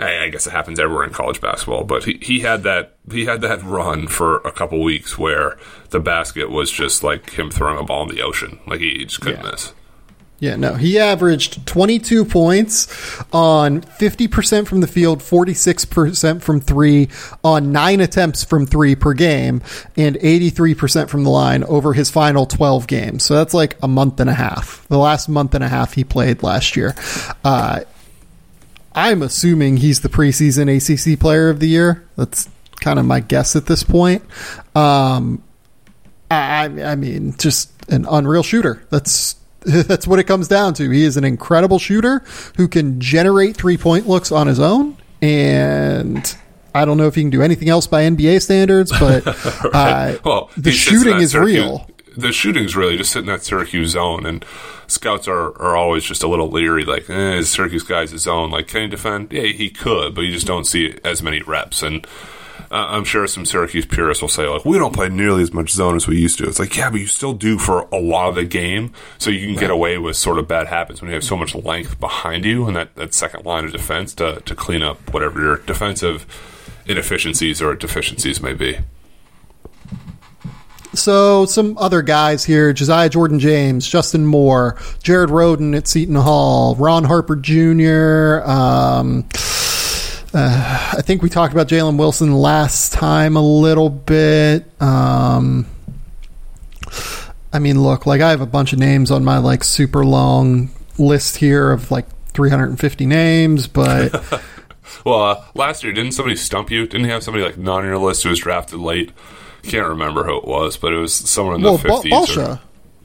[0.00, 1.84] I guess it happens everywhere in college basketball.
[1.84, 5.58] But he, he had that he had that run for a couple weeks where
[5.90, 9.20] the basket was just like him throwing a ball in the ocean, like he just
[9.20, 9.50] couldn't yeah.
[9.50, 9.72] miss.
[10.40, 10.74] Yeah, no.
[10.74, 12.88] He averaged 22 points
[13.30, 17.10] on 50% from the field, 46% from three,
[17.44, 19.60] on nine attempts from three per game,
[19.98, 23.22] and 83% from the line over his final 12 games.
[23.22, 24.88] So that's like a month and a half.
[24.88, 26.94] The last month and a half he played last year.
[27.44, 27.80] Uh,
[28.94, 32.08] I'm assuming he's the preseason ACC player of the year.
[32.16, 32.48] That's
[32.80, 34.24] kind of my guess at this point.
[34.74, 35.42] Um,
[36.30, 38.84] I, I mean, just an unreal shooter.
[38.90, 40.88] That's that's what it comes down to.
[40.90, 42.24] He is an incredible shooter
[42.56, 44.96] who can generate three point looks on his own.
[45.20, 46.34] And
[46.74, 49.26] I don't know if he can do anything else by NBA standards, but
[49.74, 50.14] right.
[50.14, 51.90] uh, well, the shooting is Syracuse, real.
[52.16, 54.44] The shooting's really just sitting that Syracuse zone, and
[54.86, 56.84] scouts are, are always just a little leery.
[56.84, 58.50] Like, eh, Syracuse guy's his zone.
[58.50, 59.30] Like, can he defend?
[59.30, 61.82] Yeah, he could, but you just don't see as many reps.
[61.82, 62.08] And uh,
[62.70, 65.96] I'm sure some Syracuse purists will say, like, we don't play nearly as much zone
[65.96, 66.48] as we used to.
[66.48, 68.92] It's like, yeah, but you still do for a lot of the game.
[69.18, 71.54] So you can get away with sort of bad habits when you have so much
[71.54, 75.40] length behind you and that, that second line of defense to, to clean up whatever
[75.40, 76.26] your defensive
[76.86, 78.78] inefficiencies or deficiencies may be.
[80.92, 86.74] So some other guys here: Josiah Jordan James, Justin Moore, Jared Rhoden at Seton Hall,
[86.74, 88.42] Ron Harper Jr.
[88.44, 89.24] Um,
[90.32, 94.70] uh, I think we talked about Jalen Wilson last time a little bit.
[94.80, 95.66] Um,
[97.52, 100.70] I mean, look, like I have a bunch of names on my like super long
[100.98, 104.12] list here of like 350 names, but.
[105.04, 106.86] well, uh, last year, didn't somebody stump you?
[106.86, 109.12] Didn't you have somebody like not on your list who was drafted late?
[109.62, 112.10] Can't remember who it was, but it was someone in the well, 50s.
[112.10, 112.50] Balsa.
[112.50, 112.60] Or,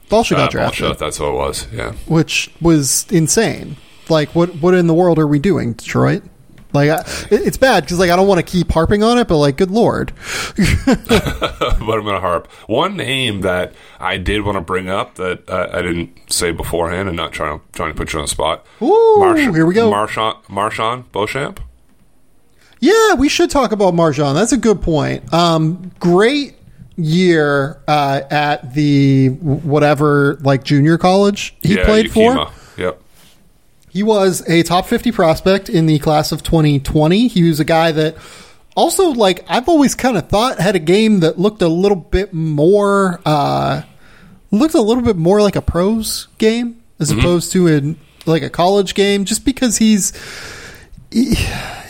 [0.08, 0.82] Balsa got uh, drafted.
[0.84, 1.92] Balsa, that's what it was, yeah.
[2.06, 3.76] Which was insane.
[4.08, 6.22] Like, what, what in the world are we doing, Detroit?
[6.76, 9.38] Like I, it's bad because like I don't want to keep harping on it, but
[9.38, 10.12] like, good lord.
[10.56, 12.46] but I'm gonna harp.
[12.66, 17.08] One name that I did want to bring up that uh, I didn't say beforehand,
[17.08, 18.66] and not trying to trying to put you on the spot.
[18.82, 19.90] Ooh, Marsh- here we go.
[19.90, 21.60] MarJon MarJon Beauchamp.
[22.78, 24.34] Yeah, we should talk about MarJon.
[24.34, 25.32] That's a good point.
[25.32, 26.56] Um, great
[26.96, 32.46] year uh, at the whatever like junior college he yeah, played Yakima.
[32.46, 32.65] for.
[33.96, 37.28] He was a top 50 prospect in the class of 2020.
[37.28, 38.18] He was a guy that
[38.76, 42.34] also, like, I've always kind of thought had a game that looked a little bit
[42.34, 43.84] more, uh,
[44.50, 47.20] looked a little bit more like a pros game as mm-hmm.
[47.20, 50.12] opposed to in like a college game, just because he's,
[51.10, 51.34] he,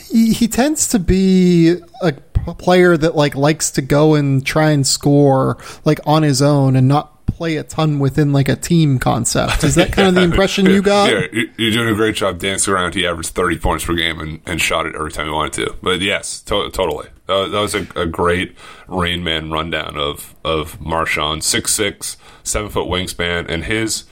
[0.09, 2.13] he, he tends to be a
[2.57, 6.87] player that like likes to go and try and score like on his own and
[6.87, 9.63] not play a ton within like a team concept.
[9.63, 11.11] Is that kind of the impression you got?
[11.11, 12.95] Yeah, you're doing a great job dancing around.
[12.95, 15.77] He averaged 30 points per game and, and shot it every time he wanted to.
[15.83, 17.09] But yes, to- totally.
[17.29, 18.57] Uh, that was a, a, great
[18.87, 24.05] Rain Man rundown of of MarJon, six six, seven foot wingspan, and his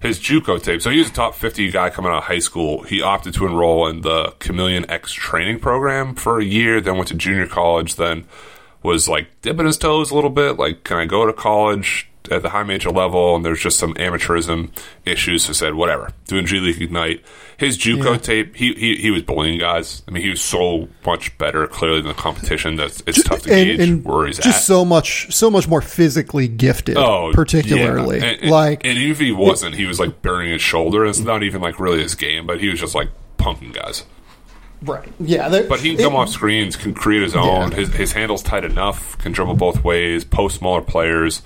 [0.00, 0.82] his JUCO tape.
[0.82, 2.82] So he was a top 50 guy coming out of high school.
[2.82, 7.08] He opted to enroll in the Chameleon X training program for a year, then went
[7.08, 8.26] to junior college, then
[8.82, 10.56] was like dipping his toes a little bit.
[10.56, 12.08] Like, can I go to college?
[12.28, 14.70] At the high major level, and there's just some amateurism
[15.04, 15.44] issues.
[15.44, 17.24] So said, whatever, doing G League Ignite.
[17.58, 18.18] His JUCO yeah.
[18.18, 20.02] tape, he, he he was bullying guys.
[20.06, 22.76] I mean, he was so much better, clearly, than the competition.
[22.76, 24.62] That it's tough to and, gauge and where he's just at.
[24.62, 26.96] so much, so much more physically gifted.
[26.96, 28.36] Oh, particularly, yeah.
[28.40, 31.06] and, like, and even if he wasn't, he was like burying his shoulder.
[31.06, 33.08] It's not even like really his game, but he was just like
[33.38, 34.04] punking guys.
[34.82, 35.08] Right.
[35.18, 35.48] Yeah.
[35.68, 37.70] But he can come it, off screens, can create his own.
[37.70, 37.76] Yeah.
[37.76, 41.42] His his handle's tight enough, can dribble both ways, post smaller players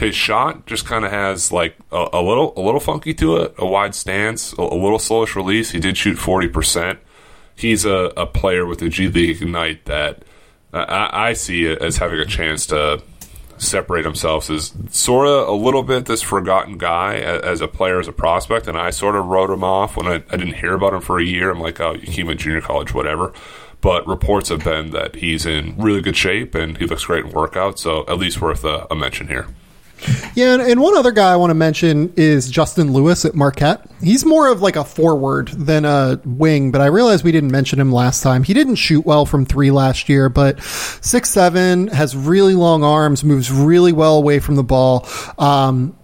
[0.00, 3.54] his shot just kind of has like a, a, little a little funky to it,
[3.58, 5.70] a wide stance, a, a little slowish release.
[5.70, 6.98] He did shoot forty percent.
[7.54, 10.24] He's a, a player with the G League Ignite that
[10.72, 13.02] I, I see as having a chance to
[13.58, 18.00] separate himself as sort of a little bit this forgotten guy as, as, a player,
[18.00, 18.66] as a prospect.
[18.66, 21.18] And I sort of wrote him off when I, I didn't hear about him for
[21.18, 21.50] a year.
[21.50, 23.34] I'm like, oh, Yakima Junior College, whatever.
[23.82, 27.32] But reports have been that he's in really good shape and he looks great in
[27.32, 27.78] workouts.
[27.80, 29.46] So at least worth a, a mention here.
[30.34, 33.86] Yeah, and, one other guy I want to mention is Justin Lewis at Marquette.
[34.00, 37.78] He's more of like a forward than a wing, but I realized we didn't mention
[37.78, 38.42] him last time.
[38.42, 43.24] He didn't shoot well from three last year, but six seven has really long arms,
[43.24, 45.06] moves really well away from the ball.
[45.38, 45.96] Um,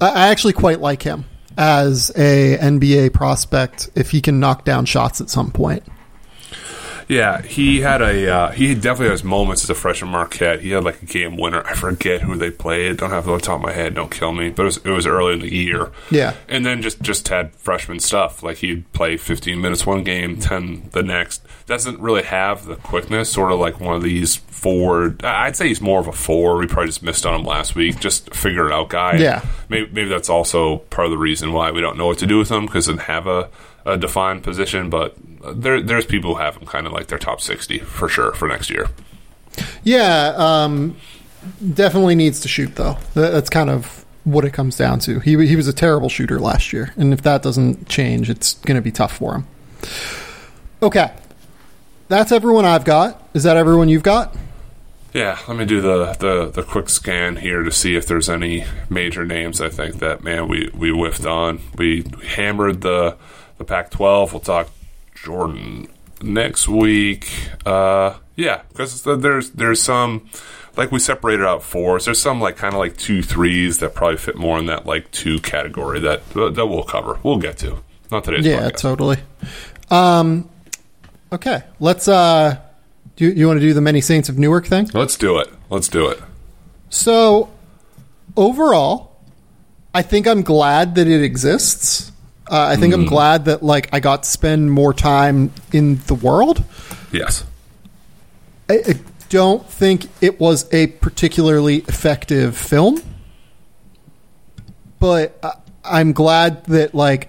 [0.00, 1.24] I actually quite like him
[1.56, 5.82] as a NBA prospect if he can knock down shots at some point.
[7.08, 10.60] Yeah, he had a uh, he definitely has moments as a freshman Marquette.
[10.60, 11.62] He had like a game winner.
[11.64, 12.96] I forget who they played.
[12.96, 13.94] Don't have it on the top of my head.
[13.94, 14.50] Don't kill me.
[14.50, 15.92] But it was, it was early in the year.
[16.10, 18.42] Yeah, and then just just had freshman stuff.
[18.42, 21.46] Like he'd play 15 minutes one game, 10 the next.
[21.66, 23.30] Doesn't really have the quickness.
[23.30, 25.24] Sort of like one of these forward.
[25.24, 26.56] I'd say he's more of a four.
[26.56, 28.00] We probably just missed on him last week.
[28.00, 29.16] Just figure it out guy.
[29.16, 29.44] Yeah.
[29.68, 32.38] Maybe maybe that's also part of the reason why we don't know what to do
[32.38, 33.48] with him because didn't have a
[33.86, 35.16] a defined position, but
[35.54, 38.48] there there's people who have him kind of like their top sixty for sure for
[38.48, 38.88] next year.
[39.84, 40.96] Yeah, um,
[41.72, 42.98] definitely needs to shoot though.
[43.14, 45.20] That's kind of what it comes down to.
[45.20, 48.76] He he was a terrible shooter last year, and if that doesn't change, it's going
[48.76, 49.46] to be tough for him.
[50.82, 51.12] Okay,
[52.08, 53.28] that's everyone I've got.
[53.34, 54.36] Is that everyone you've got?
[55.12, 58.66] Yeah, let me do the, the, the quick scan here to see if there's any
[58.90, 59.62] major names.
[59.62, 61.60] I think that man we we whiffed on.
[61.78, 63.16] We hammered the
[63.58, 64.32] the Pac-12.
[64.32, 64.68] We'll talk
[65.14, 65.88] Jordan
[66.22, 67.30] next week.
[67.64, 70.28] Uh, yeah, because there's there's some
[70.76, 72.04] like we separated out fours.
[72.04, 75.10] There's some like kind of like two threes that probably fit more in that like
[75.10, 77.18] two category that that we'll cover.
[77.22, 78.46] We'll get to not today's.
[78.46, 78.76] Yeah, podcast.
[78.76, 79.18] totally.
[79.90, 80.48] Um,
[81.32, 82.08] okay, let's.
[82.08, 82.60] Uh,
[83.16, 84.90] do you want to do the many saints of Newark thing?
[84.92, 85.48] Let's do it.
[85.70, 86.20] Let's do it.
[86.90, 87.50] So
[88.36, 89.16] overall,
[89.94, 92.12] I think I'm glad that it exists.
[92.48, 92.98] Uh, I think mm.
[92.98, 96.62] I'm glad that like I got to spend more time in the world.
[97.12, 97.44] Yes.
[98.68, 98.94] I, I
[99.28, 103.02] don't think it was a particularly effective film,
[105.00, 105.52] but I,
[105.84, 107.28] I'm glad that like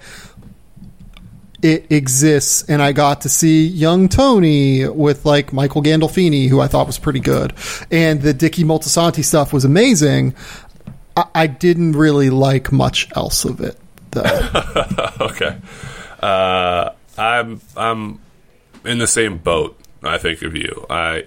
[1.62, 6.68] it exists and I got to see young Tony with like Michael Gandolfini, who I
[6.68, 7.54] thought was pretty good.
[7.92, 10.36] And the Dickie Moltisanti stuff was amazing.
[11.16, 13.80] I, I didn't really like much else of it.
[15.22, 15.58] okay.
[16.22, 18.20] Uh, I'm I'm
[18.86, 19.80] in the same boat.
[20.04, 20.86] I think of you.
[20.90, 21.26] I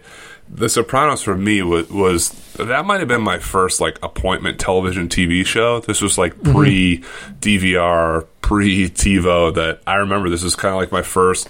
[0.53, 5.09] the Sopranos for me was, was that might have been my first like appointment television
[5.09, 5.81] TV show.
[5.81, 6.53] This was like mm-hmm.
[6.53, 7.05] pre
[7.39, 9.55] DVR, pre TiVo.
[9.55, 10.29] That I remember.
[10.29, 11.49] This is kind of like my first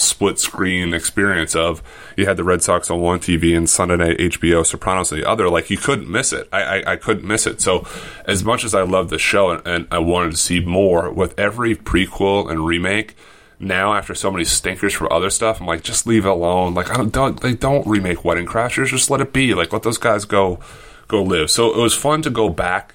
[0.00, 1.82] split screen experience of
[2.16, 5.28] you had the Red Sox on one TV and Sunday night HBO Sopranos on the
[5.28, 5.50] other.
[5.50, 6.48] Like you couldn't miss it.
[6.50, 7.60] I, I, I couldn't miss it.
[7.60, 7.86] So
[8.24, 11.38] as much as I loved the show and, and I wanted to see more, with
[11.38, 13.14] every prequel and remake
[13.60, 16.74] now after so many stinkers from other stuff, I'm like, just leave it alone.
[16.74, 18.88] Like, I don't, don't they don't remake Wedding Crashers.
[18.88, 19.54] Just let it be.
[19.54, 20.60] Like, let those guys go,
[21.08, 21.50] go live.
[21.50, 22.94] So it was fun to go back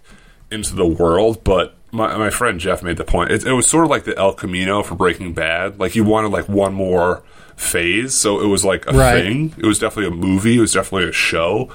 [0.52, 3.32] into the world, but my my friend Jeff made the point.
[3.32, 5.80] It, it was sort of like the El Camino for Breaking Bad.
[5.80, 7.24] Like you wanted like one more
[7.56, 9.24] phase, so it was like a right.
[9.24, 9.54] thing.
[9.58, 10.58] It was definitely a movie.
[10.58, 11.72] It was definitely a show.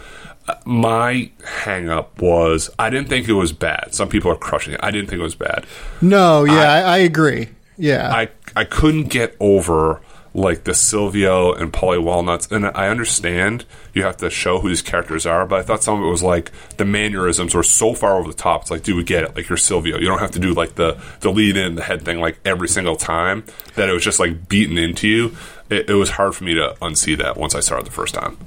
[0.46, 3.94] Uh, my hang up was I didn't think it was bad.
[3.94, 4.80] Some people are crushing it.
[4.82, 5.66] I didn't think it was bad.
[6.00, 7.48] No, yeah, I, I agree.
[7.78, 8.12] Yeah.
[8.12, 10.00] I I couldn't get over
[10.34, 13.64] like the Silvio and Paulie Walnuts, and I understand
[13.94, 16.22] you have to show who these characters are, but I thought some of it was
[16.22, 18.62] like the mannerisms were so far over the top.
[18.62, 19.34] It's like, dude, we get it.
[19.34, 22.04] Like you're Silvio, you don't have to do like the the lead in the head
[22.04, 23.44] thing like every single time.
[23.74, 25.36] That it was just like beaten into you.
[25.70, 28.14] It, it was hard for me to unsee that once I saw it the first
[28.14, 28.38] time.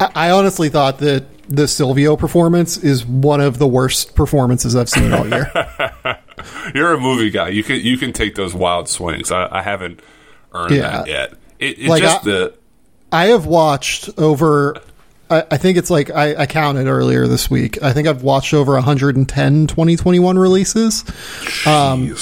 [0.00, 4.88] I, I honestly thought that the Silvio performance is one of the worst performances I've
[4.88, 5.50] seen all year.
[6.74, 7.48] You're a movie guy.
[7.48, 9.30] You can you can take those wild swings.
[9.30, 10.00] I, I haven't
[10.52, 10.98] earned yeah.
[10.98, 11.34] that yet.
[11.58, 12.54] It, it like just I, the.
[13.12, 14.80] I have watched over.
[15.30, 17.82] I, I think it's like I, I, counted earlier this week.
[17.82, 21.04] I think I've watched over 110 2021 releases.
[21.66, 22.14] Um,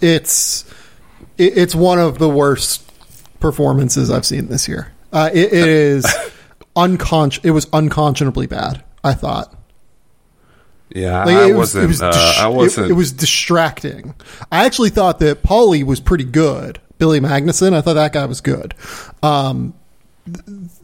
[0.00, 0.64] it's
[1.38, 2.82] it, it's one of the worst
[3.40, 4.92] performances I've seen this year.
[5.12, 6.06] Uh, it, it is
[6.74, 7.44] unconscious.
[7.44, 8.84] It was unconscionably bad.
[9.02, 9.55] I thought.
[10.90, 12.86] Yeah, like, I, wasn't, it was uh, dis- I wasn't.
[12.86, 14.14] It, it, was distracting.
[14.52, 16.80] I actually thought that Paulie was pretty good.
[16.98, 18.74] Billy Magnussen, I thought that guy was good.
[19.22, 19.74] Um,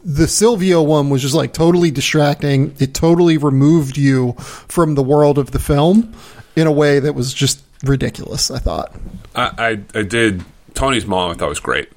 [0.03, 2.75] the Silvio one was just like totally distracting.
[2.79, 6.13] It totally removed you from the world of the film
[6.55, 8.51] in a way that was just ridiculous.
[8.51, 8.93] I thought.
[9.35, 9.51] I
[9.95, 10.43] I, I did.
[10.73, 11.89] Tony's mom, I thought was great.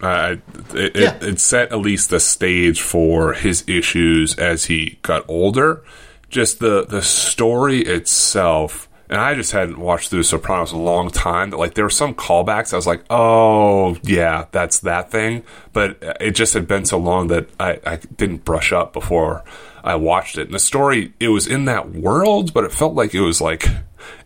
[0.00, 0.36] Uh,
[0.74, 1.14] it, yeah.
[1.16, 5.84] it, it set at least the stage for his issues as he got older
[6.32, 11.50] just the the story itself and I just hadn't watched through Sopranos a long time.
[11.50, 12.72] That like there were some callbacks.
[12.72, 15.44] I was like, oh yeah, that's that thing.
[15.74, 19.44] But it just had been so long that I, I didn't brush up before
[19.84, 20.46] I watched it.
[20.46, 23.66] And the story, it was in that world, but it felt like it was like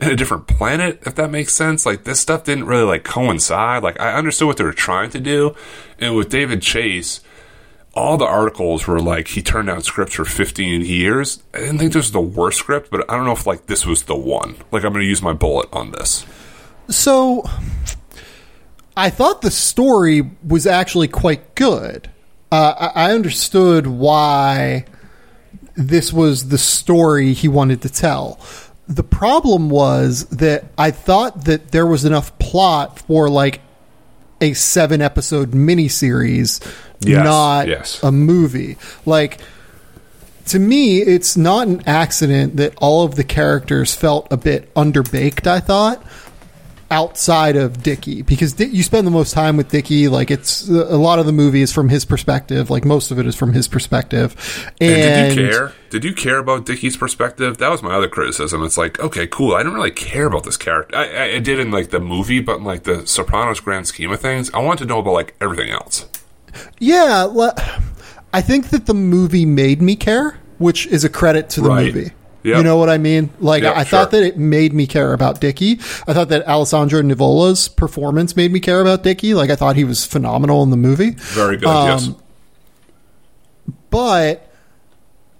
[0.01, 1.85] in a different planet, if that makes sense.
[1.85, 3.83] Like this stuff didn't really like coincide.
[3.83, 5.57] Like I understood what they were trying to do.
[5.99, 7.23] And with David Chase,
[7.97, 11.43] all the articles were like he turned down scripts for 15 years.
[11.55, 13.87] I didn't think this was the worst script, but I don't know if like this
[13.87, 14.57] was the one.
[14.71, 16.27] Like I'm going to use my bullet on this.
[16.89, 17.43] So
[18.97, 22.11] I thought the story was actually quite good.
[22.53, 24.85] Uh, I, I understood why
[25.75, 28.39] this was the story he wanted to tell.
[28.89, 33.61] The problem was that I thought that there was enough plot for like
[34.41, 36.61] a seven episode miniseries,
[37.01, 38.03] Yes, not yes.
[38.03, 38.77] a movie.
[39.05, 39.41] Like,
[40.47, 45.47] to me, it's not an accident that all of the characters felt a bit underbaked,
[45.47, 46.03] I thought,
[46.91, 48.23] outside of Dickie.
[48.23, 50.09] Because you spend the most time with Dickie.
[50.09, 52.71] Like, it's a lot of the movie is from his perspective.
[52.71, 54.35] Like, most of it is from his perspective.
[54.81, 55.73] And, And did you care?
[55.91, 57.59] Did you care about Dickie's perspective?
[57.59, 58.63] That was my other criticism.
[58.65, 59.55] It's like, okay, cool.
[59.55, 60.97] I didn't really care about this character.
[60.97, 64.11] I, I, I did in like the movie, but in like the Sopranos grand scheme
[64.11, 66.07] of things, I wanted to know about like everything else.
[66.79, 67.29] Yeah,
[68.33, 71.95] I think that the movie made me care, which is a credit to the Right.
[71.95, 72.13] movie.
[72.47, 72.59] Yep.
[72.59, 73.31] You know what I mean?
[73.41, 73.99] Like Yep, I sure.
[73.99, 75.73] thought that it made me care about Dickie.
[76.07, 79.35] I thought that Alessandro Nivola's performance made me care about Dickie.
[79.35, 81.11] Like I thought he was phenomenal in the movie.
[81.11, 81.69] Very good.
[81.69, 82.11] Um, yes.
[83.91, 84.49] But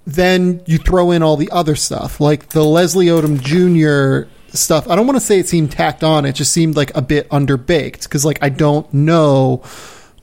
[0.05, 4.29] then you throw in all the other stuff, like the Leslie Odom Jr.
[4.57, 4.89] stuff.
[4.89, 6.25] I don't want to say it seemed tacked on.
[6.25, 9.63] It just seemed like a bit underbaked because, like, I don't know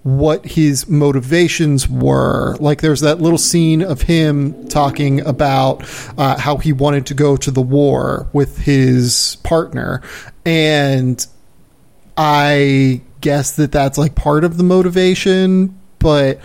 [0.04, 2.56] what his motivations were.
[2.60, 5.84] Like, there's that little scene of him talking about
[6.18, 10.02] uh, how he wanted to go to the war with his partner,
[10.46, 11.26] and
[12.18, 16.40] I guess that that's like part of the motivation, but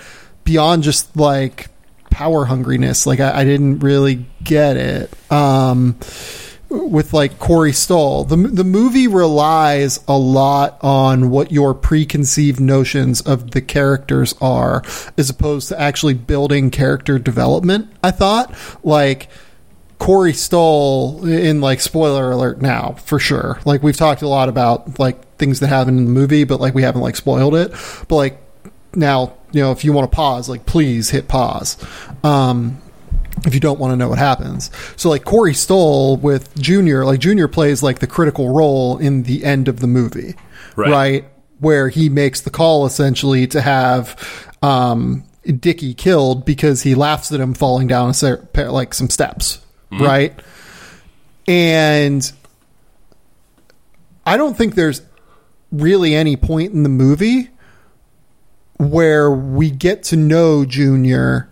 [0.44, 1.68] beyond just like
[2.10, 5.32] power hungriness, like I, I didn't really get it.
[5.32, 5.98] Um,
[6.69, 13.20] with like Corey Stoll, the the movie relies a lot on what your preconceived notions
[13.23, 14.82] of the characters are,
[15.16, 17.90] as opposed to actually building character development.
[18.03, 19.28] I thought like.
[19.99, 23.59] Corey Stoll in like spoiler alert now for sure.
[23.65, 26.73] Like we've talked a lot about like things that happen in the movie, but like
[26.73, 27.73] we haven't like spoiled it.
[28.07, 28.40] But like
[28.95, 31.77] now, you know, if you want to pause, like please hit pause.
[32.23, 32.81] Um,
[33.47, 34.70] if you don't want to know what happens.
[34.97, 39.44] So like Corey Stoll with Junior, like Junior plays like the critical role in the
[39.44, 40.35] end of the movie,
[40.90, 41.24] Right.
[41.60, 47.40] Where he makes the call essentially to have um, Dickie killed because he laughs at
[47.40, 48.12] him falling down a
[48.70, 49.60] like some steps,
[49.90, 50.39] right?
[51.47, 52.31] And
[54.27, 55.01] I don't think there's
[55.73, 57.51] really any point in the movie
[58.77, 61.48] where we get to know Junior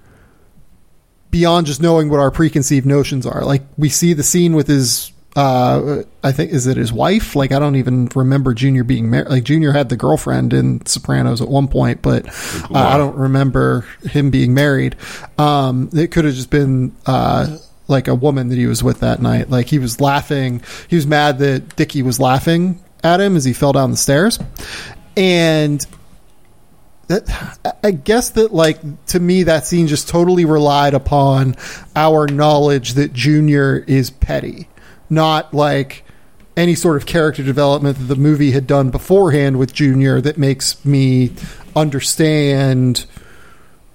[1.36, 3.44] beyond just knowing what our preconceived notions are.
[3.44, 7.36] Like we see the scene with his uh I think is it his wife?
[7.36, 9.28] Like I don't even remember Junior being married.
[9.28, 13.84] Like Junior had the girlfriend in Sopranos at one point, but uh, I don't remember
[14.04, 14.96] him being married.
[15.36, 19.20] Um it could have just been uh like a woman that he was with that
[19.20, 19.50] night.
[19.50, 20.62] Like he was laughing.
[20.88, 24.38] He was mad that Dickie was laughing at him as he fell down the stairs.
[25.18, 25.86] And
[27.08, 31.54] I guess that like to me that scene just totally relied upon
[31.94, 34.68] our knowledge that Junior is petty,
[35.08, 36.04] not like
[36.56, 40.84] any sort of character development that the movie had done beforehand with Junior that makes
[40.84, 41.32] me
[41.76, 43.06] understand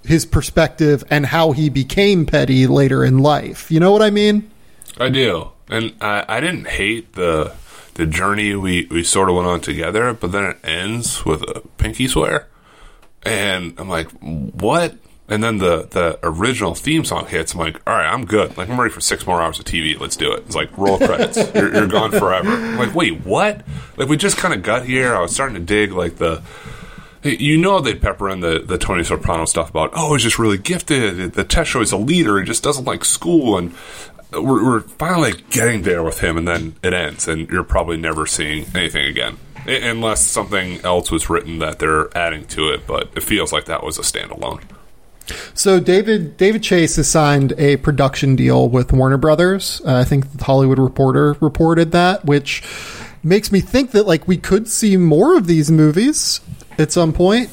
[0.03, 3.71] his perspective and how he became petty later in life.
[3.71, 4.49] You know what I mean?
[4.97, 7.53] I do, and I, I didn't hate the
[7.95, 11.61] the journey we, we sort of went on together, but then it ends with a
[11.77, 12.47] pinky swear,
[13.23, 14.95] and I'm like, what?
[15.27, 17.53] And then the the original theme song hits.
[17.53, 18.57] I'm like, all right, I'm good.
[18.57, 19.98] Like I'm ready for six more hours of TV.
[19.98, 20.43] Let's do it.
[20.45, 21.38] It's like roll credits.
[21.56, 22.49] you're, you're gone forever.
[22.49, 23.61] I'm like, wait, what?
[23.95, 25.15] Like we just kind of got here.
[25.15, 26.41] I was starting to dig like the
[27.23, 30.57] you know they pepper in the, the Tony Soprano stuff about oh he's just really
[30.57, 33.76] gifted the test show he's a leader he just doesn't like school and
[34.31, 38.26] we're, we're finally getting there with him and then it ends and you're probably never
[38.26, 43.23] seeing anything again unless something else was written that they're adding to it but it
[43.23, 44.61] feels like that was a standalone
[45.53, 49.81] So David David Chase has signed a production deal with Warner Brothers.
[49.85, 52.63] Uh, I think the Hollywood Reporter reported that, which
[53.23, 56.41] makes me think that like we could see more of these movies
[56.77, 57.49] at some point.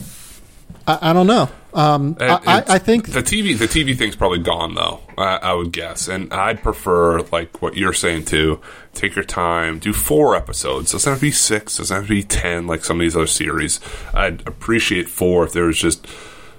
[0.86, 1.50] I, I don't know.
[1.78, 5.00] Um, I, I, think the TV the TV thing's probably gone though.
[5.16, 8.60] I, I would guess, and I'd prefer like what you're saying too.
[8.94, 10.90] Take your time, do four episodes.
[10.90, 11.76] Doesn't have to be six.
[11.78, 13.78] Doesn't have to be ten like some of these other series.
[14.12, 16.04] I'd appreciate four if there was just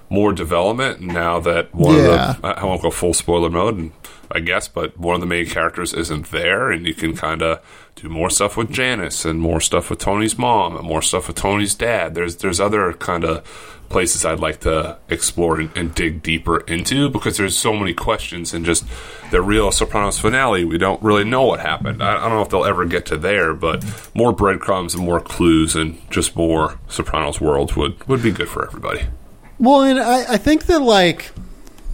[0.08, 1.02] more development.
[1.02, 2.30] Now that one Yeah.
[2.30, 3.92] of the I I won't go full spoiler mode, and
[4.32, 7.60] I guess, but one of the main characters isn't there, and you can kind of
[7.96, 11.36] do more stuff with Janice and more stuff with Tony's mom and more stuff with
[11.36, 12.14] Tony's dad.
[12.14, 13.44] There's there's other kind of
[13.90, 18.54] places I'd like to explore and, and dig deeper into because there's so many questions
[18.54, 18.84] and just
[19.32, 20.64] the real Sopranos finale.
[20.64, 22.02] We don't really know what happened.
[22.02, 23.84] I, I don't know if they'll ever get to there, but
[24.14, 28.64] more breadcrumbs and more clues and just more Sopranos worlds would would be good for
[28.64, 29.06] everybody.
[29.58, 31.32] Well, and I, I think that like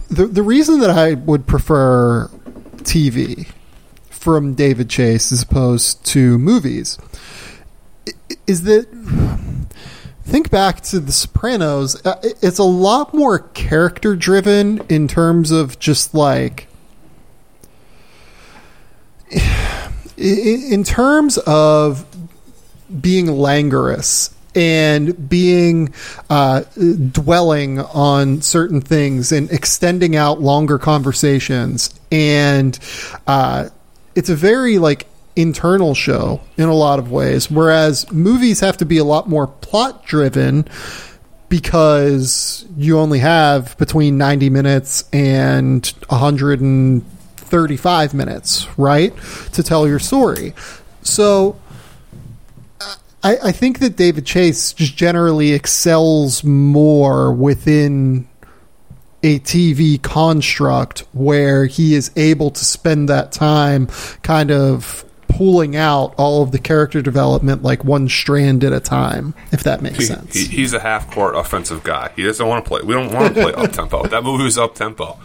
[0.09, 2.29] the the reason that I would prefer
[2.77, 3.51] TV
[4.27, 6.99] from David Chase as opposed to movies
[8.45, 8.85] is that
[10.25, 12.05] think back to The Sopranos.
[12.05, 16.67] uh, It's a lot more character driven in terms of just like
[20.17, 22.05] in terms of
[22.99, 25.93] being languorous and being
[26.29, 26.63] uh,
[27.11, 32.77] dwelling on certain things and extending out longer conversations and
[33.25, 33.69] uh,
[34.17, 38.85] it's a very like internal show in a lot of ways whereas movies have to
[38.85, 40.67] be a lot more plot driven
[41.49, 49.13] because you only have between 90 minutes and 135 minutes right
[49.53, 50.53] to tell your story.
[51.01, 51.57] So
[53.23, 58.27] I, I think that David Chase just generally excels more within
[59.23, 63.87] a TV construct where he is able to spend that time
[64.23, 69.33] kind of pulling out all of the character development like one strand at a time,
[69.51, 70.33] if that makes He, sense.
[70.33, 72.11] he, he's a half court offensive guy.
[72.15, 72.81] He doesn't want to play.
[72.81, 74.07] We don't want to play up tempo.
[74.07, 75.19] That movie was up tempo.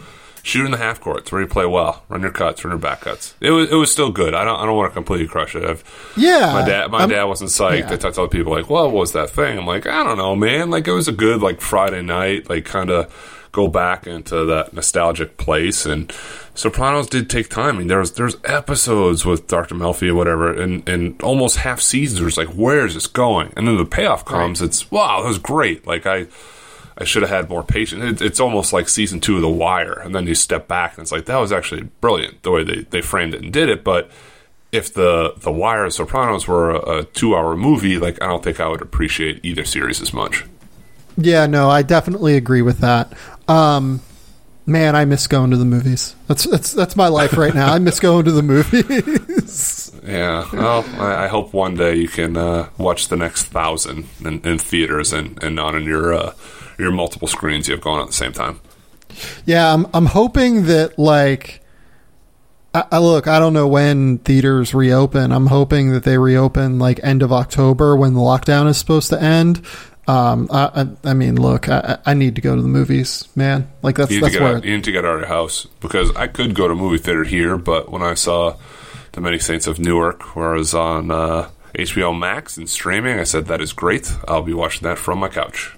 [0.45, 1.19] Shoot in the half court.
[1.19, 2.03] It's where you play well.
[2.09, 2.65] Run your cuts.
[2.65, 3.33] Run your back cuts.
[3.39, 4.33] It was it was still good.
[4.33, 5.63] I don't I don't want to completely crush it.
[5.63, 5.83] I've,
[6.17, 6.51] yeah.
[6.51, 7.79] my dad my I'm- dad wasn't psyched.
[7.87, 7.93] yeah.
[7.93, 9.57] I talked to other people like, well, what was that thing?
[9.57, 10.69] I'm like, I don't know, man.
[10.69, 12.49] Like it was a good like Friday night.
[12.49, 15.85] Like kind of go back into that nostalgic place.
[15.85, 16.11] And
[16.53, 17.75] Sopranos did take time.
[17.75, 19.75] I mean, there's there's episodes with Dr.
[19.75, 22.37] Melfi or whatever, and and almost half seasons.
[22.37, 23.53] Like, where is this going?
[23.55, 24.61] And then the payoff comes.
[24.61, 25.87] It's wow, that was great.
[25.87, 26.27] Like I.
[26.95, 28.21] I should have had more patience.
[28.21, 31.01] It, it's almost like season two of The Wire, and then you step back and
[31.01, 33.83] it's like that was actually brilliant the way they, they framed it and did it.
[33.83, 34.11] But
[34.71, 38.43] if the The Wire and Sopranos were a, a two hour movie, like I don't
[38.43, 40.45] think I would appreciate either series as much.
[41.17, 43.13] Yeah, no, I definitely agree with that.
[43.47, 44.01] Um,
[44.65, 46.15] man, I miss going to the movies.
[46.27, 47.73] That's that's that's my life right now.
[47.73, 49.79] I miss going to the movies.
[50.05, 50.49] Yeah.
[50.51, 54.59] Well, I, I hope one day you can uh, watch the next thousand in, in
[54.59, 56.33] theaters and, and not on your uh,
[56.77, 58.59] your multiple screens you have going at the same time.
[59.45, 61.61] Yeah, I'm I'm hoping that like
[62.73, 65.31] I, I look, I don't know when theaters reopen.
[65.31, 69.21] I'm hoping that they reopen like end of October when the lockdown is supposed to
[69.21, 69.65] end.
[70.05, 73.71] Um, I, I, I mean, look, I, I need to go to the movies, man.
[73.81, 75.19] Like that's You need, that's to get where out, you need to get out of
[75.21, 78.57] your house because I could go to a movie theater here, but when I saw
[79.13, 83.23] The Many Saints of Newark, where I was on uh, HBO Max and streaming, I
[83.23, 84.11] said, that is great.
[84.27, 85.71] I'll be watching that from my couch.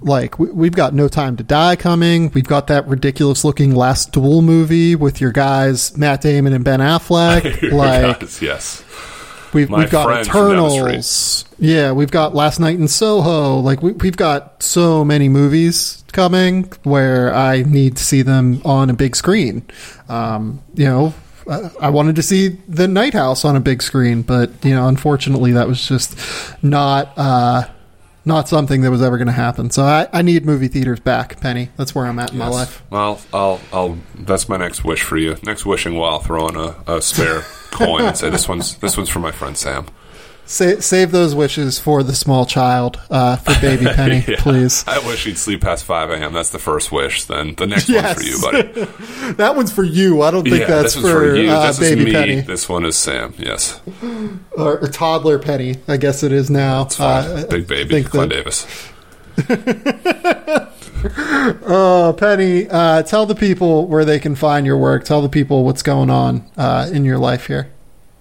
[0.00, 2.30] like we, we've got No Time to Die coming.
[2.32, 6.80] We've got that ridiculous looking Last Duel movie with your guys Matt Damon and Ben
[6.80, 7.70] Affleck.
[7.72, 8.82] like Guys, yes.
[9.52, 10.82] We've, we've got friends from down the street.
[10.82, 11.44] Eternals.
[11.58, 13.58] Yeah, we've got Last Night in Soho.
[13.58, 18.90] Like we, we've got so many movies coming where I need to see them on
[18.90, 19.64] a big screen.
[20.08, 21.14] Um, you know,
[21.80, 25.52] I, wanted to see The Night House on a big screen, but you know, unfortunately,
[25.52, 26.16] that was just
[26.62, 27.68] not uh,
[28.24, 29.70] not something that was ever going to happen.
[29.70, 31.70] So I, I need movie theaters back, Penny.
[31.76, 32.82] That's where I'm at in my life.
[32.90, 33.98] Well, I'll, I'll.
[34.14, 35.36] That's my next wish for you.
[35.42, 39.08] Next wishing while throw in a, a spare coin and say this one's this one's
[39.08, 39.86] for my friend Sam.
[40.44, 44.36] Sa- save those wishes for the small child, uh, for baby Penny, Yeah.
[44.40, 44.84] please.
[44.88, 46.32] I wish he'd sleep past five a.m.
[46.32, 47.24] That's the first wish.
[47.24, 48.16] Then the next Yes.
[48.16, 48.40] one's for you,
[48.82, 49.32] buddy.
[49.34, 50.20] That one's for you.
[50.22, 51.48] I don't think yeah, that's for, for you.
[51.48, 52.12] uh, this baby is me.
[52.12, 53.34] Penny This one is Sam.
[53.38, 53.80] Yes,
[54.56, 55.76] or, or toddler Penny.
[55.88, 56.88] I guess it is now.
[56.98, 58.66] Uh, big baby, Glen that- Davis.
[61.64, 65.04] Oh, Penny, uh, tell the people where they can find your work.
[65.04, 67.70] Tell the people what's going on uh, in your life here.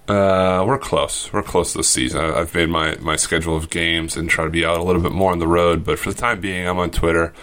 [0.07, 1.31] Uh, we're close.
[1.31, 2.19] We're close this season.
[2.19, 5.11] I've made my, my schedule of games and try to be out a little bit
[5.11, 5.85] more on the road.
[5.85, 7.33] But for the time being, I'm on Twitter,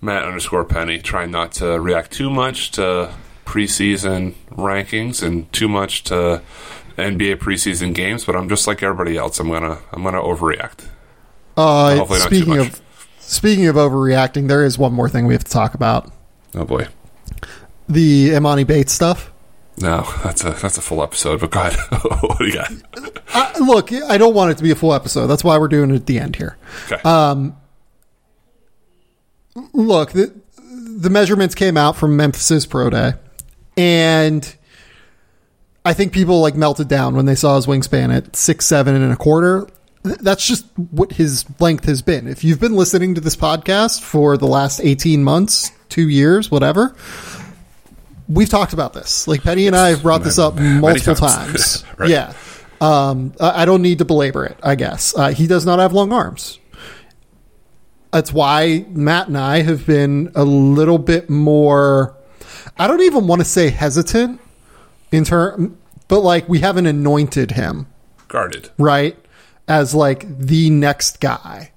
[0.00, 3.12] Matt underscore Penny, trying not to react too much to
[3.44, 6.40] preseason rankings and too much to
[6.96, 8.24] NBA preseason games.
[8.24, 9.40] But I'm just like everybody else.
[9.40, 10.86] I'm gonna I'm gonna overreact.
[11.56, 12.68] Uh, Hopefully not too speaking much.
[12.68, 12.80] of
[13.30, 16.12] Speaking of overreacting, there is one more thing we have to talk about:
[16.52, 16.88] Oh boy.
[17.88, 19.32] the Emoni Bates stuff.
[19.78, 21.38] No, that's a that's a full episode.
[21.38, 21.74] But God,
[22.22, 22.72] what do you got?
[23.32, 25.28] I, look, I don't want it to be a full episode.
[25.28, 26.58] That's why we're doing it at the end here.
[26.90, 27.00] Okay.
[27.08, 27.56] Um,
[29.72, 33.12] look, the, the measurements came out from Memphis's pro day,
[33.76, 34.56] and
[35.84, 39.12] I think people like melted down when they saw his wingspan at six seven and
[39.12, 39.68] a quarter.
[40.04, 42.26] Th- That's just what his length has been.
[42.26, 46.94] If you've been listening to this podcast for the last eighteen months, two years, whatever,
[48.28, 49.28] we've talked about this.
[49.28, 51.82] Like Penny and I have brought this up multiple times.
[51.82, 51.84] times.
[51.98, 52.10] Right.
[52.10, 52.32] Yeah.
[52.80, 54.56] Um, I I don't need to belabor it.
[54.62, 56.58] I guess uh, he does not have long arms.
[58.12, 62.16] That's why Matt and I have been a little bit more.
[62.78, 64.40] I don't even want to say hesitant
[65.12, 65.78] in term,
[66.08, 67.86] but like we haven't anointed him
[68.28, 68.70] Guarded.
[68.78, 69.16] right
[69.70, 71.70] as like the next guy,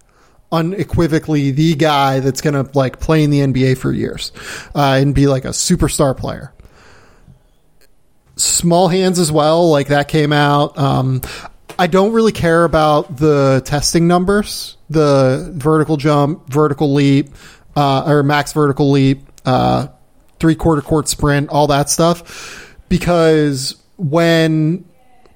[0.51, 4.31] unequivocally the guy that's gonna like play in the NBA for years
[4.73, 6.51] uh, and be like a superstar player.
[8.35, 10.75] Small hands as well, like that came out.
[10.75, 11.21] Um,
[11.77, 17.29] I don't really care about the testing numbers, the vertical jump, vertical leap,
[17.75, 19.87] uh, or max vertical leap, uh,
[20.39, 24.83] three quarter court sprint, all that stuff, because when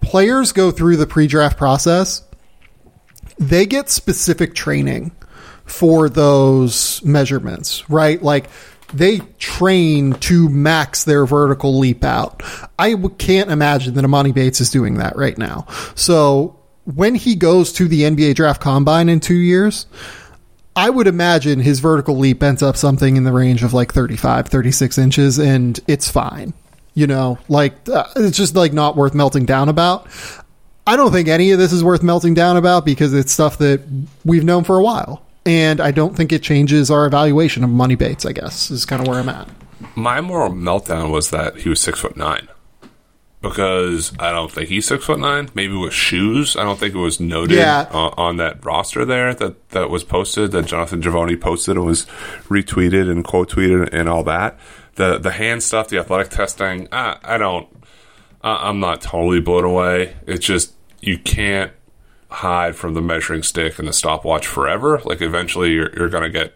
[0.02, 2.24] players go through the pre-draft process,
[3.40, 5.12] they get specific training
[5.66, 8.22] for those measurements, right?
[8.22, 8.50] Like
[8.94, 12.42] they train to max their vertical leap out.
[12.80, 15.68] I w- can't imagine that Emoni Bates is doing that right now.
[15.96, 19.88] So when he goes to the NBA draft combine in two years,
[20.76, 24.48] I would imagine his vertical leap ends up something in the range of like 35,
[24.48, 26.54] 36 inches, and it's fine.
[26.94, 30.08] You know, like uh, it's just like not worth melting down about.
[30.88, 33.82] I don't think any of this is worth melting down about because it's stuff that
[34.26, 35.22] we've known for a while.
[35.46, 39.02] And I don't think it changes our evaluation of Emoni Bates, I guess, is kind
[39.02, 39.48] of where I'm at.
[39.96, 42.48] My moral meltdown was that he was six foot nine.
[43.40, 45.50] Because I don't think he's six foot nine.
[45.54, 46.56] Maybe with shoes.
[46.58, 47.88] I don't think it was noted Yeah.
[47.92, 52.06] on, on that roster there that, that was posted, that Jonathan Givony posted and was
[52.50, 54.58] retweeted and quote tweeted and all that.
[54.96, 57.68] The the hand stuff, the athletic testing, I, I don't.
[58.42, 60.16] I, I'm not totally blown away.
[60.26, 60.74] It's just
[61.08, 61.72] you can't
[62.30, 65.02] hide from the measuring stick and the stopwatch forever.
[65.06, 66.54] Like eventually, you're, you're going to get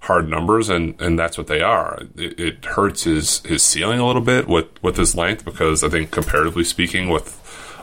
[0.00, 2.02] hard numbers, and, and that's what they are.
[2.16, 5.90] It, it hurts his his ceiling a little bit with with his length because I
[5.90, 7.36] think comparatively speaking, with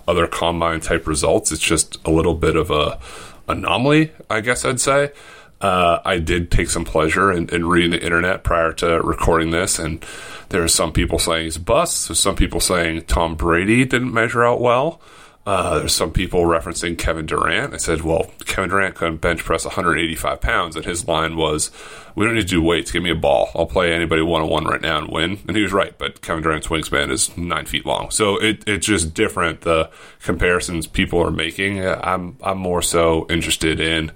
[0.07, 2.99] other combine type results, it's just a little bit of a
[3.48, 4.11] anomaly.
[4.30, 5.11] I guess I'd say.
[5.60, 9.80] Uh, I did take some pleasure in, in reading the internet prior to recording this,
[9.80, 10.06] and
[10.49, 12.07] there are some people saying he's a bust.
[12.07, 15.02] There's some people saying Tom Brady didn't measure out well.
[15.47, 17.73] Uh, there's some people referencing Kevin Durant.
[17.73, 21.71] I said, well, Kevin Durant couldn't bench press 185 pounds, and his line was,
[22.15, 22.91] "We don't need to do weights.
[22.91, 23.51] Give me a ball.
[23.55, 25.97] I'll play anybody one on one right now and win." And he was right.
[25.97, 29.61] But Kevin Durant's wingspan is nine feet long, so it, it's just different.
[29.61, 29.89] The
[30.21, 31.79] comparisons people are making.
[31.87, 34.11] I'm I'm more so interested in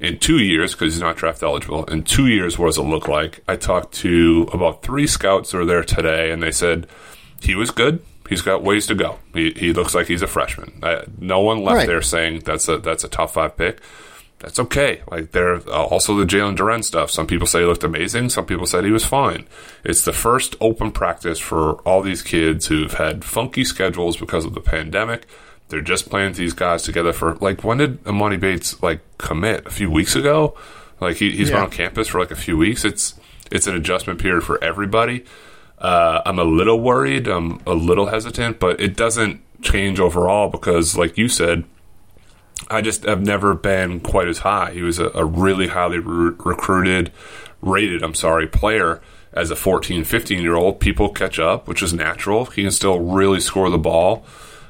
[0.00, 1.84] in two years because he's not draft eligible.
[1.84, 3.42] In two years, what does it look like?
[3.48, 6.88] I talked to about three scouts who were there today, and they said
[7.40, 8.02] he was good.
[8.28, 9.18] He's got ways to go.
[9.34, 10.80] He, he looks like he's a freshman.
[10.82, 11.86] I, no one left Right.
[11.86, 13.80] there saying that's a that's a top five pick.
[14.40, 15.02] That's okay.
[15.10, 17.10] Like there, uh, also the Jalen Duren stuff.
[17.10, 18.28] Some people say he looked amazing.
[18.28, 19.46] Some people said he was fine.
[19.82, 24.54] It's the first open practice for all these kids who've had funky schedules because of
[24.54, 25.26] the pandemic.
[25.70, 29.70] They're just playing these guys together for like when did Emoni Bates like commit a
[29.70, 30.56] few weeks ago?
[31.00, 32.84] Like he, he's been on campus for like a few weeks.
[32.84, 33.14] It's
[33.50, 35.24] it's an adjustment period for everybody.
[35.80, 37.28] Uh, I'm a little worried.
[37.28, 41.64] I'm a little hesitant, but it doesn't change overall because, like you said,
[42.68, 44.72] I just have never been quite as high.
[44.72, 47.12] He was a, a really highly re- recruited,
[47.62, 49.00] rated, I'm sorry, player
[49.32, 50.80] as a 14, 15 year old.
[50.80, 52.46] People catch up, which is natural.
[52.46, 54.24] He can still really score the ball.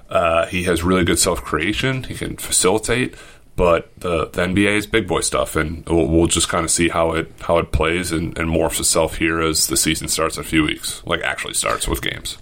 [0.09, 2.05] Uh, he has really good self creation.
[2.05, 3.15] He can facilitate,
[3.59, 6.89] but the, the NBA is big boy stuff, and we'll, we'll just kind of see
[6.89, 10.43] how it how it plays and, and morphs itself here as the season starts in
[10.43, 12.39] a few weeks, like actually starts with games.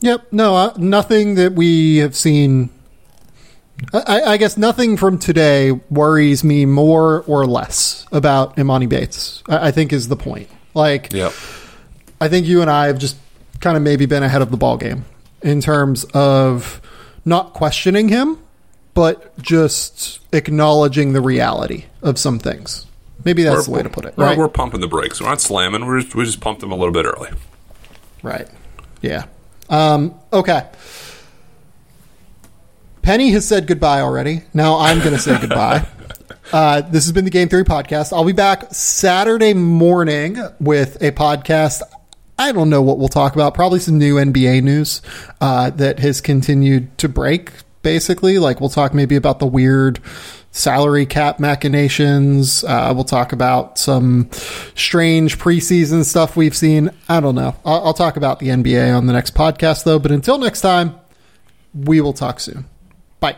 [0.00, 0.32] Yep.
[0.32, 2.70] No, uh, nothing that we have seen.
[3.92, 9.42] I, I guess nothing from today worries me more or less about Emoni Bates.
[9.48, 10.48] I, I think is the point.
[10.72, 11.32] Like, Yep.
[12.20, 13.16] I think you and I have just
[13.60, 15.04] kind of maybe been ahead of the ball game
[15.42, 16.80] in terms of
[17.24, 18.38] not questioning him,
[18.98, 22.84] but just acknowledging the reality of some things.
[23.24, 24.36] Maybe that's the way to put it, We're, right?
[24.36, 25.20] we're pumping the brakes.
[25.20, 25.86] We're not slamming.
[25.86, 27.30] We're just, we just pumped them a little bit early.
[28.24, 28.48] Right.
[29.00, 29.26] Yeah.
[29.70, 30.68] Um, okay.
[33.02, 34.42] Penny has said goodbye already.
[34.52, 35.86] Now I'm going to say goodbye.
[36.50, 38.10] Uh, this has been the Game Theory Podcast.
[38.10, 41.82] I'll be back Saturday morning with a podcast.
[42.38, 43.52] I don't know what we'll talk about.
[43.52, 45.02] Probably some new NBA news
[45.42, 47.52] uh, that has continued to break
[47.82, 48.38] basically.
[48.38, 50.00] Like we'll talk maybe about the weird
[50.50, 52.64] salary cap machinations.
[52.64, 54.28] Uh, we'll talk about some
[54.74, 56.90] strange preseason stuff we've seen.
[57.08, 57.56] I don't know.
[57.64, 59.98] I'll, I'll talk about the NBA on the next podcast though.
[59.98, 60.94] But until next time,
[61.74, 62.66] we will talk soon.
[63.20, 63.36] Bye.